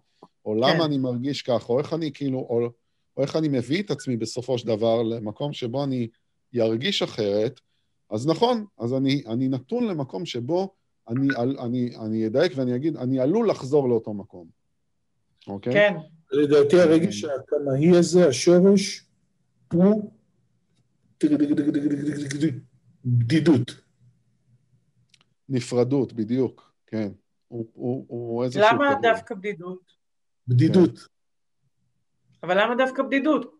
או 0.45 0.55
למה 0.55 0.73
כן. 0.73 0.81
אני 0.81 0.97
מרגיש 0.97 1.41
ככה, 1.41 1.73
או 1.73 1.79
איך 1.79 1.93
אני 1.93 2.11
כאילו, 2.11 2.39
או, 2.39 2.69
או 3.17 3.21
איך 3.23 3.35
אני 3.35 3.47
מביא 3.47 3.83
את 3.83 3.91
עצמי 3.91 4.17
בסופו 4.17 4.57
של 4.57 4.67
דבר 4.67 5.01
למקום 5.01 5.53
שבו 5.53 5.83
אני 5.83 6.07
ירגיש 6.53 7.01
אחרת, 7.01 7.59
אז 8.09 8.27
נכון, 8.27 8.65
אז 8.79 8.93
אני, 8.93 9.23
אני 9.27 9.47
נתון 9.47 9.87
למקום 9.87 10.25
שבו 10.25 10.69
אני, 11.09 11.27
אני, 11.59 11.95
אני 11.95 12.27
אדייק 12.27 12.51
ואני 12.55 12.75
אגיד, 12.75 12.97
אני 12.97 13.19
עלול 13.19 13.49
לחזור 13.49 13.89
לאותו 13.89 14.13
מקום, 14.13 14.47
אוקיי? 15.47 15.73
כן. 15.73 15.93
לדעתי 16.31 16.81
הרגש 16.81 17.23
הקמאי 17.23 17.97
הזה, 17.97 18.27
השורש, 18.27 19.05
הוא 19.73 20.11
בדידות. 23.05 23.83
נפרדות, 25.49 26.13
בדיוק, 26.13 26.73
כן. 26.87 27.11
הוא, 27.47 27.67
הוא, 27.73 28.05
הוא 28.07 28.43
איזשהו... 28.43 28.61
למה 28.71 28.95
דווקא 29.01 29.35
בדידות? 29.35 29.81
בדידות. 30.47 30.99
כן. 30.99 31.05
אבל 32.43 32.61
למה 32.61 32.75
דווקא 32.75 33.03
בדידות? 33.03 33.55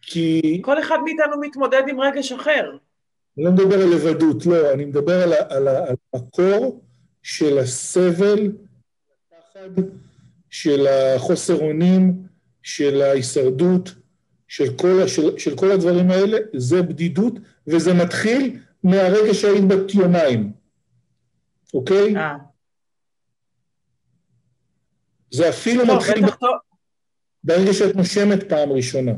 כי... 0.00 0.60
כל 0.64 0.80
אחד 0.80 0.98
מאיתנו 1.04 1.40
מתמודד 1.40 1.82
עם 1.88 2.00
רגש 2.00 2.32
אחר. 2.32 2.70
אני 3.36 3.44
לא 3.44 3.52
מדבר 3.52 3.74
על 3.74 3.88
לבדות, 3.88 4.46
לא, 4.46 4.72
אני 4.72 4.84
מדבר 4.84 5.22
על, 5.22 5.32
על, 5.32 5.68
על 5.68 5.96
המקור 6.14 6.84
של 7.22 7.58
הסבל, 7.58 8.52
הפחד, 9.32 9.82
של 10.50 10.86
החוסר 10.86 11.54
אונים, 11.54 12.22
של 12.62 13.02
ההישרדות, 13.02 13.94
של 14.48 14.76
כל, 14.76 15.06
של, 15.06 15.38
של 15.38 15.56
כל 15.56 15.70
הדברים 15.70 16.10
האלה, 16.10 16.38
זה 16.56 16.82
בדידות, 16.82 17.34
וזה 17.66 17.94
מתחיל 17.94 18.58
מהרגע 18.84 19.34
שהיית 19.34 19.64
בת 19.64 19.94
יומיים, 19.94 20.52
אוקיי? 21.74 22.16
אה. 22.16 22.36
זה 25.30 25.48
אפילו 25.48 25.84
לא, 25.84 25.96
מתחיל 25.96 26.26
ב... 26.26 26.30
ברגע 27.44 27.72
שאת 27.72 27.96
נושמת 27.96 28.48
פעם 28.48 28.72
ראשונה. 28.72 29.12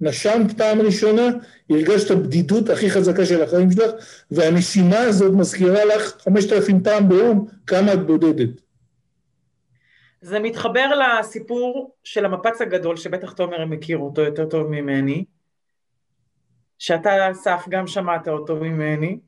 נשמת 0.00 0.58
פעם 0.58 0.80
ראשונה, 0.80 1.22
הרגשת 1.70 2.10
בדידות 2.10 2.68
הכי 2.70 2.90
חזקה 2.90 3.26
של 3.26 3.42
החיים 3.42 3.70
שלך, 3.70 3.90
והנשימה 4.30 4.98
הזאת 4.98 5.32
מזכירה 5.34 5.84
לך 5.84 6.16
חמשת 6.24 6.52
אלפים 6.52 6.82
פעם 6.82 7.08
ביום 7.08 7.48
כמה 7.66 7.92
את 7.92 8.06
בודדת. 8.06 8.65
זה 10.26 10.40
מתחבר 10.40 10.86
לסיפור 10.94 11.96
של 12.04 12.24
המפץ 12.24 12.60
הגדול, 12.60 12.96
שבטח 12.96 13.32
תומר 13.32 13.64
מכיר 13.64 13.98
אותו 13.98 14.22
יותר 14.22 14.46
טוב 14.46 14.66
ממני, 14.66 15.24
שאתה, 16.78 17.30
אסף, 17.30 17.64
גם 17.68 17.86
שמעת 17.86 18.28
אותו 18.28 18.56
ממני, 18.56 19.18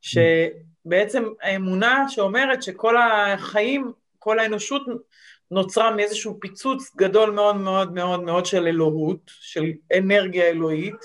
שבעצם 0.00 1.24
האמונה 1.42 2.04
שאומרת 2.08 2.62
שכל 2.62 2.96
החיים, 2.96 3.92
כל 4.18 4.38
האנושות 4.38 4.82
נוצרה 5.50 5.96
מאיזשהו 5.96 6.40
פיצוץ 6.40 6.96
גדול 6.96 7.30
מאוד 7.30 7.56
מאוד 7.56 7.92
מאוד 7.92 8.22
מאוד 8.22 8.46
של 8.46 8.66
אלוהות, 8.66 9.20
של 9.26 9.64
אנרגיה 9.98 10.44
אלוהית, 10.44 11.04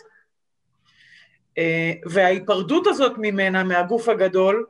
אה, 1.58 1.92
וההיפרדות 2.06 2.88
הזאת 2.88 3.14
ממנה, 3.18 3.64
מהגוף 3.64 4.10
הגדול, 4.10 4.66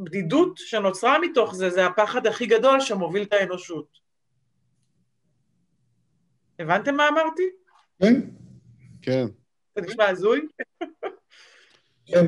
והבדידות 0.00 0.52
שנוצרה 0.56 1.18
מתוך 1.18 1.54
זה, 1.54 1.70
זה 1.70 1.86
הפחד 1.86 2.26
הכי 2.26 2.46
גדול 2.46 2.80
שמוביל 2.80 3.22
את 3.22 3.32
האנושות. 3.32 3.98
הבנתם 6.58 6.94
מה 6.94 7.08
אמרתי? 7.08 7.42
כן. 8.02 8.20
כן. 9.02 9.26
זה 9.76 9.82
נשמע 9.82 10.08
הזוי? 10.08 10.40
כן. 12.06 12.26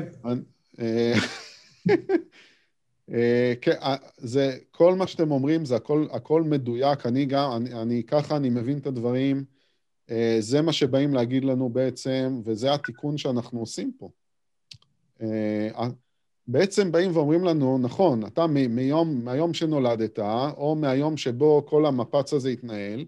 אה, 0.79 1.13
כן, 3.61 3.75
אה, 3.81 3.95
זה, 4.17 4.57
כל 4.71 4.95
מה 4.95 5.07
שאתם 5.07 5.31
אומרים 5.31 5.65
זה 5.65 5.75
הכל, 5.75 6.07
הכל 6.11 6.43
מדויק, 6.43 7.05
אני 7.05 7.25
גם, 7.25 7.51
אני, 7.55 7.81
אני 7.81 8.03
ככה 8.03 8.37
אני 8.37 8.49
מבין 8.49 8.77
את 8.77 8.87
הדברים, 8.87 9.43
אה, 10.09 10.37
זה 10.39 10.61
מה 10.61 10.73
שבאים 10.73 11.13
להגיד 11.13 11.45
לנו 11.45 11.69
בעצם, 11.69 12.41
וזה 12.45 12.73
התיקון 12.73 13.17
שאנחנו 13.17 13.59
עושים 13.59 13.91
פה. 13.97 14.09
בעצם 16.47 16.91
באים 16.91 17.15
ואומרים 17.15 17.43
לנו, 17.43 17.77
נכון, 17.77 18.25
אתה 18.25 18.47
מיום, 18.47 19.25
מהיום 19.25 19.53
שנולדת, 19.53 20.19
או 20.57 20.75
מהיום 20.75 21.17
שבו 21.17 21.65
כל 21.65 21.85
המפץ 21.85 22.33
הזה 22.33 22.49
התנהל, 22.49 23.05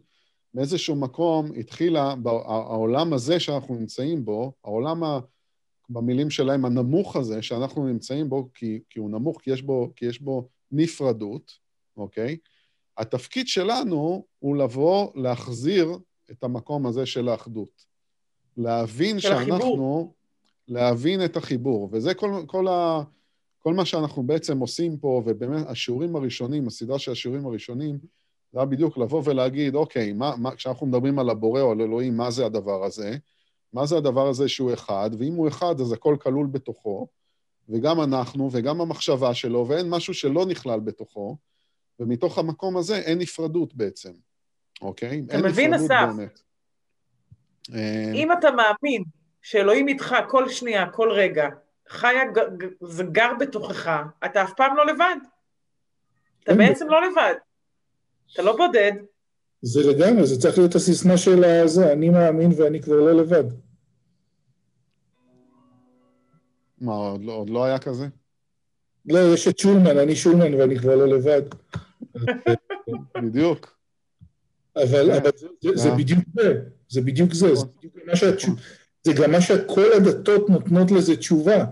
באיזשהו 0.53 0.95
מקום 0.95 1.51
התחילה, 1.59 2.15
העולם 2.25 3.13
הזה 3.13 3.39
שאנחנו 3.39 3.75
נמצאים 3.75 4.25
בו, 4.25 4.53
העולם 4.63 5.03
ה... 5.03 5.19
במילים 5.89 6.29
שלהם, 6.29 6.65
הנמוך 6.65 7.15
הזה 7.15 7.41
שאנחנו 7.41 7.87
נמצאים 7.87 8.29
בו, 8.29 8.49
כי, 8.53 8.79
כי 8.89 8.99
הוא 8.99 9.09
נמוך, 9.09 9.41
כי 9.41 9.51
יש, 9.51 9.61
בו, 9.61 9.91
כי 9.95 10.05
יש 10.05 10.21
בו 10.21 10.47
נפרדות, 10.71 11.51
אוקיי? 11.97 12.37
התפקיד 12.97 13.47
שלנו 13.47 14.25
הוא 14.39 14.57
לבוא 14.57 15.11
להחזיר 15.15 15.97
את 16.31 16.43
המקום 16.43 16.85
הזה 16.85 17.05
של 17.05 17.29
האחדות. 17.29 17.85
להבין 18.57 19.19
של 19.19 19.29
שאנחנו... 19.29 19.55
החיבור. 19.55 20.13
להבין 20.67 21.25
את 21.25 21.37
החיבור. 21.37 21.89
וזה 21.91 22.13
כל, 22.13 22.43
כל, 22.47 22.67
ה, 22.67 23.03
כל 23.65 23.73
מה 23.73 23.85
שאנחנו 23.85 24.23
בעצם 24.23 24.59
עושים 24.59 24.97
פה, 24.97 25.21
ובאמת 25.25 25.67
השיעורים 25.67 26.15
הראשונים, 26.15 26.67
הסדרה 26.67 26.99
של 26.99 27.11
השיעורים 27.11 27.45
הראשונים, 27.45 27.97
זה 28.51 28.59
היה 28.59 28.65
בדיוק 28.65 28.97
לבוא 28.97 29.21
ולהגיד, 29.25 29.75
אוקיי, 29.75 30.13
מה, 30.13 30.35
מה, 30.37 30.55
כשאנחנו 30.55 30.87
מדברים 30.87 31.19
על 31.19 31.29
הבורא 31.29 31.61
או 31.61 31.71
על 31.71 31.81
אלוהים, 31.81 32.17
מה 32.17 32.31
זה 32.31 32.45
הדבר 32.45 32.83
הזה? 32.83 33.17
מה 33.73 33.85
זה 33.85 33.97
הדבר 33.97 34.27
הזה 34.27 34.49
שהוא 34.49 34.73
אחד, 34.73 35.09
ואם 35.19 35.33
הוא 35.33 35.47
אחד 35.47 35.81
אז 35.81 35.91
הכל 35.91 36.17
כלול 36.21 36.47
בתוכו, 36.47 37.07
וגם 37.69 38.01
אנחנו 38.01 38.49
וגם 38.51 38.81
המחשבה 38.81 39.33
שלו, 39.33 39.67
ואין 39.67 39.89
משהו 39.89 40.13
שלא 40.13 40.45
נכלל 40.45 40.79
בתוכו, 40.79 41.37
ומתוך 41.99 42.37
המקום 42.37 42.77
הזה 42.77 42.97
אין 42.97 43.17
נפרדות 43.17 43.73
בעצם, 43.73 44.11
אוקיי? 44.81 45.21
אתה 45.27 45.37
מבין, 45.37 45.73
אסף? 45.73 46.07
אם 48.13 48.31
אתה 48.39 48.47
מאמין 48.51 49.03
שאלוהים 49.41 49.87
איתך 49.87 50.15
כל 50.29 50.49
שנייה, 50.49 50.89
כל 50.91 51.11
רגע, 51.11 51.47
חיה, 51.89 52.21
זה 52.81 53.03
גר 53.03 53.31
בתוכך, 53.39 54.01
אתה 54.25 54.43
אף 54.43 54.53
פעם 54.57 54.77
לא 54.77 54.85
לבד. 54.85 55.15
אתה 56.43 56.51
כן. 56.51 56.57
בעצם 56.57 56.87
לא 56.89 56.97
לבד. 57.11 57.33
אתה 58.33 58.41
לא 58.41 58.57
בודד. 58.57 58.91
זה 59.61 59.79
לגמרי, 59.91 60.27
זה 60.27 60.41
צריך 60.41 60.57
להיות 60.57 60.75
הסיסמה 60.75 61.17
של 61.17 61.43
הזה, 61.43 61.93
אני 61.93 62.09
מאמין 62.09 62.51
ואני 62.57 62.81
כבר 62.81 62.95
לא 62.95 63.11
לבד. 63.11 63.43
מה, 66.81 66.93
עוד 66.93 67.23
לא, 67.23 67.33
עוד 67.33 67.49
לא 67.49 67.65
היה 67.65 67.79
כזה? 67.79 68.07
לא, 69.05 69.19
יש 69.33 69.47
את 69.47 69.59
שולמן, 69.59 69.97
אני 69.97 70.15
שולמן 70.15 70.53
ואני 70.53 70.79
כבר 70.79 70.95
לא 70.95 71.07
לבד. 71.07 71.41
בדיוק. 73.23 73.75
אבל, 74.75 75.11
אבל 75.11 75.31
זה, 75.35 75.47
זה, 75.61 75.69
זה 75.75 75.89
בדיוק 75.97 76.19
זה, 76.35 76.61
זה 76.89 77.01
בדיוק 77.01 77.33
זה, 77.33 77.55
זה 77.55 77.65
בדיוק 77.77 77.95
מה 78.05 78.15
שהתשובה, 78.15 78.61
זה 79.05 79.13
גם 79.13 79.31
מה 79.31 79.41
שכל 79.41 79.93
הדתות 79.93 80.49
נותנות 80.49 80.91
לזה 80.91 81.15
תשובה. 81.15 81.65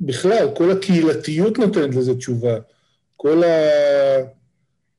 בכלל, 0.00 0.48
כל 0.56 0.70
הקהילתיות 0.70 1.58
נותנת 1.58 1.94
לזה 1.94 2.14
תשובה, 2.14 2.56
כל 3.16 3.42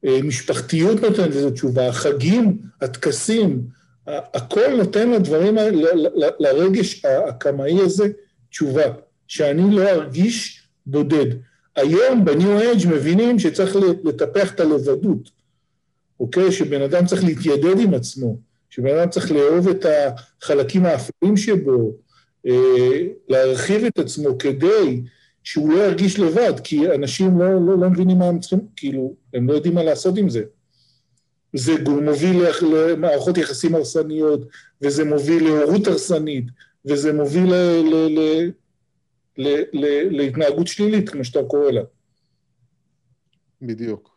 המשפחתיות 0.03 1.01
נותנת 1.01 1.29
לזה 1.29 1.51
תשובה, 1.51 1.87
החגים, 1.87 2.57
הטקסים, 2.81 3.61
הכל 4.07 4.75
נותן 4.77 5.11
לדברים 5.11 5.57
האלה, 5.57 5.91
לרגש 6.39 7.05
הקמאי 7.05 7.81
הזה 7.81 8.07
תשובה, 8.49 8.83
שאני 9.27 9.75
לא 9.75 9.89
ארגיש 9.89 10.67
בודד. 10.85 11.25
היום 11.75 12.25
בניו 12.25 12.59
אייג' 12.59 12.87
מבינים 12.87 13.39
שצריך 13.39 13.75
לטפח 14.03 14.53
את 14.53 14.59
הלבדות, 14.59 15.29
אוקיי? 16.19 16.51
שבן 16.51 16.81
אדם 16.81 17.05
צריך 17.05 17.23
להתיידד 17.23 17.79
עם 17.79 17.93
עצמו, 17.93 18.37
שבן 18.71 18.97
אדם 18.97 19.09
צריך 19.09 19.31
לאהוב 19.31 19.67
את 19.67 19.85
החלקים 20.41 20.85
האפלים 20.85 21.37
שבו, 21.37 21.91
אה, 22.47 23.07
להרחיב 23.29 23.85
את 23.85 23.99
עצמו 23.99 24.37
כדי 24.37 25.01
שהוא 25.43 25.73
לא 25.73 25.79
ירגיש 25.79 26.19
לבד, 26.19 26.53
כי 26.63 26.91
אנשים 26.95 27.39
לא, 27.39 27.45
לא, 27.53 27.77
לא 27.79 27.89
מבינים 27.89 28.17
מה 28.17 28.25
הם 28.25 28.39
צריכים, 28.39 28.59
כאילו, 28.75 29.15
הם 29.33 29.47
לא 29.47 29.53
יודעים 29.53 29.75
מה 29.75 29.83
לעשות 29.83 30.17
עם 30.17 30.29
זה. 30.29 30.43
זה 31.53 31.71
מוביל 31.87 32.43
למערכות 32.61 33.37
יחסים 33.37 33.75
הרסניות, 33.75 34.47
וזה 34.81 35.05
מוביל 35.05 35.43
להורות 35.43 35.87
הרסנית, 35.87 36.45
וזה 36.85 37.13
מוביל 37.13 37.53
ל, 37.53 37.55
ל, 37.83 38.19
ל, 38.19 38.51
ל, 39.37 39.47
ל, 39.73 39.85
להתנהגות 40.17 40.67
שלילית, 40.67 41.09
כמו 41.09 41.23
שאתה 41.23 41.39
קורא 41.47 41.71
לה. 41.71 41.81
בדיוק. 43.61 44.10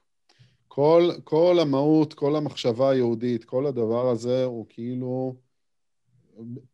כל, 0.74 1.10
כל 1.24 1.56
המהות, 1.60 2.14
כל 2.14 2.36
המחשבה 2.36 2.90
היהודית, 2.90 3.44
כל 3.44 3.66
הדבר 3.66 4.08
הזה 4.10 4.44
הוא 4.44 4.66
כאילו... 4.68 5.36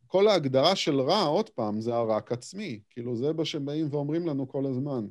כל 0.07 0.29
ההגדרה 0.29 0.77
של 0.77 1.01
רע, 1.01 1.23
עוד 1.23 1.51
פעם, 1.51 1.81
זה 1.81 1.95
הרק 1.95 2.33
עצמי. 2.33 2.81
כאילו, 2.91 3.17
זה 3.17 3.33
מה 3.33 3.45
שבאים 3.45 3.89
ואומרים 3.91 4.27
לנו 4.27 4.49
כל 4.49 4.67
הזמן. 4.67 5.07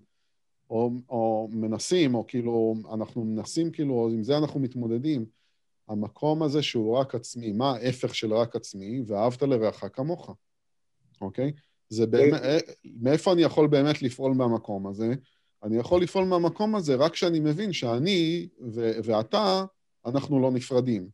או, 0.69 0.91
או 1.09 1.49
מנסים, 1.51 2.15
או 2.15 2.27
כאילו, 2.27 2.75
אנחנו 2.93 3.23
מנסים, 3.23 3.71
כאילו, 3.71 3.93
או 3.93 4.09
עם 4.09 4.23
זה 4.23 4.37
אנחנו 4.37 4.59
מתמודדים. 4.59 5.25
המקום 5.87 6.43
הזה 6.43 6.61
שהוא 6.61 6.97
רק 6.97 7.15
עצמי, 7.15 7.51
מה 7.51 7.71
ההפך 7.71 8.15
של 8.15 8.33
רק 8.33 8.55
עצמי? 8.55 9.01
ואהבת 9.07 9.41
לרעך 9.41 9.83
כמוך, 9.93 10.35
אוקיי? 11.21 11.51
זה 11.89 12.07
באמת, 12.07 12.41
אה, 12.41 12.57
מאיפה 13.01 13.33
אני 13.33 13.41
יכול 13.41 13.67
באמת 13.67 14.01
לפעול 14.01 14.33
מהמקום 14.33 14.87
הזה? 14.87 15.13
אני 15.63 15.77
יכול 15.77 16.01
לפעול 16.01 16.25
מהמקום 16.25 16.75
הזה 16.75 16.95
רק 16.95 17.13
כשאני 17.13 17.39
מבין 17.39 17.73
שאני 17.73 18.47
ו- 18.61 18.97
ואתה, 19.03 19.65
אנחנו 20.05 20.39
לא 20.39 20.51
נפרדים. 20.51 21.09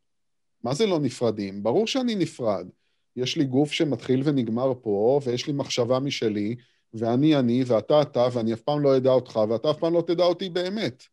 מה 0.64 0.74
זה 0.74 0.86
לא 0.86 1.00
נפרדים? 1.00 1.64
ברור 1.64 1.88
שאני 1.88 2.16
נפרד. 2.16 2.68
יש 3.16 3.38
לי 3.38 3.46
גוף 3.46 3.72
שמתחיל 3.72 4.22
ונגמר 4.26 4.74
פה, 4.82 5.20
ויש 5.24 5.48
לי 5.48 5.54
מחשבה 5.54 6.00
משלי, 6.00 6.56
ואני 6.94 7.36
אני, 7.36 7.64
ואתה 7.68 8.02
אתה, 8.02 8.28
ואני 8.34 8.54
אף 8.54 8.62
פעם 8.62 8.80
לא 8.80 8.98
אדע 8.98 9.12
אותך, 9.12 9.40
ואתה 9.50 9.72
אף 9.72 9.80
פעם 9.80 9.94
לא 9.94 10.04
תדע 10.08 10.24
אותי 10.24 10.50
באמת. 10.50 11.04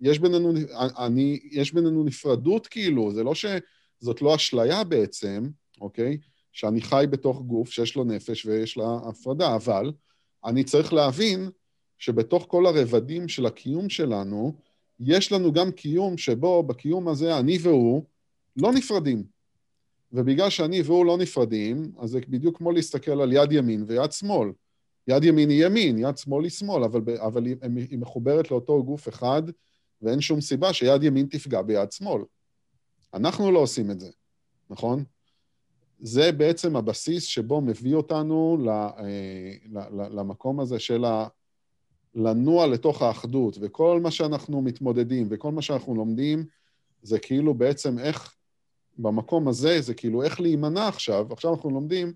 יש 0.00 0.18
בינינו, 0.18 0.52
אני, 0.98 1.40
יש 1.50 1.72
בינינו 1.72 2.04
נפרדות 2.04 2.66
כאילו, 2.66 3.12
זה 3.12 3.22
לא 3.22 3.34
ש... 3.34 3.46
זאת 4.00 4.22
לא 4.22 4.34
אשליה 4.34 4.84
בעצם, 4.84 5.48
אוקיי? 5.80 6.18
שאני 6.52 6.80
חי 6.80 7.04
בתוך 7.10 7.42
גוף 7.42 7.70
שיש 7.70 7.96
לו 7.96 8.04
נפש 8.04 8.46
ויש 8.46 8.76
לה 8.76 8.98
הפרדה, 9.08 9.54
אבל 9.54 9.92
אני 10.44 10.64
צריך 10.64 10.92
להבין 10.92 11.50
שבתוך 12.02 12.44
כל 12.48 12.66
הרבדים 12.66 13.28
של 13.28 13.46
הקיום 13.46 13.88
שלנו, 13.88 14.54
יש 15.00 15.32
לנו 15.32 15.52
גם 15.52 15.70
קיום 15.70 16.18
שבו, 16.18 16.62
בקיום 16.62 17.08
הזה, 17.08 17.38
אני 17.38 17.58
והוא 17.62 18.02
לא 18.56 18.72
נפרדים. 18.72 19.24
ובגלל 20.12 20.50
שאני 20.50 20.82
והוא 20.82 21.06
לא 21.06 21.18
נפרדים, 21.18 21.92
אז 21.98 22.10
זה 22.10 22.20
בדיוק 22.28 22.58
כמו 22.58 22.72
להסתכל 22.72 23.20
על 23.20 23.32
יד 23.32 23.52
ימין 23.52 23.84
ויד 23.86 24.12
שמאל. 24.12 24.48
יד 25.08 25.24
ימין 25.24 25.50
היא 25.50 25.66
ימין, 25.66 25.98
יד 25.98 26.18
שמאל 26.18 26.44
היא 26.44 26.50
שמאל, 26.50 26.84
אבל, 26.84 27.00
אבל 27.18 27.46
היא, 27.46 27.56
היא 27.90 27.98
מחוברת 27.98 28.50
לאותו 28.50 28.84
גוף 28.84 29.08
אחד, 29.08 29.42
ואין 30.02 30.20
שום 30.20 30.40
סיבה 30.40 30.72
שיד 30.72 31.02
ימין 31.02 31.26
תפגע 31.26 31.62
ביד 31.62 31.92
שמאל. 31.92 32.22
אנחנו 33.14 33.52
לא 33.52 33.58
עושים 33.58 33.90
את 33.90 34.00
זה, 34.00 34.10
נכון? 34.70 35.04
זה 36.00 36.32
בעצם 36.32 36.76
הבסיס 36.76 37.24
שבו 37.24 37.60
מביא 37.60 37.94
אותנו 37.94 38.58
אה, 38.68 39.52
למקום 40.10 40.60
הזה 40.60 40.78
של. 40.78 41.04
לנוע 42.14 42.66
לתוך 42.66 43.02
האחדות, 43.02 43.58
וכל 43.60 44.00
מה 44.02 44.10
שאנחנו 44.10 44.62
מתמודדים 44.62 45.26
וכל 45.30 45.52
מה 45.52 45.62
שאנחנו 45.62 45.94
לומדים, 45.94 46.44
זה 47.02 47.18
כאילו 47.18 47.54
בעצם 47.54 47.98
איך, 47.98 48.34
במקום 48.98 49.48
הזה, 49.48 49.80
זה 49.80 49.94
כאילו 49.94 50.22
איך 50.22 50.40
להימנע 50.40 50.88
עכשיו, 50.88 51.32
עכשיו 51.32 51.54
אנחנו 51.54 51.70
לומדים 51.70 52.12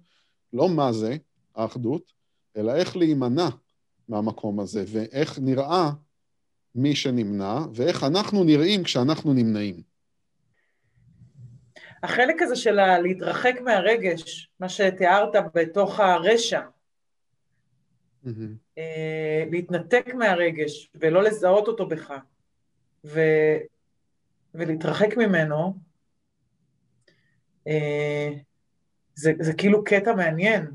לא 0.53 0.69
מה 0.69 0.93
זה 0.93 1.17
האחדות, 1.55 2.13
אלא 2.57 2.75
איך 2.75 2.97
להימנע 2.97 3.49
מהמקום 4.09 4.61
הזה, 4.61 4.85
ואיך 4.89 5.39
נראה 5.39 5.91
מי 6.75 6.97
שנמנע, 6.97 7.59
ואיך 7.75 8.05
אנחנו 8.05 8.45
נראים 8.45 8.83
כשאנחנו 8.85 9.33
נמנעים. 9.33 9.83
החלק 12.03 12.43
הזה 12.43 12.57
של 12.57 12.99
להתרחק 13.03 13.55
מהרגש, 13.65 14.51
מה 14.61 14.69
שתיארת 14.69 15.35
בתוך 15.55 16.01
הרשע, 16.01 16.61
mm-hmm. 18.25 18.66
להתנתק 19.51 20.15
מהרגש 20.15 20.91
ולא 20.95 21.23
לזהות 21.23 21.69
אותו 21.69 21.87
בך, 21.87 22.13
ו, 23.05 23.21
ולהתרחק 24.55 25.17
ממנו, 25.17 25.75
אה, 27.67 28.29
זה, 29.15 29.33
זה 29.41 29.53
כאילו 29.53 29.85
קטע 29.85 30.15
מעניין. 30.15 30.71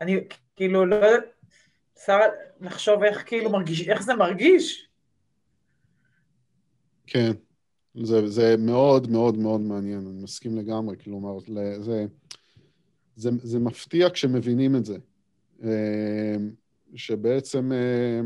אני 0.00 0.20
כאילו 0.56 0.86
לא 0.86 0.94
יודעת, 0.96 1.24
אפשר 1.98 2.18
לחשוב 2.60 3.02
איך 3.02 3.22
כאילו 3.26 3.50
מרגיש, 3.50 3.88
איך 3.88 4.02
זה 4.02 4.14
מרגיש. 4.14 4.88
כן, 7.06 7.32
זה, 8.02 8.28
זה 8.28 8.56
מאוד 8.58 9.10
מאוד 9.10 9.38
מאוד 9.38 9.60
מעניין, 9.60 10.06
אני 10.06 10.22
מסכים 10.22 10.58
לגמרי, 10.58 10.96
כלומר, 11.04 11.38
זה, 11.80 12.06
זה, 13.16 13.30
זה 13.42 13.58
מפתיע 13.58 14.10
כשמבינים 14.10 14.76
את 14.76 14.84
זה. 14.84 14.98
אה, 15.64 16.36
שבעצם, 16.94 17.72
אה, 17.72 18.20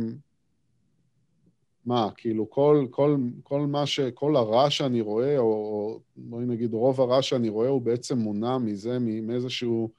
מה, 1.86 2.08
כאילו 2.16 2.50
כל, 2.50 2.86
כל, 2.90 3.16
כל 3.42 3.60
מה 3.60 3.86
ש... 3.86 4.00
כל 4.00 4.36
הרע 4.36 4.70
שאני 4.70 5.00
רואה, 5.00 5.38
או 5.38 6.00
בואי 6.16 6.46
נגיד 6.46 6.74
רוב 6.74 7.00
הרע 7.00 7.22
שאני 7.22 7.48
רואה, 7.48 7.68
הוא 7.68 7.82
בעצם 7.82 8.18
מונע 8.18 8.58
מזה, 8.58 8.98
מאיזשהו 8.98 9.90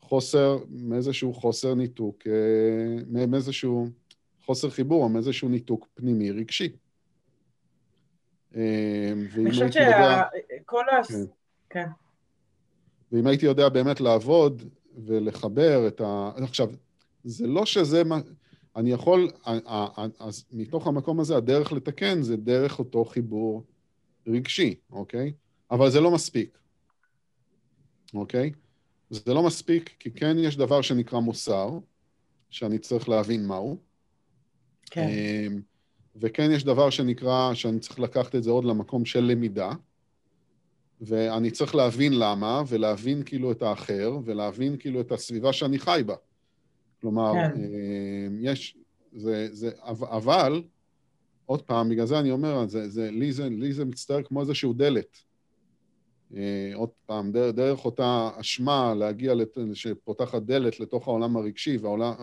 חוסר, 0.00 0.58
מאיזשהו 0.70 1.34
חוסר 1.34 1.74
ניתוק, 1.74 2.26
אה, 2.26 3.26
מאיזשהו 3.26 3.88
חוסר 4.44 4.70
חיבור, 4.70 5.04
או 5.04 5.08
מאיזשהו 5.08 5.48
ניתוק 5.48 5.88
פנימי 5.94 6.30
רגשי. 6.30 6.68
אני 8.54 9.50
חושבת 9.50 9.72
שכל 9.72 10.84
ה... 10.88 11.04
כן. 11.04 11.24
כן. 11.70 11.86
ואם 13.12 13.26
הייתי 13.26 13.46
יודע 13.46 13.68
באמת 13.68 14.00
לעבוד 14.00 14.62
ולחבר 15.06 15.88
את 15.88 16.00
ה... 16.00 16.30
עכשיו, 16.36 16.68
זה 17.24 17.46
לא 17.46 17.66
שזה 17.66 18.04
מה... 18.04 18.18
אני 18.76 18.92
יכול... 18.92 19.30
אז 20.18 20.44
מתוך 20.52 20.86
המקום 20.86 21.20
הזה, 21.20 21.36
הדרך 21.36 21.72
לתקן 21.72 22.22
זה 22.22 22.36
דרך 22.36 22.78
אותו 22.78 23.04
חיבור 23.04 23.64
רגשי, 24.26 24.74
אוקיי? 24.90 25.32
אבל 25.70 25.90
זה 25.90 26.00
לא 26.00 26.10
מספיק, 26.10 26.58
אוקיי? 28.14 28.52
זה 29.10 29.34
לא 29.34 29.42
מספיק, 29.42 29.90
כי 29.98 30.10
כן 30.10 30.36
יש 30.38 30.56
דבר 30.56 30.82
שנקרא 30.82 31.20
מוסר, 31.20 31.78
שאני 32.50 32.78
צריך 32.78 33.08
להבין 33.08 33.46
מהו. 33.46 33.78
כן. 34.90 35.08
אמ, 35.08 35.60
וכן 36.16 36.50
יש 36.50 36.64
דבר 36.64 36.90
שנקרא, 36.90 37.54
שאני 37.54 37.80
צריך 37.80 38.00
לקחת 38.00 38.34
את 38.34 38.42
זה 38.42 38.50
עוד 38.50 38.64
למקום 38.64 39.04
של 39.04 39.20
למידה, 39.20 39.72
ואני 41.02 41.50
צריך 41.50 41.74
להבין 41.74 42.12
למה, 42.18 42.62
ולהבין 42.68 43.22
כאילו 43.22 43.52
את 43.52 43.62
האחר, 43.62 44.18
ולהבין 44.24 44.76
כאילו 44.76 45.00
את 45.00 45.12
הסביבה 45.12 45.52
שאני 45.52 45.78
חי 45.78 46.02
בה. 46.06 46.14
כלומר, 47.00 47.32
כן. 47.32 47.60
אה, 47.60 48.26
יש, 48.40 48.76
זה, 49.12 49.48
זה, 49.52 49.70
אבל, 49.86 50.62
עוד 51.46 51.62
פעם, 51.62 51.88
בגלל 51.88 52.06
זה 52.06 52.18
אני 52.18 52.30
אומר, 52.30 52.66
זה, 52.66 52.88
זה, 52.88 53.10
לי, 53.10 53.32
זה, 53.32 53.48
לי 53.48 53.72
זה 53.72 53.84
מצטער 53.84 54.22
כמו 54.22 54.40
איזשהו 54.40 54.72
דלת. 54.72 55.18
אה, 56.36 56.70
עוד 56.74 56.88
פעם, 57.06 57.32
דרך, 57.32 57.54
דרך 57.54 57.84
אותה 57.84 58.30
אשמה 58.40 58.94
להגיע, 58.94 59.34
לת, 59.34 59.58
שפותחת 59.74 60.42
דלת 60.42 60.80
לתוך 60.80 61.08
העולם 61.08 61.36
הרגשי, 61.36 61.76
והעולם, 61.76 62.14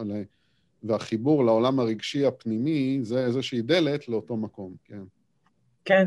והחיבור 0.83 1.45
לעולם 1.45 1.79
הרגשי 1.79 2.25
הפנימי, 2.25 2.99
זה 3.01 3.25
איזושהי 3.25 3.61
דלת 3.61 4.07
לאותו 4.07 4.37
מקום, 4.37 4.75
כן. 4.85 5.03
כן, 5.85 6.05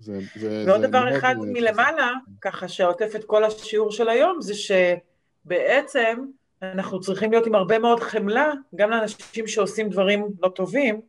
זה, 0.00 0.18
זה, 0.36 0.64
ועוד 0.66 0.80
זה 0.80 0.86
דבר 0.86 1.18
אחד 1.18 1.34
מלמעלה. 1.38 2.12
ככה 2.40 2.68
שעוטף 2.68 3.12
את 3.16 3.24
כל 3.24 3.44
השיעור 3.44 3.90
של 3.90 4.08
היום, 4.08 4.40
זה 4.40 4.54
שבעצם 4.54 6.24
אנחנו 6.62 7.00
צריכים 7.00 7.30
להיות 7.30 7.46
עם 7.46 7.54
הרבה 7.54 7.78
מאוד 7.78 8.00
חמלה, 8.00 8.52
גם 8.74 8.90
לאנשים 8.90 9.46
שעושים 9.46 9.88
דברים 9.88 10.26
לא 10.42 10.48
טובים, 10.48 11.00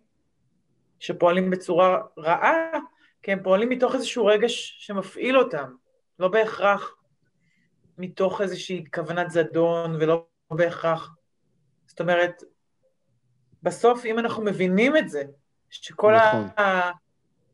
שפועלים 0.99 1.49
בצורה 1.49 2.01
רעה, 2.17 2.79
כי 3.23 3.31
הם 3.31 3.43
פועלים 3.43 3.69
מתוך 3.69 3.95
איזשהו 3.95 4.25
רגש 4.25 4.77
שמפעיל 4.79 5.37
אותם, 5.37 5.71
לא 6.19 6.27
בהכרח 6.27 6.95
מתוך 7.97 8.41
איזושהי 8.41 8.83
כוונת 8.93 9.31
זדון 9.31 9.95
ולא 9.95 10.25
בהכרח... 10.51 11.15
זאת 11.87 12.01
אומרת, 12.01 12.43
בסוף 13.63 14.05
אם 14.05 14.19
אנחנו 14.19 14.43
מבינים 14.43 14.97
את 14.97 15.09
זה, 15.09 15.23
שכל 15.69 16.15
נכון. 16.15 16.47
ה... 16.59 16.91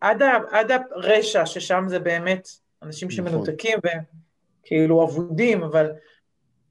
עד, 0.02 0.22
ה... 0.22 0.38
עד 0.52 0.72
הרשע, 0.72 1.46
ששם 1.46 1.84
זה 1.88 2.00
באמת 2.00 2.48
אנשים 2.84 3.08
נכון. 3.08 3.18
שמנותקים 3.18 3.80
נכון. 3.86 4.00
וכאילו 4.64 5.04
אבודים, 5.04 5.64
אבל 5.64 5.92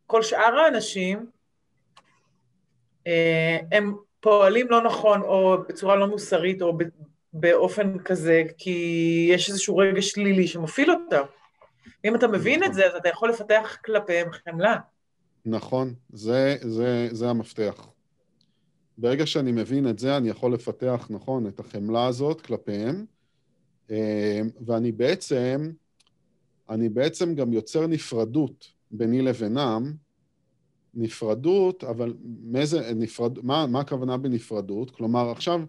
כל 0.06 0.22
שאר 0.22 0.58
האנשים, 0.58 1.26
אה, 3.06 3.58
הם 3.72 3.96
פועלים 4.20 4.66
לא 4.70 4.82
נכון 4.82 5.22
או 5.22 5.56
בצורה 5.68 5.96
לא 5.96 6.06
מוסרית 6.06 6.62
או 6.62 6.78
באופן 7.32 7.98
כזה, 7.98 8.42
כי 8.58 9.28
יש 9.30 9.48
איזשהו 9.48 9.76
רגע 9.76 10.02
שלילי 10.02 10.46
שמפעיל 10.46 10.90
אותם. 10.90 11.22
אם 12.04 12.14
אתה 12.14 12.28
מבין 12.28 12.60
נכון. 12.60 12.70
את 12.70 12.74
זה, 12.74 12.86
אז 12.86 12.94
אתה 12.94 13.08
יכול 13.08 13.30
לפתח 13.30 13.76
כלפיהם 13.84 14.28
חמלה. 14.32 14.76
נכון, 15.46 15.94
זה, 16.12 16.56
זה, 16.62 17.08
זה 17.10 17.30
המפתח. 17.30 17.88
ברגע 18.98 19.26
שאני 19.26 19.52
מבין 19.52 19.88
את 19.88 19.98
זה, 19.98 20.16
אני 20.16 20.28
יכול 20.28 20.54
לפתח, 20.54 21.06
נכון, 21.10 21.46
את 21.46 21.60
החמלה 21.60 22.06
הזאת 22.06 22.40
כלפיהם, 22.40 23.04
ואני 24.66 24.92
בעצם, 24.92 25.70
אני 26.70 26.88
בעצם 26.88 27.34
גם 27.34 27.52
יוצר 27.52 27.86
נפרדות 27.86 28.66
ביני 28.90 29.22
לבינם, 29.22 29.92
נפרדות, 30.94 31.84
אבל 31.84 32.14
מאיזה, 32.44 32.94
נפרד, 32.94 33.38
מה, 33.42 33.66
מה 33.66 33.80
הכוונה 33.80 34.16
בנפרדות? 34.16 34.90
כלומר, 34.90 35.30
עכשיו 35.30 35.60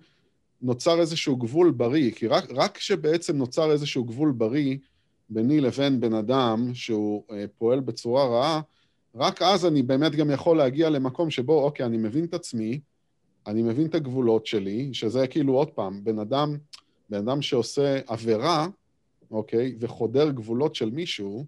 נוצר 0.62 1.00
איזשהו 1.00 1.36
גבול 1.36 1.72
בריא, 1.72 2.12
כי 2.12 2.28
רק, 2.28 2.52
רק 2.52 2.78
כשבעצם 2.78 3.38
נוצר 3.38 3.72
איזשהו 3.72 4.04
גבול 4.04 4.32
בריא 4.32 4.78
ביני 5.30 5.62
לבין 5.62 6.00
בן 6.00 6.14
אדם 6.14 6.72
שהוא 6.74 7.24
אה, 7.32 7.46
פועל 7.58 7.80
בצורה 7.80 8.26
רעה, 8.28 8.62
רק 9.16 9.42
אז 9.42 9.66
אני 9.66 9.84
באמת 9.84 10.16
גם 10.16 10.32
יכול 10.32 10.58
להגיע 10.58 10.90
למקום 10.90 11.30
שבו, 11.30 11.64
אוקיי, 11.64 11.86
אני 11.86 11.98
מבין 11.98 12.26
את 12.26 12.34
עצמי, 12.34 12.80
אני 13.48 13.62
מבין 13.62 13.86
את 13.86 13.96
הגבולות 13.96 14.46
שלי, 14.46 14.90
שזה 14.94 15.28
כאילו, 15.28 15.54
עוד 15.54 15.70
פעם, 15.70 16.04
בן 16.04 16.20
אדם, 16.20 16.58
בן 17.10 17.18
אדם 17.18 17.42
שעושה 17.42 18.00
עבירה, 18.08 18.68
אוקיי, 19.32 19.76
וחודר 19.80 20.32
גבולות 20.32 20.76
של 20.76 20.90
מישהו, 20.90 21.46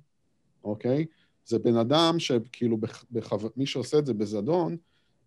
אוקיי, 0.64 1.05
זה 1.45 1.60
בן 1.60 1.78
אדם 1.78 2.20
שכאילו, 2.20 2.78
בחו... 3.12 3.38
מי 3.57 3.66
שעושה 3.66 3.99
את 3.99 4.05
זה 4.05 4.14
בזדון, 4.14 4.78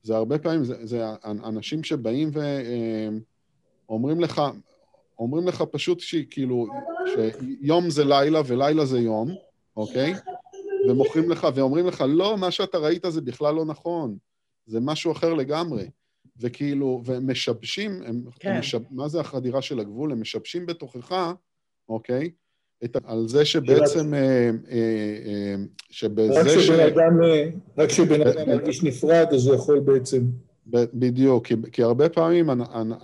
זה 0.02 0.16
הרבה 0.16 0.38
פעמים, 0.38 0.64
זה, 0.64 0.86
זה 0.86 1.04
אנשים 1.24 1.84
שבאים 1.84 2.30
ואומרים 3.88 4.16
אה, 4.18 4.24
לך, 4.24 4.42
אומרים 5.18 5.48
לך 5.48 5.64
פשוט 5.70 6.00
שכאילו, 6.00 6.66
שיום 7.14 7.90
זה 7.90 8.04
לילה 8.04 8.40
ולילה 8.46 8.86
זה 8.86 8.98
יום, 8.98 9.28
אוקיי? 9.76 10.14
ומוכרים 10.88 11.30
לך, 11.30 11.46
ואומרים 11.54 11.86
לך, 11.86 12.04
לא, 12.08 12.36
מה 12.38 12.50
שאתה 12.50 12.78
ראית 12.78 13.04
זה 13.08 13.20
בכלל 13.20 13.54
לא 13.54 13.64
נכון, 13.64 14.16
זה 14.66 14.80
משהו 14.80 15.12
אחר 15.12 15.34
לגמרי. 15.34 15.88
וכאילו, 16.40 17.02
ומשבשים, 17.06 18.02
הם, 18.06 18.22
כן. 18.40 18.50
הם 18.50 18.58
משב, 18.58 18.80
מה 18.90 19.08
זה 19.08 19.20
החדירה 19.20 19.62
של 19.62 19.80
הגבול? 19.80 20.12
הם 20.12 20.20
משבשים 20.20 20.66
בתוכך, 20.66 21.32
אוקיי? 21.88 22.30
את, 22.84 22.96
על 23.04 23.28
זה 23.28 23.44
שבעצם, 23.44 24.14
אה, 24.14 24.20
אה, 24.20 24.50
אה, 25.26 25.54
שבזה 25.90 26.40
רק 26.40 26.60
ש... 26.60 26.70
אדם, 26.70 27.18
רק 27.78 27.88
כשבן 27.88 28.20
אדם 28.20 28.48
מרגיש 28.48 28.82
נפרד, 28.82 29.26
אז 29.34 29.46
הוא 29.46 29.54
יכול 29.54 29.80
בעצם... 29.80 30.22
בדיוק, 30.94 31.46
כי, 31.46 31.54
כי 31.72 31.82
הרבה 31.82 32.08
פעמים 32.08 32.50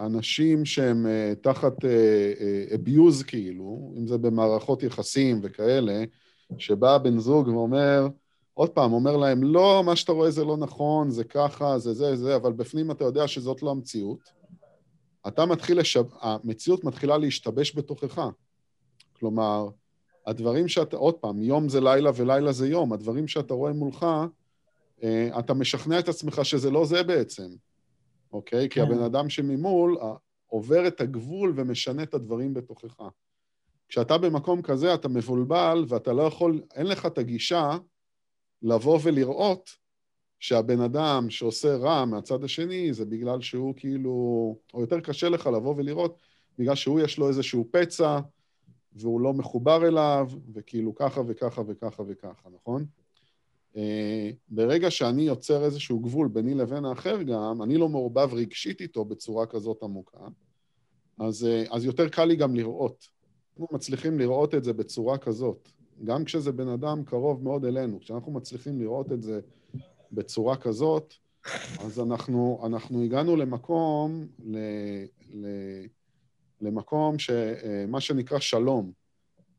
אנשים 0.00 0.64
שהם 0.64 1.06
תחת 1.40 1.84
abuse 2.74 3.24
כאילו, 3.26 3.92
אם 3.98 4.06
זה 4.06 4.18
במערכות 4.18 4.82
יחסים 4.82 5.40
וכאלה, 5.42 6.04
שבא 6.58 6.98
בן 6.98 7.18
זוג 7.18 7.48
ואומר, 7.48 8.08
עוד 8.58 8.70
פעם, 8.70 8.92
אומר 8.92 9.16
להם, 9.16 9.42
לא, 9.42 9.82
מה 9.86 9.96
שאתה 9.96 10.12
רואה 10.12 10.30
זה 10.30 10.44
לא 10.44 10.56
נכון, 10.56 11.10
זה 11.10 11.24
ככה, 11.24 11.78
זה 11.78 11.94
זה, 11.94 12.16
זה, 12.16 12.36
אבל 12.36 12.52
בפנים 12.52 12.90
אתה 12.90 13.04
יודע 13.04 13.28
שזאת 13.28 13.62
לא 13.62 13.70
המציאות. 13.70 14.32
אתה 15.28 15.46
מתחיל 15.46 15.80
לשב... 15.80 16.04
המציאות 16.20 16.84
מתחילה 16.84 17.18
להשתבש 17.18 17.76
בתוכך. 17.76 18.28
כלומר, 19.12 19.68
הדברים 20.26 20.68
שאתה, 20.68 20.96
עוד 20.96 21.14
פעם, 21.14 21.42
יום 21.42 21.68
זה 21.68 21.80
לילה 21.80 22.10
ולילה 22.14 22.52
זה 22.52 22.68
יום, 22.68 22.92
הדברים 22.92 23.28
שאתה 23.28 23.54
רואה 23.54 23.72
מולך, 23.72 24.06
אה, 25.02 25.38
אתה 25.38 25.54
משכנע 25.54 25.98
את 25.98 26.08
עצמך 26.08 26.40
שזה 26.44 26.70
לא 26.70 26.84
זה 26.84 27.02
בעצם, 27.02 27.48
אוקיי? 28.32 28.68
כי 28.68 28.80
כן. 28.80 28.82
הבן 28.82 29.02
אדם 29.02 29.28
שממול 29.28 29.98
עובר 30.46 30.86
את 30.86 31.00
הגבול 31.00 31.52
ומשנה 31.56 32.02
את 32.02 32.14
הדברים 32.14 32.54
בתוכך. 32.54 33.02
כשאתה 33.88 34.18
במקום 34.18 34.62
כזה, 34.62 34.94
אתה 34.94 35.08
מבולבל 35.08 35.84
ואתה 35.88 36.12
לא 36.12 36.22
יכול, 36.22 36.62
אין 36.74 36.86
לך 36.86 37.06
את 37.06 37.18
הגישה 37.18 37.76
לבוא 38.62 38.98
ולראות 39.02 39.70
שהבן 40.40 40.80
אדם 40.80 41.30
שעושה 41.30 41.76
רע 41.76 42.04
מהצד 42.04 42.44
השני, 42.44 42.92
זה 42.92 43.04
בגלל 43.04 43.40
שהוא 43.40 43.74
כאילו, 43.76 44.10
או 44.74 44.80
יותר 44.80 45.00
קשה 45.00 45.28
לך 45.28 45.46
לבוא 45.46 45.74
ולראות, 45.76 46.18
בגלל 46.58 46.74
שהוא 46.74 47.00
יש 47.00 47.18
לו 47.18 47.28
איזשהו 47.28 47.68
פצע, 47.70 48.20
והוא 48.92 49.20
לא 49.20 49.32
מחובר 49.32 49.88
אליו, 49.88 50.30
וכאילו 50.54 50.94
ככה 50.94 51.20
וככה 51.26 51.62
וככה 51.66 52.02
וככה, 52.08 52.48
נכון? 52.54 52.86
Uh, 53.74 53.78
ברגע 54.48 54.90
שאני 54.90 55.22
יוצר 55.22 55.64
איזשהו 55.64 56.00
גבול 56.00 56.28
ביני 56.28 56.54
לבין 56.54 56.84
האחר 56.84 57.22
גם, 57.22 57.62
אני 57.62 57.76
לא 57.76 57.88
מעורבב 57.88 58.34
רגשית 58.34 58.80
איתו 58.80 59.04
בצורה 59.04 59.46
כזאת 59.46 59.82
עמוקה, 59.82 60.18
אז, 61.18 61.46
uh, 61.46 61.74
אז 61.74 61.84
יותר 61.84 62.08
קל 62.08 62.24
לי 62.24 62.36
גם 62.36 62.54
לראות. 62.54 63.08
אנחנו 63.60 63.76
מצליחים 63.76 64.18
לראות 64.18 64.54
את 64.54 64.64
זה 64.64 64.72
בצורה 64.72 65.18
כזאת. 65.18 65.68
גם 66.04 66.24
כשזה 66.24 66.52
בן 66.52 66.68
אדם 66.68 67.04
קרוב 67.04 67.44
מאוד 67.44 67.64
אלינו, 67.64 68.00
כשאנחנו 68.00 68.32
מצליחים 68.32 68.80
לראות 68.80 69.12
את 69.12 69.22
זה 69.22 69.40
בצורה 70.12 70.56
כזאת, 70.56 71.14
אז 71.80 72.00
אנחנו, 72.00 72.60
אנחנו 72.66 73.02
הגענו 73.02 73.36
למקום, 73.36 74.26
ל, 74.44 74.58
ל, 75.34 75.46
למקום 76.60 77.18
שמה 77.18 78.00
שנקרא 78.00 78.38
שלום. 78.38 78.92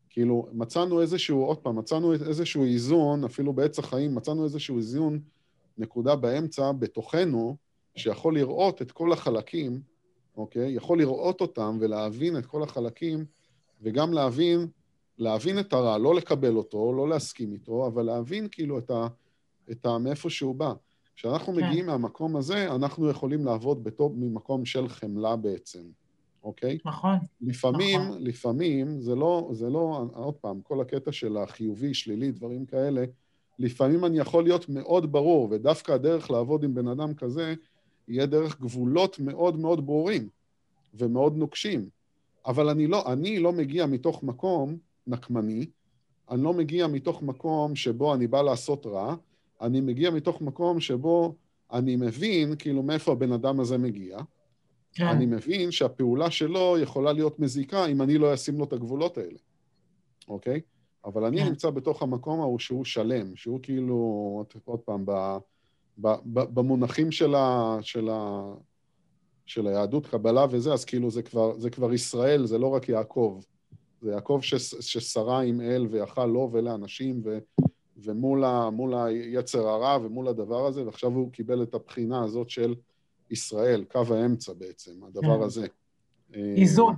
כאילו, 0.09 0.47
מצאנו 0.53 1.01
איזשהו, 1.01 1.43
עוד 1.43 1.57
פעם, 1.57 1.75
מצאנו 1.75 2.13
איזשהו 2.13 2.63
איזון, 2.63 3.23
אפילו 3.23 3.53
בעץ 3.53 3.79
החיים, 3.79 4.15
מצאנו 4.15 4.43
איזשהו 4.43 4.77
איזון, 4.77 5.19
נקודה 5.77 6.15
באמצע, 6.15 6.71
בתוכנו, 6.71 7.55
שיכול 7.95 8.35
לראות 8.35 8.81
את 8.81 8.91
כל 8.91 9.11
החלקים, 9.13 9.81
אוקיי? 10.37 10.71
יכול 10.71 10.99
לראות 10.99 11.41
אותם 11.41 11.77
ולהבין 11.81 12.37
את 12.37 12.45
כל 12.45 12.63
החלקים, 12.63 13.25
וגם 13.81 14.13
להבין, 14.13 14.67
להבין 15.19 15.59
את 15.59 15.73
הרע, 15.73 15.97
לא 15.97 16.15
לקבל 16.15 16.55
אותו, 16.55 16.93
לא 16.93 17.09
להסכים 17.09 17.53
איתו, 17.53 17.87
אבל 17.87 18.03
להבין 18.03 18.47
כאילו 18.51 18.77
את 18.79 18.91
ה... 18.91 19.07
את 19.71 19.85
ה 19.85 19.97
מאיפה 19.97 20.29
שהוא 20.29 20.55
בא. 20.55 20.73
כשאנחנו 21.15 21.53
כן. 21.53 21.59
מגיעים 21.63 21.85
מהמקום 21.85 22.35
הזה, 22.35 22.75
אנחנו 22.75 23.09
יכולים 23.09 23.45
לעבוד 23.45 23.83
בתור, 23.83 24.13
ממקום 24.17 24.65
של 24.65 24.89
חמלה 24.89 25.35
בעצם. 25.35 25.81
אוקיי? 26.43 26.77
נכון. 26.85 27.17
לפעמים, 27.41 28.01
נכון. 28.01 28.17
לפעמים, 28.23 29.01
זה 29.01 29.15
לא, 29.15 29.49
זה 29.51 29.69
לא, 29.69 30.05
עוד 30.13 30.33
פעם, 30.33 30.61
כל 30.61 30.81
הקטע 30.81 31.11
של 31.11 31.37
החיובי, 31.37 31.93
שלילי, 31.93 32.31
דברים 32.31 32.65
כאלה, 32.65 33.03
לפעמים 33.59 34.05
אני 34.05 34.19
יכול 34.19 34.43
להיות 34.43 34.69
מאוד 34.69 35.11
ברור, 35.11 35.47
ודווקא 35.51 35.91
הדרך 35.91 36.31
לעבוד 36.31 36.63
עם 36.63 36.73
בן 36.73 36.87
אדם 36.87 37.13
כזה, 37.13 37.53
יהיה 38.07 38.25
דרך 38.25 38.59
גבולות 38.59 39.19
מאוד 39.19 39.59
מאוד 39.59 39.85
ברורים 39.85 40.29
ומאוד 40.93 41.37
נוקשים. 41.37 41.89
אבל 42.45 42.69
אני 42.69 42.87
לא, 42.87 43.13
אני 43.13 43.39
לא 43.39 43.51
מגיע 43.51 43.85
מתוך 43.85 44.23
מקום 44.23 44.77
נקמני, 45.07 45.65
אני 46.29 46.43
לא 46.43 46.53
מגיע 46.53 46.87
מתוך 46.87 47.21
מקום 47.21 47.75
שבו 47.75 48.13
אני 48.13 48.27
בא 48.27 48.41
לעשות 48.41 48.85
רע, 48.85 49.15
אני 49.61 49.81
מגיע 49.81 50.11
מתוך 50.11 50.41
מקום 50.41 50.79
שבו 50.79 51.35
אני 51.71 51.95
מבין 51.95 52.55
כאילו 52.55 52.83
מאיפה 52.83 53.11
הבן 53.11 53.31
אדם 53.31 53.59
הזה 53.59 53.77
מגיע, 53.77 54.19
כן. 54.93 55.07
אני 55.07 55.25
מבין 55.25 55.71
שהפעולה 55.71 56.31
שלו 56.31 56.77
יכולה 56.81 57.13
להיות 57.13 57.39
מזיקה 57.39 57.85
אם 57.85 58.01
אני 58.01 58.17
לא 58.17 58.33
אשים 58.33 58.57
לו 58.57 58.63
את 58.63 58.73
הגבולות 58.73 59.17
האלה, 59.17 59.37
אוקיי? 60.27 60.61
אבל 61.05 61.25
אני 61.25 61.37
כן. 61.37 61.47
נמצא 61.47 61.69
בתוך 61.69 62.01
המקום 62.01 62.39
ההוא 62.39 62.59
שהוא 62.59 62.85
שלם, 62.85 63.35
שהוא 63.35 63.59
כאילו, 63.63 63.95
עוד 64.65 64.79
פעם, 64.79 65.05
ב, 65.05 65.11
ב, 65.97 66.07
ב, 66.07 66.39
במונחים 66.39 67.11
של, 67.11 67.35
ה, 67.35 67.77
של, 67.81 68.09
ה, 68.09 68.41
של 69.45 69.67
היהדות, 69.67 70.07
קבלה 70.07 70.45
וזה, 70.51 70.73
אז 70.73 70.85
כאילו 70.85 71.11
זה 71.11 71.23
כבר, 71.23 71.59
זה 71.59 71.69
כבר 71.69 71.93
ישראל, 71.93 72.45
זה 72.45 72.57
לא 72.57 72.67
רק 72.67 72.89
יעקב. 72.89 73.41
זה 74.01 74.11
יעקב 74.11 74.39
ש, 74.41 74.55
ששרה 74.79 75.41
עם 75.41 75.61
אל 75.61 75.87
ויכל 75.91 76.25
לו 76.25 76.49
ולאנשים, 76.53 77.21
ו, 77.25 77.37
ומול 77.97 78.43
ה, 78.43 79.05
היצר 79.05 79.67
הרע 79.67 79.97
ומול 80.05 80.27
הדבר 80.27 80.65
הזה, 80.65 80.85
ועכשיו 80.85 81.11
הוא 81.11 81.31
קיבל 81.31 81.63
את 81.63 81.73
הבחינה 81.73 82.23
הזאת 82.23 82.49
של 82.49 82.75
ישראל, 83.31 83.83
קו 83.91 84.03
האמצע 84.09 84.53
בעצם, 84.53 85.03
הדבר 85.03 85.37
כן. 85.37 85.43
הזה. 85.43 85.67
איזון. 86.33 86.95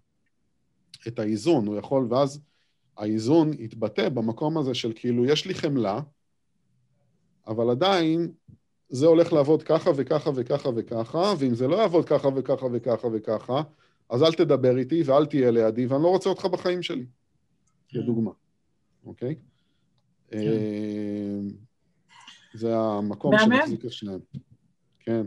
את 1.07 1.19
האיזון, 1.19 1.67
הוא 1.67 1.77
יכול, 1.77 2.07
ואז 2.09 2.39
האיזון 2.97 3.53
יתבטא 3.59 4.09
במקום 4.09 4.57
הזה 4.57 4.73
של 4.73 4.93
כאילו, 4.95 5.25
יש 5.25 5.45
לי 5.45 5.53
חמלה, 5.53 6.01
אבל 7.47 7.69
עדיין 7.69 8.31
זה 8.89 9.05
הולך 9.05 9.33
לעבוד 9.33 9.63
ככה 9.63 9.89
וככה 9.95 10.29
וככה 10.35 10.69
וככה, 10.75 11.33
ואם 11.37 11.55
זה 11.55 11.67
לא 11.67 11.75
יעבוד 11.75 12.05
ככה 12.05 12.29
וככה 12.35 12.65
וככה 12.71 13.07
וככה, 13.13 13.61
אז 14.11 14.23
אל 14.23 14.33
תדבר 14.33 14.77
איתי 14.77 15.03
ואל 15.05 15.25
תהיה 15.25 15.51
לידי, 15.51 15.85
ואני 15.85 16.03
לא 16.03 16.07
רוצה 16.07 16.29
אותך 16.29 16.45
בחיים 16.45 16.83
שלי, 16.83 17.05
לדוגמה, 17.93 18.31
אוקיי? 19.05 19.35
כן. 20.27 20.37
אה, 20.37 21.39
זה 22.53 22.77
המקום. 22.77 23.37
שמחזיק 23.37 23.85
את 23.85 23.91
שניהם. 23.91 24.19
כן, 24.99 25.25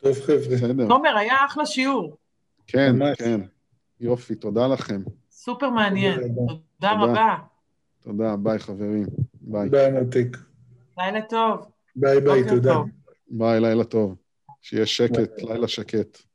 טוב, 0.00 0.12
חבר'ה. 0.12 0.56
בסדר. 0.56 0.88
תומר, 0.88 1.16
היה 1.16 1.46
אחלה 1.46 1.66
שיעור, 1.66 2.16
כן. 2.66 2.92
כן. 3.18 3.40
יופי, 4.00 4.34
תודה 4.34 4.66
לכם. 4.66 5.02
סופר 5.30 5.70
מעניין. 5.70 6.20
תודה 6.80 6.92
רבה. 6.92 7.36
תודה 8.00 8.36
ביי 8.36 8.58
חברים. 8.58 9.06
ביי. 9.40 9.68
ביי, 9.68 9.92
מותק. 9.92 10.36
לילה 10.98 11.20
טוב. 11.28 11.70
ביי 11.96 12.20
ביי, 12.20 12.48
תודה. 12.48 12.78
ביי, 13.30 13.60
לילה 13.60 13.84
טוב. 13.84 14.16
שיהיה 14.60 14.86
שקט, 14.86 15.42
לילה 15.42 15.68
שקט. 15.68 16.27